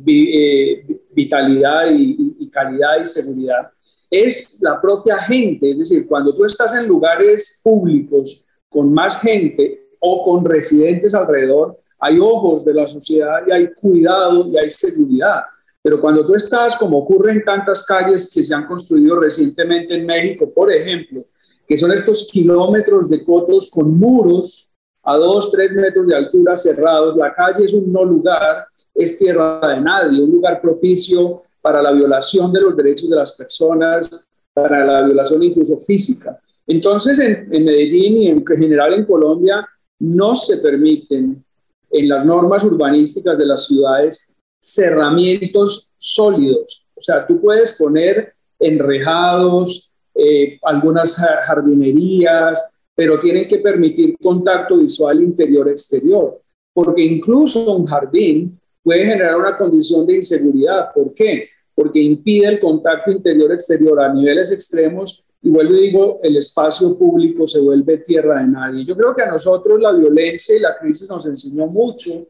eh, 0.06 0.86
vitalidad 1.10 1.90
y, 1.90 2.36
y, 2.38 2.48
calidad 2.48 3.00
y 3.02 3.06
seguridad, 3.06 3.68
es 4.08 4.60
la 4.62 4.80
propia 4.80 5.18
gente. 5.18 5.72
Es 5.72 5.78
decir, 5.80 6.06
cuando 6.06 6.32
tú 6.36 6.44
estás 6.44 6.76
en 6.76 6.86
lugares 6.86 7.60
públicos 7.64 8.46
con 8.68 8.92
más 8.92 9.20
gente 9.20 9.88
o 9.98 10.24
con 10.24 10.44
residentes 10.44 11.16
alrededor, 11.16 11.80
hay 11.98 12.20
ojos 12.20 12.64
de 12.64 12.74
la 12.74 12.86
sociedad 12.86 13.40
y 13.44 13.50
hay 13.50 13.72
cuidado 13.72 14.46
y 14.46 14.56
hay 14.56 14.70
seguridad. 14.70 15.42
Pero 15.88 16.02
cuando 16.02 16.26
tú 16.26 16.34
estás, 16.34 16.76
como 16.76 16.98
ocurre 16.98 17.32
en 17.32 17.42
tantas 17.42 17.86
calles 17.86 18.30
que 18.34 18.44
se 18.44 18.54
han 18.54 18.66
construido 18.66 19.18
recientemente 19.18 19.94
en 19.94 20.04
México, 20.04 20.52
por 20.54 20.70
ejemplo, 20.70 21.24
que 21.66 21.78
son 21.78 21.90
estos 21.92 22.28
kilómetros 22.30 23.08
de 23.08 23.24
cotos 23.24 23.70
con 23.70 23.98
muros 23.98 24.70
a 25.02 25.16
dos, 25.16 25.50
tres 25.50 25.72
metros 25.72 26.06
de 26.06 26.14
altura 26.14 26.56
cerrados, 26.56 27.16
la 27.16 27.32
calle 27.32 27.64
es 27.64 27.72
un 27.72 27.90
no 27.90 28.04
lugar, 28.04 28.66
es 28.94 29.18
tierra 29.18 29.66
de 29.66 29.80
nadie, 29.80 30.22
un 30.22 30.30
lugar 30.30 30.60
propicio 30.60 31.44
para 31.62 31.80
la 31.80 31.90
violación 31.90 32.52
de 32.52 32.60
los 32.60 32.76
derechos 32.76 33.08
de 33.08 33.16
las 33.16 33.32
personas, 33.32 34.28
para 34.52 34.84
la 34.84 35.06
violación 35.06 35.42
incluso 35.42 35.78
física. 35.78 36.38
Entonces, 36.66 37.18
en, 37.18 37.48
en 37.50 37.64
Medellín 37.64 38.16
y 38.18 38.28
en 38.28 38.46
general 38.46 38.92
en 38.92 39.06
Colombia, 39.06 39.66
no 40.00 40.36
se 40.36 40.58
permiten 40.58 41.42
en 41.90 42.08
las 42.10 42.26
normas 42.26 42.62
urbanísticas 42.62 43.38
de 43.38 43.46
las 43.46 43.66
ciudades 43.66 44.37
cerramientos 44.60 45.94
sólidos. 45.98 46.86
O 46.94 47.02
sea, 47.02 47.26
tú 47.26 47.40
puedes 47.40 47.72
poner 47.72 48.34
enrejados, 48.58 49.96
eh, 50.14 50.58
algunas 50.62 51.16
jardinerías, 51.46 52.76
pero 52.94 53.20
tienen 53.20 53.46
que 53.46 53.58
permitir 53.58 54.16
contacto 54.20 54.78
visual 54.78 55.22
interior-exterior, 55.22 56.40
porque 56.72 57.02
incluso 57.02 57.76
un 57.76 57.86
jardín 57.86 58.58
puede 58.82 59.04
generar 59.04 59.36
una 59.36 59.56
condición 59.56 60.06
de 60.06 60.16
inseguridad. 60.16 60.92
¿Por 60.92 61.14
qué? 61.14 61.48
Porque 61.74 62.00
impide 62.00 62.48
el 62.48 62.58
contacto 62.58 63.12
interior-exterior 63.12 64.00
a 64.00 64.12
niveles 64.12 64.50
extremos 64.50 65.28
y 65.40 65.50
vuelvo 65.50 65.74
y 65.74 65.82
digo, 65.82 66.20
el 66.22 66.36
espacio 66.36 66.98
público 66.98 67.46
se 67.46 67.60
vuelve 67.60 67.98
tierra 67.98 68.42
de 68.42 68.48
nadie. 68.48 68.84
Yo 68.84 68.96
creo 68.96 69.14
que 69.14 69.22
a 69.22 69.30
nosotros 69.30 69.80
la 69.80 69.92
violencia 69.92 70.56
y 70.56 70.60
la 70.60 70.76
crisis 70.76 71.08
nos 71.08 71.24
enseñó 71.26 71.68
mucho 71.68 72.26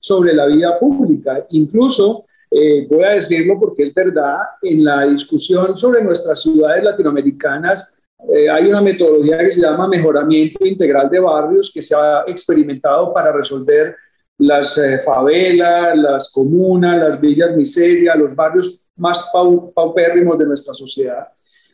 sobre 0.00 0.34
la 0.34 0.46
vida 0.46 0.78
pública. 0.78 1.46
Incluso, 1.50 2.24
eh, 2.50 2.86
voy 2.88 3.04
a 3.04 3.10
decirlo 3.10 3.58
porque 3.58 3.84
es 3.84 3.94
verdad, 3.94 4.38
en 4.62 4.84
la 4.84 5.04
discusión 5.06 5.76
sobre 5.76 6.02
nuestras 6.02 6.42
ciudades 6.42 6.84
latinoamericanas, 6.84 8.06
eh, 8.32 8.48
hay 8.48 8.68
una 8.68 8.80
metodología 8.80 9.38
que 9.38 9.50
se 9.50 9.60
llama 9.60 9.88
mejoramiento 9.88 10.64
integral 10.64 11.10
de 11.10 11.20
barrios 11.20 11.70
que 11.72 11.82
se 11.82 11.94
ha 11.94 12.24
experimentado 12.26 13.12
para 13.12 13.30
resolver 13.32 13.96
las 14.38 14.78
eh, 14.78 14.98
favelas, 14.98 15.96
las 15.96 16.32
comunas, 16.32 16.98
las 16.98 17.20
villas 17.20 17.56
miseria, 17.56 18.14
los 18.14 18.34
barrios 18.34 18.88
más 18.96 19.30
paupérrimos 19.32 20.38
de 20.38 20.46
nuestra 20.46 20.74
sociedad. 20.74 21.28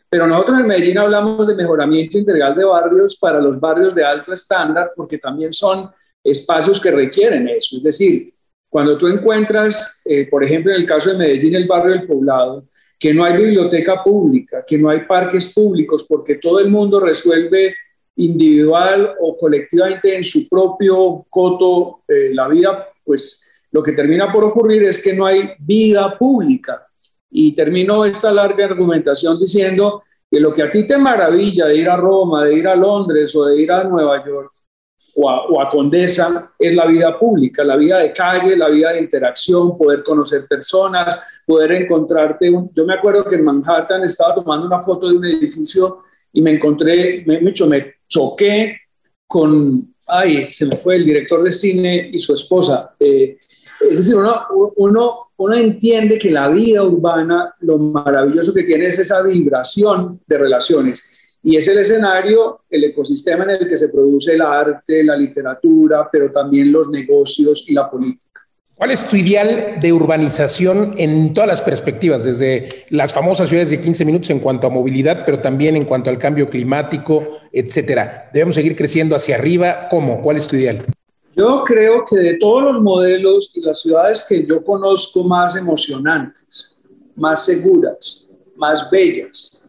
Pero 0.09 0.27
nosotros 0.27 0.59
en 0.59 0.67
Medellín 0.67 0.97
hablamos 0.97 1.47
de 1.47 1.55
mejoramiento 1.55 2.17
integral 2.17 2.55
de 2.55 2.65
barrios 2.65 3.17
para 3.17 3.39
los 3.39 3.59
barrios 3.59 3.95
de 3.95 4.05
alto 4.05 4.31
estándar 4.31 4.91
porque 4.95 5.17
también 5.17 5.51
son 5.51 5.89
espacios 6.23 6.79
que 6.79 6.91
requieren 6.91 7.47
eso. 7.49 7.77
Es 7.77 7.83
decir, 7.83 8.33
cuando 8.69 8.97
tú 8.97 9.07
encuentras, 9.07 10.01
eh, 10.05 10.27
por 10.29 10.43
ejemplo, 10.43 10.71
en 10.71 10.81
el 10.81 10.87
caso 10.87 11.11
de 11.11 11.17
Medellín, 11.17 11.55
el 11.55 11.67
barrio 11.67 11.91
del 11.91 12.07
poblado, 12.07 12.65
que 12.97 13.13
no 13.13 13.23
hay 13.23 13.37
biblioteca 13.37 14.03
pública, 14.03 14.63
que 14.65 14.77
no 14.77 14.89
hay 14.89 15.01
parques 15.01 15.53
públicos, 15.53 16.05
porque 16.07 16.35
todo 16.35 16.59
el 16.59 16.69
mundo 16.69 16.99
resuelve 16.99 17.75
individual 18.15 19.13
o 19.19 19.37
colectivamente 19.37 20.15
en 20.15 20.23
su 20.23 20.47
propio 20.47 21.25
coto 21.29 22.01
eh, 22.07 22.33
la 22.33 22.47
vida, 22.47 22.87
pues 23.03 23.65
lo 23.71 23.83
que 23.83 23.91
termina 23.91 24.31
por 24.31 24.43
ocurrir 24.45 24.83
es 24.83 25.03
que 25.03 25.13
no 25.13 25.25
hay 25.25 25.51
vida 25.59 26.17
pública. 26.17 26.87
Y 27.29 27.53
termino 27.53 28.05
esta 28.05 28.31
larga 28.31 28.65
argumentación 28.65 29.39
diciendo 29.39 30.03
que 30.29 30.39
lo 30.39 30.53
que 30.53 30.63
a 30.63 30.71
ti 30.71 30.87
te 30.87 30.97
maravilla 30.97 31.65
de 31.65 31.77
ir 31.77 31.89
a 31.89 31.97
Roma, 31.97 32.45
de 32.45 32.55
ir 32.55 32.67
a 32.67 32.75
Londres 32.75 33.35
o 33.35 33.45
de 33.45 33.61
ir 33.61 33.71
a 33.71 33.83
Nueva 33.83 34.23
York 34.25 34.53
o 35.15 35.61
a, 35.61 35.69
Condesa 35.69 36.53
es 36.57 36.75
la 36.75 36.85
vida 36.85 37.17
pública, 37.17 37.63
la 37.63 37.75
vida 37.75 37.99
de 37.99 38.13
calle, 38.13 38.57
la 38.57 38.69
vida 38.69 38.91
de 38.91 38.99
interacción, 38.99 39.77
poder 39.77 40.03
conocer 40.03 40.41
personas, 40.49 41.21
poder 41.45 41.71
encontrarte. 41.73 42.51
yo 42.73 42.85
me 42.85 42.95
acuerdo 42.95 43.25
que 43.25 43.35
en 43.35 43.43
Manhattan 43.43 44.03
estaba 44.03 44.35
tomando 44.35 44.65
una 44.65 44.79
foto 44.79 45.07
de 45.07 45.17
un 45.17 45.25
edificio 45.25 45.99
y 46.31 46.41
me 46.41 46.51
encontré, 46.51 47.23
me, 47.25 47.41
me 47.41 47.53
choqué 48.07 48.77
con, 49.27 49.93
ay, 50.07 50.51
se 50.51 50.65
me 50.65 50.77
fue 50.77 50.95
el 50.95 51.05
director 51.05 51.43
de 51.43 51.51
cine 51.51 52.09
y 52.11 52.17
su 52.19 52.33
esposa. 52.33 52.95
Eh, 52.99 53.37
es 53.89 53.97
decir, 53.97 54.15
uno, 54.15 54.45
uno, 54.77 55.31
uno 55.37 55.55
entiende 55.55 56.17
que 56.17 56.31
la 56.31 56.49
vida 56.49 56.83
urbana, 56.83 57.53
lo 57.59 57.77
maravilloso 57.77 58.53
que 58.53 58.63
tiene 58.63 58.87
es 58.87 58.99
esa 58.99 59.21
vibración 59.21 60.21
de 60.25 60.37
relaciones. 60.37 61.12
Y 61.45 61.57
es 61.57 61.67
el 61.67 61.77
escenario, 61.77 62.61
el 62.69 62.85
ecosistema 62.85 63.43
en 63.43 63.49
el 63.51 63.67
que 63.67 63.75
se 63.75 63.89
produce 63.89 64.33
el 64.33 64.41
arte, 64.41 65.03
la 65.03 65.17
literatura, 65.17 66.07
pero 66.09 66.31
también 66.31 66.71
los 66.71 66.89
negocios 66.89 67.65
y 67.67 67.73
la 67.73 67.91
política. 67.91 68.41
¿Cuál 68.75 68.91
es 68.91 69.07
tu 69.07 69.17
ideal 69.17 69.77
de 69.79 69.93
urbanización 69.93 70.95
en 70.97 71.33
todas 71.33 71.47
las 71.47 71.61
perspectivas, 71.61 72.23
desde 72.23 72.85
las 72.89 73.13
famosas 73.13 73.49
ciudades 73.49 73.69
de 73.69 73.79
15 73.79 74.05
minutos 74.05 74.29
en 74.29 74.39
cuanto 74.39 74.67
a 74.67 74.69
movilidad, 74.69 75.23
pero 75.25 75.39
también 75.39 75.75
en 75.75 75.85
cuanto 75.85 76.09
al 76.09 76.17
cambio 76.17 76.49
climático, 76.49 77.39
etcétera? 77.51 78.29
¿Debemos 78.33 78.55
seguir 78.55 78.75
creciendo 78.75 79.15
hacia 79.15 79.35
arriba? 79.35 79.87
¿Cómo? 79.89 80.21
¿Cuál 80.21 80.37
es 80.37 80.47
tu 80.47 80.55
ideal? 80.55 80.85
Yo 81.35 81.63
creo 81.63 82.03
que 82.05 82.15
de 82.15 82.37
todos 82.37 82.63
los 82.63 82.81
modelos 82.81 83.51
y 83.53 83.61
las 83.61 83.81
ciudades 83.81 84.25
que 84.27 84.45
yo 84.45 84.63
conozco 84.63 85.23
más 85.23 85.55
emocionantes, 85.55 86.81
más 87.15 87.45
seguras, 87.45 88.31
más 88.55 88.89
bellas, 88.89 89.62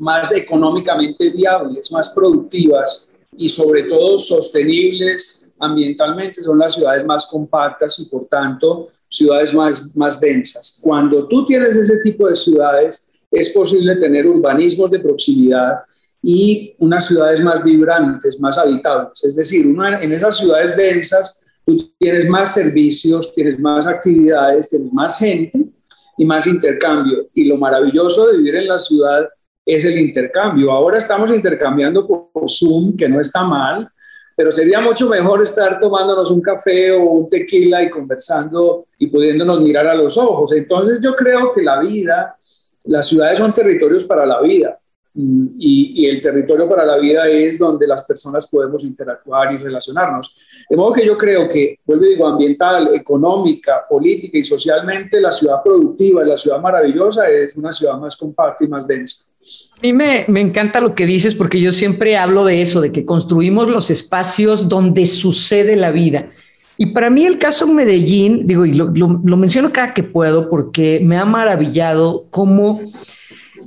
más 0.00 0.32
económicamente 0.32 1.30
viables, 1.30 1.92
más 1.92 2.10
productivas 2.10 3.12
y 3.36 3.48
sobre 3.48 3.84
todo 3.84 4.18
sostenibles 4.18 5.50
ambientalmente 5.58 6.42
son 6.42 6.58
las 6.58 6.74
ciudades 6.74 7.04
más 7.04 7.26
compactas 7.26 7.98
y 8.00 8.06
por 8.06 8.26
tanto 8.26 8.88
ciudades 9.08 9.54
más, 9.54 9.96
más 9.96 10.20
densas. 10.20 10.80
Cuando 10.82 11.28
tú 11.28 11.44
tienes 11.44 11.76
ese 11.76 11.98
tipo 12.02 12.28
de 12.28 12.34
ciudades, 12.34 13.10
es 13.30 13.50
posible 13.50 13.96
tener 13.96 14.26
urbanismos 14.26 14.90
de 14.90 15.00
proximidad 15.00 15.80
y 16.22 16.74
unas 16.78 17.06
ciudades 17.06 17.42
más 17.42 17.62
vibrantes, 17.62 18.38
más 18.40 18.58
habitables. 18.58 19.24
Es 19.24 19.36
decir, 19.36 19.66
en 19.66 20.12
esas 20.12 20.38
ciudades 20.38 20.76
densas 20.76 21.44
tú 21.64 21.92
tienes 21.98 22.28
más 22.28 22.54
servicios, 22.54 23.32
tienes 23.34 23.58
más 23.58 23.86
actividades, 23.86 24.70
tienes 24.70 24.92
más 24.92 25.18
gente 25.18 25.66
y 26.16 26.24
más 26.24 26.46
intercambio. 26.46 27.28
Y 27.34 27.44
lo 27.44 27.56
maravilloso 27.56 28.28
de 28.28 28.38
vivir 28.38 28.56
en 28.56 28.68
la 28.68 28.78
ciudad 28.78 29.28
es 29.64 29.84
el 29.84 29.98
intercambio. 29.98 30.72
Ahora 30.72 30.98
estamos 30.98 31.30
intercambiando 31.30 32.06
por 32.06 32.48
Zoom, 32.48 32.96
que 32.96 33.08
no 33.08 33.20
está 33.20 33.42
mal, 33.42 33.88
pero 34.40 34.50
sería 34.50 34.80
mucho 34.80 35.06
mejor 35.06 35.42
estar 35.42 35.78
tomándonos 35.78 36.30
un 36.30 36.40
café 36.40 36.92
o 36.92 37.02
un 37.02 37.28
tequila 37.28 37.82
y 37.82 37.90
conversando 37.90 38.86
y 38.98 39.08
pudiéndonos 39.08 39.60
mirar 39.60 39.86
a 39.86 39.94
los 39.94 40.16
ojos. 40.16 40.52
Entonces 40.54 40.98
yo 41.02 41.14
creo 41.14 41.52
que 41.52 41.62
la 41.62 41.78
vida, 41.80 42.36
las 42.84 43.06
ciudades 43.06 43.38
son 43.38 43.52
territorios 43.52 44.04
para 44.04 44.24
la 44.24 44.40
vida 44.40 44.78
mm, 45.12 45.46
y, 45.58 46.06
el 46.06 46.22
territorio 46.22 46.66
para 46.66 46.86
la 46.86 46.96
vida 46.96 47.28
es 47.28 47.58
donde 47.58 47.86
las 47.86 48.04
personas 48.04 48.46
podemos 48.46 48.82
interactuar 48.82 49.52
y 49.52 49.58
relacionarnos. 49.58 50.40
De 50.70 50.74
modo 50.74 50.94
que 50.94 51.04
yo 51.04 51.18
creo 51.18 51.46
que, 51.46 51.78
vuelvo 51.84 52.06
y 52.06 52.08
digo, 52.08 52.26
ambiental, 52.26 52.94
económica, 52.94 53.84
política 53.86 54.38
y 54.38 54.44
socialmente, 54.44 55.20
la 55.20 55.32
ciudad 55.32 55.62
productiva, 55.62 56.24
la 56.24 56.38
ciudad 56.38 56.62
maravillosa 56.62 57.28
es 57.28 57.54
una 57.56 57.72
ciudad 57.72 57.98
más 57.98 58.16
compacta 58.16 58.64
y 58.64 58.68
más 58.68 58.86
densa. 58.86 59.29
A 59.80 59.86
mí 59.86 59.94
me, 59.94 60.26
encanta 60.38 60.82
lo 60.82 60.94
que 60.94 61.06
dices 61.06 61.34
porque 61.34 61.58
yo 61.58 61.72
siempre 61.72 62.18
hablo 62.18 62.44
de 62.44 62.60
eso, 62.60 62.82
de 62.82 62.92
que 62.92 63.06
construimos 63.06 63.70
los 63.70 63.90
espacios 63.90 64.68
donde 64.68 65.06
sucede 65.06 65.74
la 65.74 65.90
vida. 65.90 66.28
Y 66.76 66.86
para 66.86 67.08
mí 67.08 67.24
el 67.24 67.38
caso 67.38 67.66
Medellín, 67.66 68.46
digo, 68.46 68.66
y 68.66 68.74
lo, 68.74 68.90
lo 68.90 69.36
menciono 69.38 69.72
cada 69.72 69.94
que 69.94 70.02
puedo 70.02 70.50
porque 70.50 71.00
me 71.02 71.16
ha 71.16 71.24
maravillado 71.24 72.26
cómo 72.28 72.82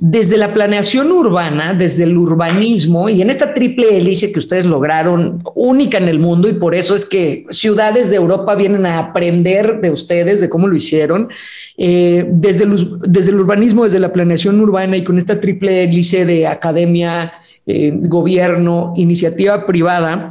desde 0.00 0.36
la 0.36 0.52
planeación 0.52 1.10
urbana, 1.12 1.74
desde 1.74 2.04
el 2.04 2.16
urbanismo 2.16 3.08
y 3.08 3.22
en 3.22 3.30
esta 3.30 3.54
triple 3.54 3.96
hélice 3.96 4.32
que 4.32 4.38
ustedes 4.38 4.66
lograron, 4.66 5.42
única 5.54 5.98
en 5.98 6.08
el 6.08 6.20
mundo, 6.20 6.48
y 6.48 6.54
por 6.54 6.74
eso 6.74 6.94
es 6.94 7.04
que 7.04 7.46
ciudades 7.50 8.10
de 8.10 8.16
Europa 8.16 8.54
vienen 8.54 8.86
a 8.86 8.98
aprender 8.98 9.80
de 9.80 9.90
ustedes, 9.90 10.40
de 10.40 10.48
cómo 10.48 10.66
lo 10.66 10.76
hicieron, 10.76 11.28
eh, 11.76 12.26
desde, 12.28 12.66
desde 13.06 13.30
el 13.30 13.40
urbanismo, 13.40 13.84
desde 13.84 14.00
la 14.00 14.12
planeación 14.12 14.60
urbana 14.60 14.96
y 14.96 15.04
con 15.04 15.18
esta 15.18 15.40
triple 15.40 15.84
hélice 15.84 16.24
de 16.24 16.46
academia, 16.46 17.32
eh, 17.66 17.92
gobierno, 17.94 18.92
iniciativa 18.94 19.64
privada, 19.64 20.28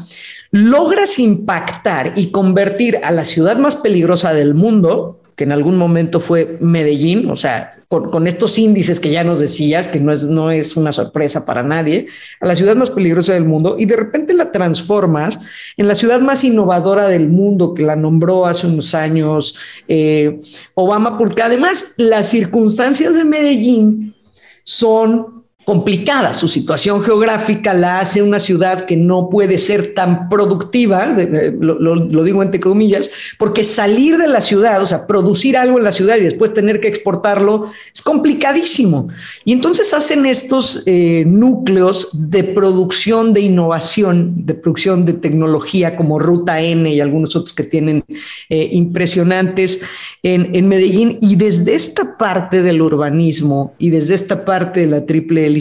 logras 0.52 1.18
impactar 1.18 2.14
y 2.16 2.30
convertir 2.30 3.00
a 3.04 3.10
la 3.10 3.24
ciudad 3.24 3.58
más 3.58 3.76
peligrosa 3.76 4.36
del 4.36 4.54
mundo, 4.54 5.23
que 5.36 5.44
en 5.44 5.52
algún 5.52 5.78
momento 5.78 6.20
fue 6.20 6.58
Medellín, 6.62 7.30
o 7.30 7.36
sea, 7.36 7.74
con, 7.88 8.28
estos 8.28 8.58
índices 8.58 9.00
que 9.00 9.12
ya 9.12 9.24
nos 9.24 9.40
decías, 9.40 9.88
que 9.88 10.00
no 10.00 10.12
es, 10.12 10.26
no 10.26 10.52
es 10.52 10.76
una 10.76 10.92
sorpresa 10.92 11.46
para 11.46 11.64
nadie, 11.64 12.08
a 12.40 12.48
la 12.48 12.56
ciudad 12.56 12.76
más 12.76 12.90
peligrosa 12.90 13.34
del 13.34 13.46
mundo 13.46 13.76
y 13.78 13.86
de 13.86 13.96
repente 13.96 14.34
la 14.34 14.52
transformas 14.52 15.40
en 15.78 15.88
la 15.88 15.96
ciudad 15.96 16.20
más 16.20 16.44
innovadora 16.44 17.08
del 17.08 17.30
mundo, 17.30 17.74
que 17.74 17.84
la 17.84 17.96
nombró 17.96 18.46
hace 18.46 18.68
unos 18.68 18.96
años 18.96 19.58
eh, 19.88 20.40
Obama, 20.74 21.18
porque 21.18 21.42
además 21.42 21.94
las 21.98 22.30
circunstancias 22.30 23.16
de 23.16 23.26
Medellín 23.26 24.16
son 24.64 25.43
complicada. 25.66 26.34
Su 26.34 26.48
situación 26.48 27.02
geográfica 27.02 27.74
la 27.74 28.00
hace 28.00 28.22
una 28.22 28.40
ciudad 28.40 28.86
que 28.86 28.98
no 28.98 29.30
puede 29.30 29.58
ser 29.58 29.94
tan 29.94 30.30
productiva, 30.30 31.16
lo, 31.60 32.24
digo 32.24 32.44
entre 32.44 32.60
comillas, 32.60 33.10
porque 33.38 33.64
salir 33.64 34.18
de 34.18 34.28
la 34.28 34.42
ciudad, 34.42 34.82
o 34.82 34.88
sea, 34.88 35.08
producir 35.08 35.58
algo 35.58 35.78
en 35.78 35.84
la 35.84 35.92
ciudad 35.92 36.18
y 36.18 36.22
después 36.22 36.54
tener 36.54 36.80
que 36.80 36.88
exportarlo, 36.88 37.68
es 37.94 38.02
complicadísimo. 38.02 39.08
Y 39.46 39.54
entonces 39.54 39.94
hacen 39.94 40.26
estos 40.26 40.84
eh, 40.86 41.24
núcleos 41.26 42.10
de 42.14 42.44
producción 42.44 43.34
de 43.34 43.42
innovación, 43.42 44.46
de 44.46 44.54
producción 44.54 45.06
de 45.06 45.14
tecnología 45.14 45.96
como 45.96 46.20
Ruta 46.20 46.62
N 46.62 46.92
y 46.92 47.00
algunos 47.00 47.36
otros 47.36 47.54
que 47.54 47.64
tienen 47.64 48.04
eh, 48.50 48.70
impresionantes 48.72 49.82
en, 50.22 50.56
en 50.56 50.68
Medellín. 50.68 51.18
Y 51.22 51.36
desde 51.36 51.76
esta 51.76 52.18
parte 52.18 52.62
del 52.62 52.82
urbanismo 52.82 53.74
y 53.78 53.90
desde 53.90 54.16
esta 54.16 54.46
parte 54.46 54.82
de 54.82 54.88
la 54.88 55.06
triple 55.06 55.53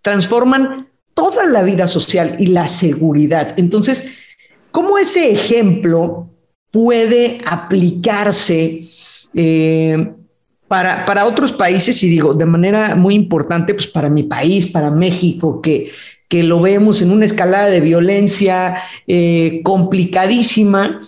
transforman 0.00 0.88
toda 1.14 1.46
la 1.46 1.62
vida 1.62 1.86
social 1.86 2.36
y 2.38 2.46
la 2.46 2.68
seguridad. 2.68 3.54
Entonces, 3.58 4.08
¿cómo 4.70 4.98
ese 4.98 5.30
ejemplo 5.32 6.28
puede 6.70 7.38
aplicarse 7.44 8.88
Eh, 9.34 10.12
para, 10.68 11.04
para, 11.04 11.26
otros 11.26 11.52
países, 11.52 12.02
y 12.02 12.08
digo 12.08 12.34
de 12.34 12.46
manera 12.46 12.94
muy 12.94 13.14
importante, 13.14 13.74
pues 13.74 13.86
para 13.86 14.08
mi 14.08 14.22
país, 14.22 14.66
para 14.66 14.90
México, 14.90 15.60
que, 15.60 15.90
que 16.28 16.42
lo 16.42 16.60
vemos 16.60 17.02
en 17.02 17.10
una 17.10 17.26
escalada 17.26 17.66
de 17.66 17.80
violencia 17.80 18.74
eh, 19.06 19.60
complicadísima. 19.64 20.98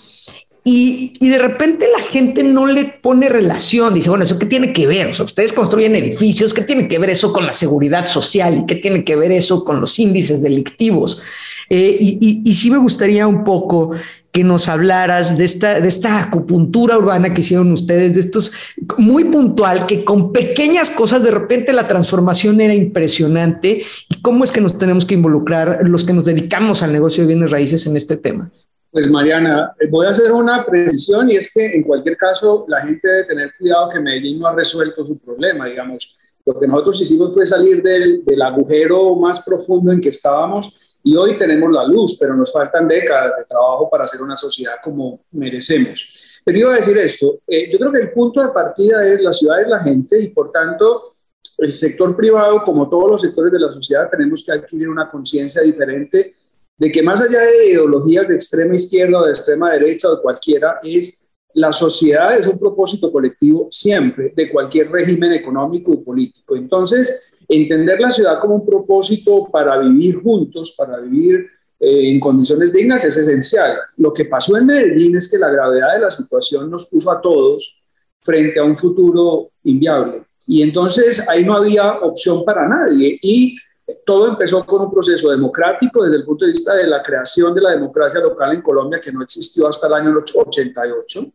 Y, 0.66 1.12
de 1.20 1.36
repente 1.36 1.86
la 1.92 2.02
gente 2.02 2.42
no 2.42 2.64
le 2.64 2.86
pone 2.86 3.28
relación, 3.28 3.92
dice, 3.92 4.08
bueno, 4.08 4.24
¿eso 4.24 4.38
qué 4.38 4.46
tiene 4.46 4.72
que 4.72 4.86
ver? 4.86 5.10
O 5.10 5.14
sea, 5.14 5.26
ustedes 5.26 5.52
construyen 5.52 5.94
edificios, 5.94 6.54
¿qué 6.54 6.62
tiene 6.62 6.88
que 6.88 6.98
ver 6.98 7.10
eso 7.10 7.34
con 7.34 7.44
la 7.44 7.52
seguridad 7.52 8.06
social? 8.06 8.60
¿Y 8.60 8.66
qué 8.66 8.76
tiene 8.76 9.04
que 9.04 9.14
ver 9.14 9.30
eso 9.30 9.62
con 9.62 9.78
los 9.82 9.98
índices 9.98 10.42
delictivos? 10.42 11.20
Eh, 11.68 11.98
y, 12.00 12.52
sí 12.54 12.70
me 12.70 12.78
gustaría 12.78 13.26
un 13.26 13.44
poco 13.44 13.90
que 14.32 14.42
nos 14.42 14.68
hablaras 14.68 15.36
de 15.36 15.44
esta, 15.44 15.80
de 15.82 15.88
esta 15.88 16.18
acupuntura 16.18 16.96
urbana 16.96 17.34
que 17.34 17.42
hicieron 17.42 17.70
ustedes, 17.70 18.14
de 18.14 18.20
estos 18.20 18.52
muy 18.96 19.24
puntual, 19.24 19.84
que 19.84 20.02
con 20.02 20.32
pequeñas 20.32 20.88
cosas 20.88 21.24
de 21.24 21.30
repente 21.30 21.74
la 21.74 21.86
transformación 21.86 22.60
era 22.62 22.74
impresionante 22.74 23.82
y 24.08 24.22
cómo 24.22 24.44
es 24.44 24.50
que 24.50 24.62
nos 24.62 24.78
tenemos 24.78 25.04
que 25.04 25.14
involucrar 25.14 25.80
los 25.82 26.04
que 26.04 26.14
nos 26.14 26.24
dedicamos 26.24 26.82
al 26.82 26.92
negocio 26.92 27.22
de 27.22 27.28
bienes 27.34 27.50
raíces 27.50 27.86
en 27.86 27.96
este 27.98 28.16
tema. 28.16 28.50
Pues 28.94 29.10
Mariana, 29.10 29.74
eh, 29.80 29.88
voy 29.88 30.06
a 30.06 30.10
hacer 30.10 30.30
una 30.30 30.64
precisión 30.64 31.28
y 31.28 31.34
es 31.34 31.52
que 31.52 31.66
en 31.66 31.82
cualquier 31.82 32.16
caso 32.16 32.64
la 32.68 32.80
gente 32.80 33.08
debe 33.08 33.24
tener 33.24 33.52
cuidado 33.58 33.88
que 33.88 33.98
Medellín 33.98 34.38
no 34.38 34.46
ha 34.46 34.54
resuelto 34.54 35.04
su 35.04 35.18
problema, 35.18 35.66
digamos. 35.66 36.16
Lo 36.46 36.60
que 36.60 36.68
nosotros 36.68 37.00
hicimos 37.00 37.34
fue 37.34 37.44
salir 37.44 37.82
del, 37.82 38.24
del 38.24 38.40
agujero 38.40 39.16
más 39.16 39.42
profundo 39.42 39.90
en 39.90 40.00
que 40.00 40.10
estábamos 40.10 40.78
y 41.02 41.16
hoy 41.16 41.36
tenemos 41.36 41.72
la 41.72 41.84
luz, 41.84 42.16
pero 42.20 42.36
nos 42.36 42.52
faltan 42.52 42.86
décadas 42.86 43.32
de 43.36 43.44
trabajo 43.46 43.90
para 43.90 44.04
hacer 44.04 44.22
una 44.22 44.36
sociedad 44.36 44.74
como 44.80 45.24
merecemos. 45.32 46.14
Pero 46.44 46.58
iba 46.58 46.70
a 46.70 46.76
decir 46.76 46.96
esto, 46.96 47.40
eh, 47.48 47.68
yo 47.72 47.80
creo 47.80 47.90
que 47.90 47.98
el 47.98 48.12
punto 48.12 48.40
de 48.42 48.52
partida 48.52 49.04
es 49.08 49.20
la 49.20 49.32
ciudad 49.32 49.60
es 49.60 49.66
la 49.66 49.80
gente 49.80 50.20
y 50.20 50.28
por 50.28 50.52
tanto 50.52 51.16
el 51.58 51.72
sector 51.72 52.16
privado, 52.16 52.62
como 52.62 52.88
todos 52.88 53.10
los 53.10 53.22
sectores 53.22 53.52
de 53.52 53.58
la 53.58 53.72
sociedad, 53.72 54.08
tenemos 54.08 54.44
que 54.46 54.52
adquirir 54.52 54.88
una 54.88 55.10
conciencia 55.10 55.62
diferente 55.62 56.32
de 56.76 56.90
que 56.90 57.02
más 57.02 57.20
allá 57.20 57.40
de 57.40 57.70
ideologías 57.70 58.28
de 58.28 58.34
extrema 58.34 58.74
izquierda 58.74 59.20
o 59.20 59.24
de 59.24 59.32
extrema 59.32 59.72
derecha 59.72 60.08
o 60.08 60.16
de 60.16 60.22
cualquiera, 60.22 60.80
es 60.82 61.24
la 61.54 61.72
sociedad 61.72 62.36
es 62.36 62.48
un 62.48 62.58
propósito 62.58 63.12
colectivo 63.12 63.68
siempre 63.70 64.32
de 64.34 64.50
cualquier 64.50 64.90
régimen 64.90 65.32
económico 65.32 65.94
y 65.94 65.98
político. 65.98 66.56
Entonces, 66.56 67.32
entender 67.48 68.00
la 68.00 68.10
ciudad 68.10 68.40
como 68.40 68.56
un 68.56 68.66
propósito 68.66 69.48
para 69.52 69.78
vivir 69.78 70.16
juntos, 70.20 70.74
para 70.76 70.98
vivir 70.98 71.46
eh, 71.78 72.10
en 72.10 72.18
condiciones 72.18 72.72
dignas 72.72 73.04
es 73.04 73.16
esencial. 73.16 73.78
Lo 73.98 74.12
que 74.12 74.24
pasó 74.24 74.56
en 74.56 74.66
Medellín 74.66 75.16
es 75.16 75.30
que 75.30 75.38
la 75.38 75.50
gravedad 75.50 75.94
de 75.94 76.00
la 76.00 76.10
situación 76.10 76.70
nos 76.70 76.86
puso 76.86 77.10
a 77.10 77.20
todos 77.20 77.84
frente 78.20 78.58
a 78.58 78.64
un 78.64 78.76
futuro 78.76 79.50
inviable. 79.62 80.24
Y 80.46 80.62
entonces 80.62 81.28
ahí 81.28 81.44
no 81.44 81.54
había 81.54 82.00
opción 82.00 82.44
para 82.44 82.68
nadie. 82.68 83.18
Y 83.22 83.56
todo 84.04 84.28
empezó 84.28 84.64
con 84.64 84.82
un 84.82 84.90
proceso 84.90 85.30
democrático 85.30 86.04
desde 86.04 86.16
el 86.16 86.24
punto 86.24 86.44
de 86.44 86.52
vista 86.52 86.74
de 86.74 86.86
la 86.86 87.02
creación 87.02 87.54
de 87.54 87.60
la 87.60 87.70
democracia 87.70 88.20
local 88.20 88.54
en 88.54 88.62
Colombia, 88.62 89.00
que 89.00 89.12
no 89.12 89.22
existió 89.22 89.68
hasta 89.68 89.86
el 89.86 89.94
año 89.94 90.14
88. 90.34 91.32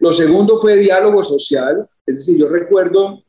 Lo 0.00 0.12
segundo 0.12 0.56
fue 0.56 0.76
diálogo 0.76 1.22
social. 1.22 1.88
Es 2.04 2.14
decir, 2.16 2.38
yo 2.38 2.48
recuerdo 2.48 3.22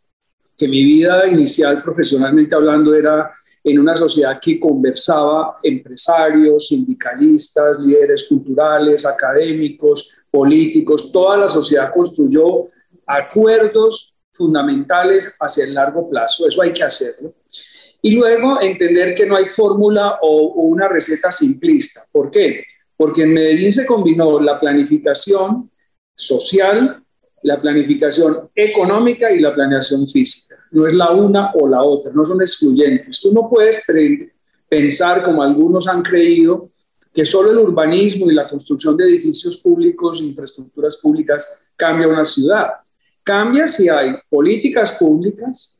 que 0.57 0.67
mi 0.67 0.83
vida 0.83 1.27
inicial 1.27 1.81
profesionalmente 1.83 2.55
hablando 2.55 2.95
era 2.95 3.31
en 3.63 3.79
una 3.79 3.95
sociedad 3.95 4.39
que 4.41 4.59
conversaba 4.59 5.57
empresarios, 5.63 6.67
sindicalistas, 6.67 7.79
líderes 7.79 8.27
culturales, 8.27 9.05
académicos, 9.05 10.19
políticos, 10.29 11.11
toda 11.11 11.37
la 11.37 11.47
sociedad 11.47 11.93
construyó 11.93 12.65
acuerdos 13.05 14.17
fundamentales 14.31 15.33
hacia 15.39 15.63
el 15.63 15.73
largo 15.73 16.09
plazo, 16.09 16.47
eso 16.47 16.61
hay 16.61 16.73
que 16.73 16.83
hacerlo. 16.83 17.33
Y 18.05 18.11
luego 18.11 18.59
entender 18.59 19.15
que 19.15 19.25
no 19.25 19.37
hay 19.37 19.45
fórmula 19.45 20.19
o, 20.21 20.47
una 20.65 20.89
receta 20.89 21.31
simplista. 21.31 22.01
¿Por 22.11 22.29
qué? 22.29 22.65
Porque 22.97 23.21
en 23.21 23.33
Medellín 23.33 23.71
se 23.71 23.85
combinó 23.85 24.41
la 24.41 24.59
planificación 24.59 25.71
social, 26.13 27.01
la 27.43 27.61
planificación 27.61 28.49
económica 28.53 29.31
y 29.31 29.39
la 29.39 29.55
planeación 29.55 30.05
física. 30.05 30.55
No 30.71 30.85
es 30.85 30.93
la 30.93 31.11
una 31.11 31.53
o 31.53 31.65
la 31.65 31.81
otra, 31.81 32.11
no 32.13 32.25
son 32.25 32.41
excluyentes. 32.41 33.21
Tú 33.21 33.31
no 33.31 33.49
puedes 33.49 33.85
pensar, 34.67 35.23
como 35.23 35.41
algunos 35.41 35.87
han 35.87 36.01
creído, 36.01 36.71
que 37.13 37.23
solo 37.23 37.51
el 37.51 37.57
urbanismo 37.59 38.29
y 38.29 38.33
la 38.33 38.47
construcción 38.49 38.97
de 38.97 39.05
edificios 39.05 39.61
públicos, 39.61 40.19
infraestructuras 40.21 40.97
públicas, 40.97 41.71
cambia 41.77 42.09
una 42.09 42.25
ciudad. 42.25 42.67
Cambia 43.23 43.65
si 43.65 43.87
hay 43.87 44.13
políticas 44.29 44.91
públicas, 44.93 45.72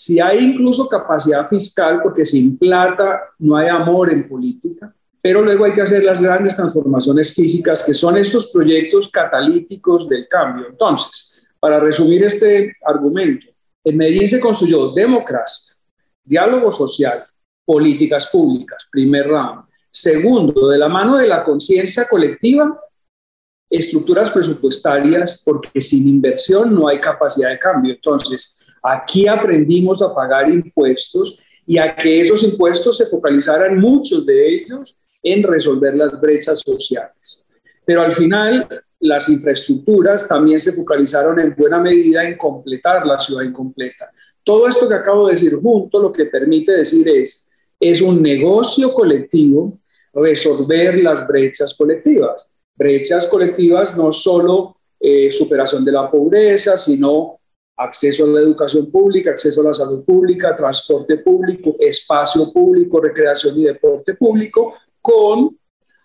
si 0.00 0.20
hay 0.20 0.38
incluso 0.44 0.88
capacidad 0.88 1.48
fiscal, 1.48 2.00
porque 2.00 2.24
sin 2.24 2.56
plata 2.56 3.20
no 3.40 3.56
hay 3.56 3.66
amor 3.66 4.12
en 4.12 4.28
política, 4.28 4.94
pero 5.20 5.42
luego 5.42 5.64
hay 5.64 5.74
que 5.74 5.82
hacer 5.82 6.04
las 6.04 6.22
grandes 6.22 6.54
transformaciones 6.54 7.34
físicas, 7.34 7.82
que 7.84 7.94
son 7.94 8.16
estos 8.16 8.52
proyectos 8.52 9.08
catalíticos 9.08 10.08
del 10.08 10.28
cambio. 10.28 10.68
Entonces, 10.70 11.44
para 11.58 11.80
resumir 11.80 12.22
este 12.22 12.76
argumento, 12.86 13.48
en 13.82 13.96
Medellín 13.96 14.28
se 14.28 14.38
construyó 14.38 14.92
democracia, 14.92 15.74
diálogo 16.22 16.70
social, 16.70 17.26
políticas 17.64 18.28
públicas, 18.28 18.86
primer 18.92 19.26
ramo. 19.26 19.66
Segundo, 19.90 20.68
de 20.68 20.78
la 20.78 20.88
mano 20.88 21.16
de 21.16 21.26
la 21.26 21.42
conciencia 21.42 22.06
colectiva, 22.06 22.80
estructuras 23.70 24.30
presupuestarias, 24.30 25.42
porque 25.44 25.80
sin 25.80 26.08
inversión 26.08 26.74
no 26.74 26.88
hay 26.88 27.00
capacidad 27.00 27.50
de 27.50 27.58
cambio. 27.58 27.94
Entonces, 27.94 28.66
aquí 28.82 29.26
aprendimos 29.26 30.02
a 30.02 30.14
pagar 30.14 30.50
impuestos 30.50 31.38
y 31.66 31.78
a 31.78 31.94
que 31.94 32.20
esos 32.20 32.42
impuestos 32.42 32.96
se 32.96 33.06
focalizaran, 33.06 33.78
muchos 33.78 34.24
de 34.24 34.54
ellos, 34.54 34.96
en 35.22 35.42
resolver 35.42 35.94
las 35.94 36.18
brechas 36.20 36.62
sociales. 36.64 37.44
Pero 37.84 38.02
al 38.02 38.12
final, 38.12 38.66
las 39.00 39.28
infraestructuras 39.28 40.26
también 40.26 40.60
se 40.60 40.72
focalizaron 40.72 41.38
en 41.40 41.54
buena 41.54 41.78
medida 41.78 42.24
en 42.24 42.36
completar 42.36 43.06
la 43.06 43.18
ciudad 43.18 43.42
incompleta. 43.42 44.10
Todo 44.42 44.66
esto 44.66 44.88
que 44.88 44.94
acabo 44.94 45.26
de 45.26 45.34
decir 45.34 45.54
junto 45.56 46.00
lo 46.00 46.12
que 46.12 46.24
permite 46.24 46.72
decir 46.72 47.06
es, 47.08 47.48
es 47.78 48.00
un 48.00 48.22
negocio 48.22 48.92
colectivo 48.92 49.78
resolver 50.12 50.98
las 50.98 51.26
brechas 51.26 51.74
colectivas. 51.74 52.46
Brechas 52.78 53.26
colectivas 53.26 53.96
no 53.96 54.12
solo 54.12 54.76
eh, 55.00 55.30
superación 55.32 55.84
de 55.84 55.92
la 55.92 56.08
pobreza, 56.08 56.76
sino 56.76 57.40
acceso 57.76 58.24
a 58.24 58.28
la 58.28 58.40
educación 58.40 58.90
pública, 58.90 59.30
acceso 59.30 59.60
a 59.60 59.64
la 59.64 59.74
salud 59.74 60.04
pública, 60.04 60.56
transporte 60.56 61.18
público, 61.18 61.74
espacio 61.78 62.52
público, 62.52 63.00
recreación 63.00 63.58
y 63.58 63.64
deporte 63.64 64.14
público, 64.14 64.74
con 65.00 65.56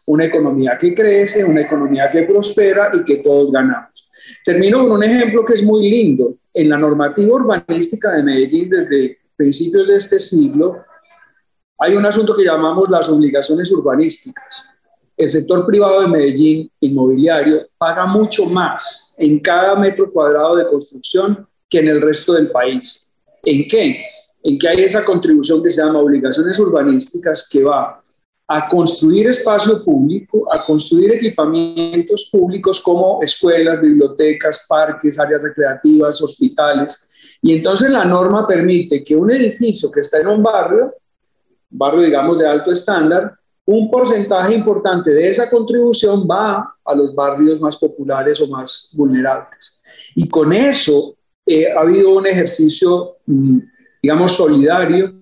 una 0.08 0.26
economía 0.26 0.78
que 0.80 0.94
crece, 0.94 1.44
una 1.44 1.62
economía 1.62 2.10
que 2.12 2.24
prospera 2.24 2.92
y 2.94 3.04
que 3.04 3.18
todos 3.18 3.52
ganamos. 3.52 4.10
Termino 4.44 4.80
con 4.80 4.92
un 4.94 5.04
ejemplo 5.04 5.46
que 5.46 5.54
es 5.54 5.64
muy 5.64 5.90
lindo. 5.90 6.38
En 6.54 6.70
la 6.70 6.78
normativa 6.78 7.36
urbanística 7.36 8.12
de 8.12 8.24
Medellín 8.24 8.70
desde 8.70 9.18
principios 9.36 9.88
de 9.88 9.96
este 9.96 10.20
siglo 10.20 10.84
hay 11.80 11.96
un 11.96 12.06
asunto 12.06 12.36
que 12.36 12.44
llamamos 12.44 12.90
las 12.90 13.10
obligaciones 13.10 13.72
urbanísticas. 13.72 14.73
El 15.16 15.30
sector 15.30 15.66
privado 15.66 16.02
de 16.02 16.08
Medellín, 16.08 16.72
inmobiliario, 16.80 17.68
paga 17.78 18.06
mucho 18.06 18.46
más 18.46 19.14
en 19.18 19.40
cada 19.40 19.76
metro 19.76 20.12
cuadrado 20.12 20.56
de 20.56 20.68
construcción 20.68 21.48
que 21.70 21.80
en 21.80 21.88
el 21.90 22.02
resto 22.02 22.34
del 22.34 22.50
país. 22.52 23.14
¿En 23.44 23.68
qué? 23.68 24.04
En 24.42 24.58
que 24.58 24.68
hay 24.68 24.82
esa 24.82 25.06
contribución 25.06 25.62
que 25.62 25.70
se 25.70 25.84
llama 25.84 26.00
obligaciones 26.00 26.58
urbanísticas 26.60 27.48
que 27.50 27.64
va 27.64 28.00
a 28.48 28.68
construir 28.68 29.28
espacio 29.28 29.84
público, 29.84 30.52
a 30.54 30.66
construir 30.66 31.14
equipamientos 31.14 32.30
públicos 32.32 32.82
como 32.82 33.22
escuelas, 33.22 33.82
bibliotecas, 33.82 34.66
parques, 34.68 35.18
áreas 35.20 35.42
recreativas, 35.42 36.22
hospitales. 36.22 37.10
Y 37.42 37.54
entonces 37.54 37.90
la 37.90 38.06
norma 38.06 38.46
permite 38.46 39.04
que 39.04 39.16
un 39.16 39.32
edificio 39.32 39.92
que 39.92 40.02
está 40.02 40.20
en 40.20 40.28
un 40.28 40.44
barrio, 40.44 40.94
barrio 41.70 42.02
digamos 42.02 42.38
de 42.38 42.48
alto 42.48 42.72
estándar, 42.72 43.34
un 43.66 43.90
porcentaje 43.90 44.56
importante 44.56 45.12
de 45.12 45.28
esa 45.28 45.50
contribución 45.50 46.28
va 46.30 46.76
a 46.84 46.96
los 46.96 47.16
barrios 47.16 47.60
más 47.60 47.78
populares 47.78 48.42
o 48.42 48.48
más 48.48 48.90
vulnerables. 48.94 49.82
Y 50.16 50.28
con 50.28 50.52
eso 50.52 51.16
eh, 51.46 51.72
ha 51.72 51.82
habido 51.82 52.14
un 52.14 52.28
ejercicio, 52.28 53.18
mm, 53.26 53.60
digamos, 54.02 54.34
solidario 54.34 55.14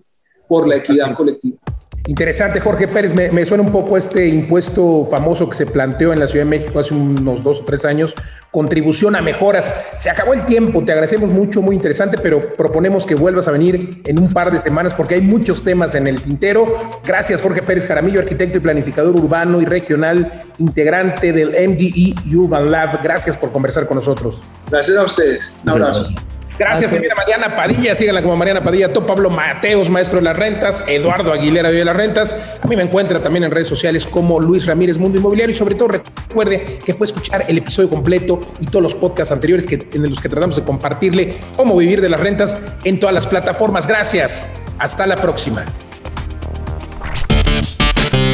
por 0.47 0.67
la 0.67 0.77
equidad 0.77 1.15
colectiva. 1.15 1.59
Interesante, 2.07 2.59
Jorge 2.59 2.87
Pérez. 2.87 3.13
Me, 3.13 3.45
suena 3.45 3.63
un 3.63 3.71
poco 3.71 3.95
este 3.95 4.27
impuesto 4.27 5.05
famoso 5.05 5.47
que 5.47 5.55
se 5.55 5.65
planteó 5.67 6.13
en 6.13 6.19
la 6.19 6.27
Ciudad 6.27 6.45
de 6.45 6.49
México 6.49 6.79
hace 6.79 6.95
unos 6.95 7.43
dos 7.43 7.61
o 7.61 7.65
tres 7.65 7.85
años, 7.85 8.15
contribución 8.49 9.15
a 9.15 9.21
mejoras. 9.21 9.71
Se 9.97 10.09
acabó 10.09 10.33
el 10.33 10.45
tiempo, 10.45 10.83
te 10.83 10.91
agradecemos 10.93 11.31
mucho, 11.31 11.61
muy 11.61 11.75
interesante, 11.75 12.17
pero 12.17 12.39
proponemos 12.39 13.05
que 13.05 13.13
vuelvas 13.13 13.47
a 13.47 13.51
venir 13.51 14.01
en 14.05 14.19
un 14.19 14.33
par 14.33 14.51
de 14.51 14.59
semanas 14.59 14.95
porque 14.95 15.15
hay 15.15 15.21
muchos 15.21 15.63
temas 15.63 15.93
en 15.93 16.07
el 16.07 16.21
tintero. 16.21 16.65
Gracias, 17.05 17.41
Jorge 17.41 17.61
Pérez 17.61 17.85
Jaramillo, 17.85 18.19
arquitecto 18.19 18.57
y 18.57 18.61
planificador 18.61 19.15
urbano 19.15 19.61
y 19.61 19.65
regional, 19.65 20.41
integrante 20.57 21.31
del 21.31 21.49
MDE 21.49 22.35
Urban 22.35 22.71
Lab. 22.71 23.01
Gracias 23.03 23.37
por 23.37 23.51
conversar 23.51 23.85
con 23.85 23.97
nosotros. 23.97 24.39
Gracias 24.71 24.97
a 24.97 25.03
ustedes. 25.03 25.57
Un 25.63 25.69
abrazo. 25.69 26.07
Gracias, 26.09 26.40
señora 26.75 27.15
Mariana 27.15 27.55
Padilla. 27.55 27.95
Síganla 27.95 28.21
como 28.21 28.35
Mariana 28.35 28.63
Padilla. 28.63 28.89
Top 28.89 29.07
Pablo 29.07 29.29
Mateos, 29.29 29.89
maestro 29.89 30.19
de 30.19 30.25
las 30.25 30.37
rentas. 30.37 30.83
Eduardo 30.87 31.33
Aguilera 31.33 31.71
de 31.71 31.85
las 31.85 31.95
rentas. 31.95 32.35
A 32.61 32.67
mí 32.67 32.75
me 32.75 32.83
encuentra 32.83 33.19
también 33.19 33.43
en 33.43 33.51
redes 33.51 33.67
sociales 33.67 34.05
como 34.05 34.39
Luis 34.39 34.65
Ramírez 34.65 34.97
Mundo 34.97 35.17
Inmobiliario. 35.17 35.53
Y 35.53 35.57
sobre 35.57 35.75
todo, 35.75 35.89
recuerde 35.89 36.79
que 36.83 36.93
puede 36.93 37.11
escuchar 37.11 37.45
el 37.47 37.57
episodio 37.57 37.89
completo 37.89 38.39
y 38.59 38.65
todos 38.65 38.83
los 38.83 38.95
podcasts 38.95 39.31
anteriores 39.31 39.65
que, 39.65 39.87
en 39.93 40.09
los 40.09 40.19
que 40.19 40.29
tratamos 40.29 40.55
de 40.55 40.63
compartirle 40.63 41.35
cómo 41.55 41.75
vivir 41.77 42.01
de 42.01 42.09
las 42.09 42.19
rentas 42.19 42.57
en 42.83 42.99
todas 42.99 43.13
las 43.13 43.27
plataformas. 43.27 43.87
Gracias. 43.87 44.47
Hasta 44.79 45.05
la 45.05 45.15
próxima. 45.15 45.63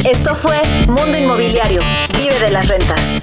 Esto 0.04 0.34
fue 0.34 0.60
Mundo 0.86 1.18
Inmobiliario. 1.18 1.82
Vive 2.16 2.38
de 2.38 2.50
las 2.50 2.68
rentas. 2.68 3.22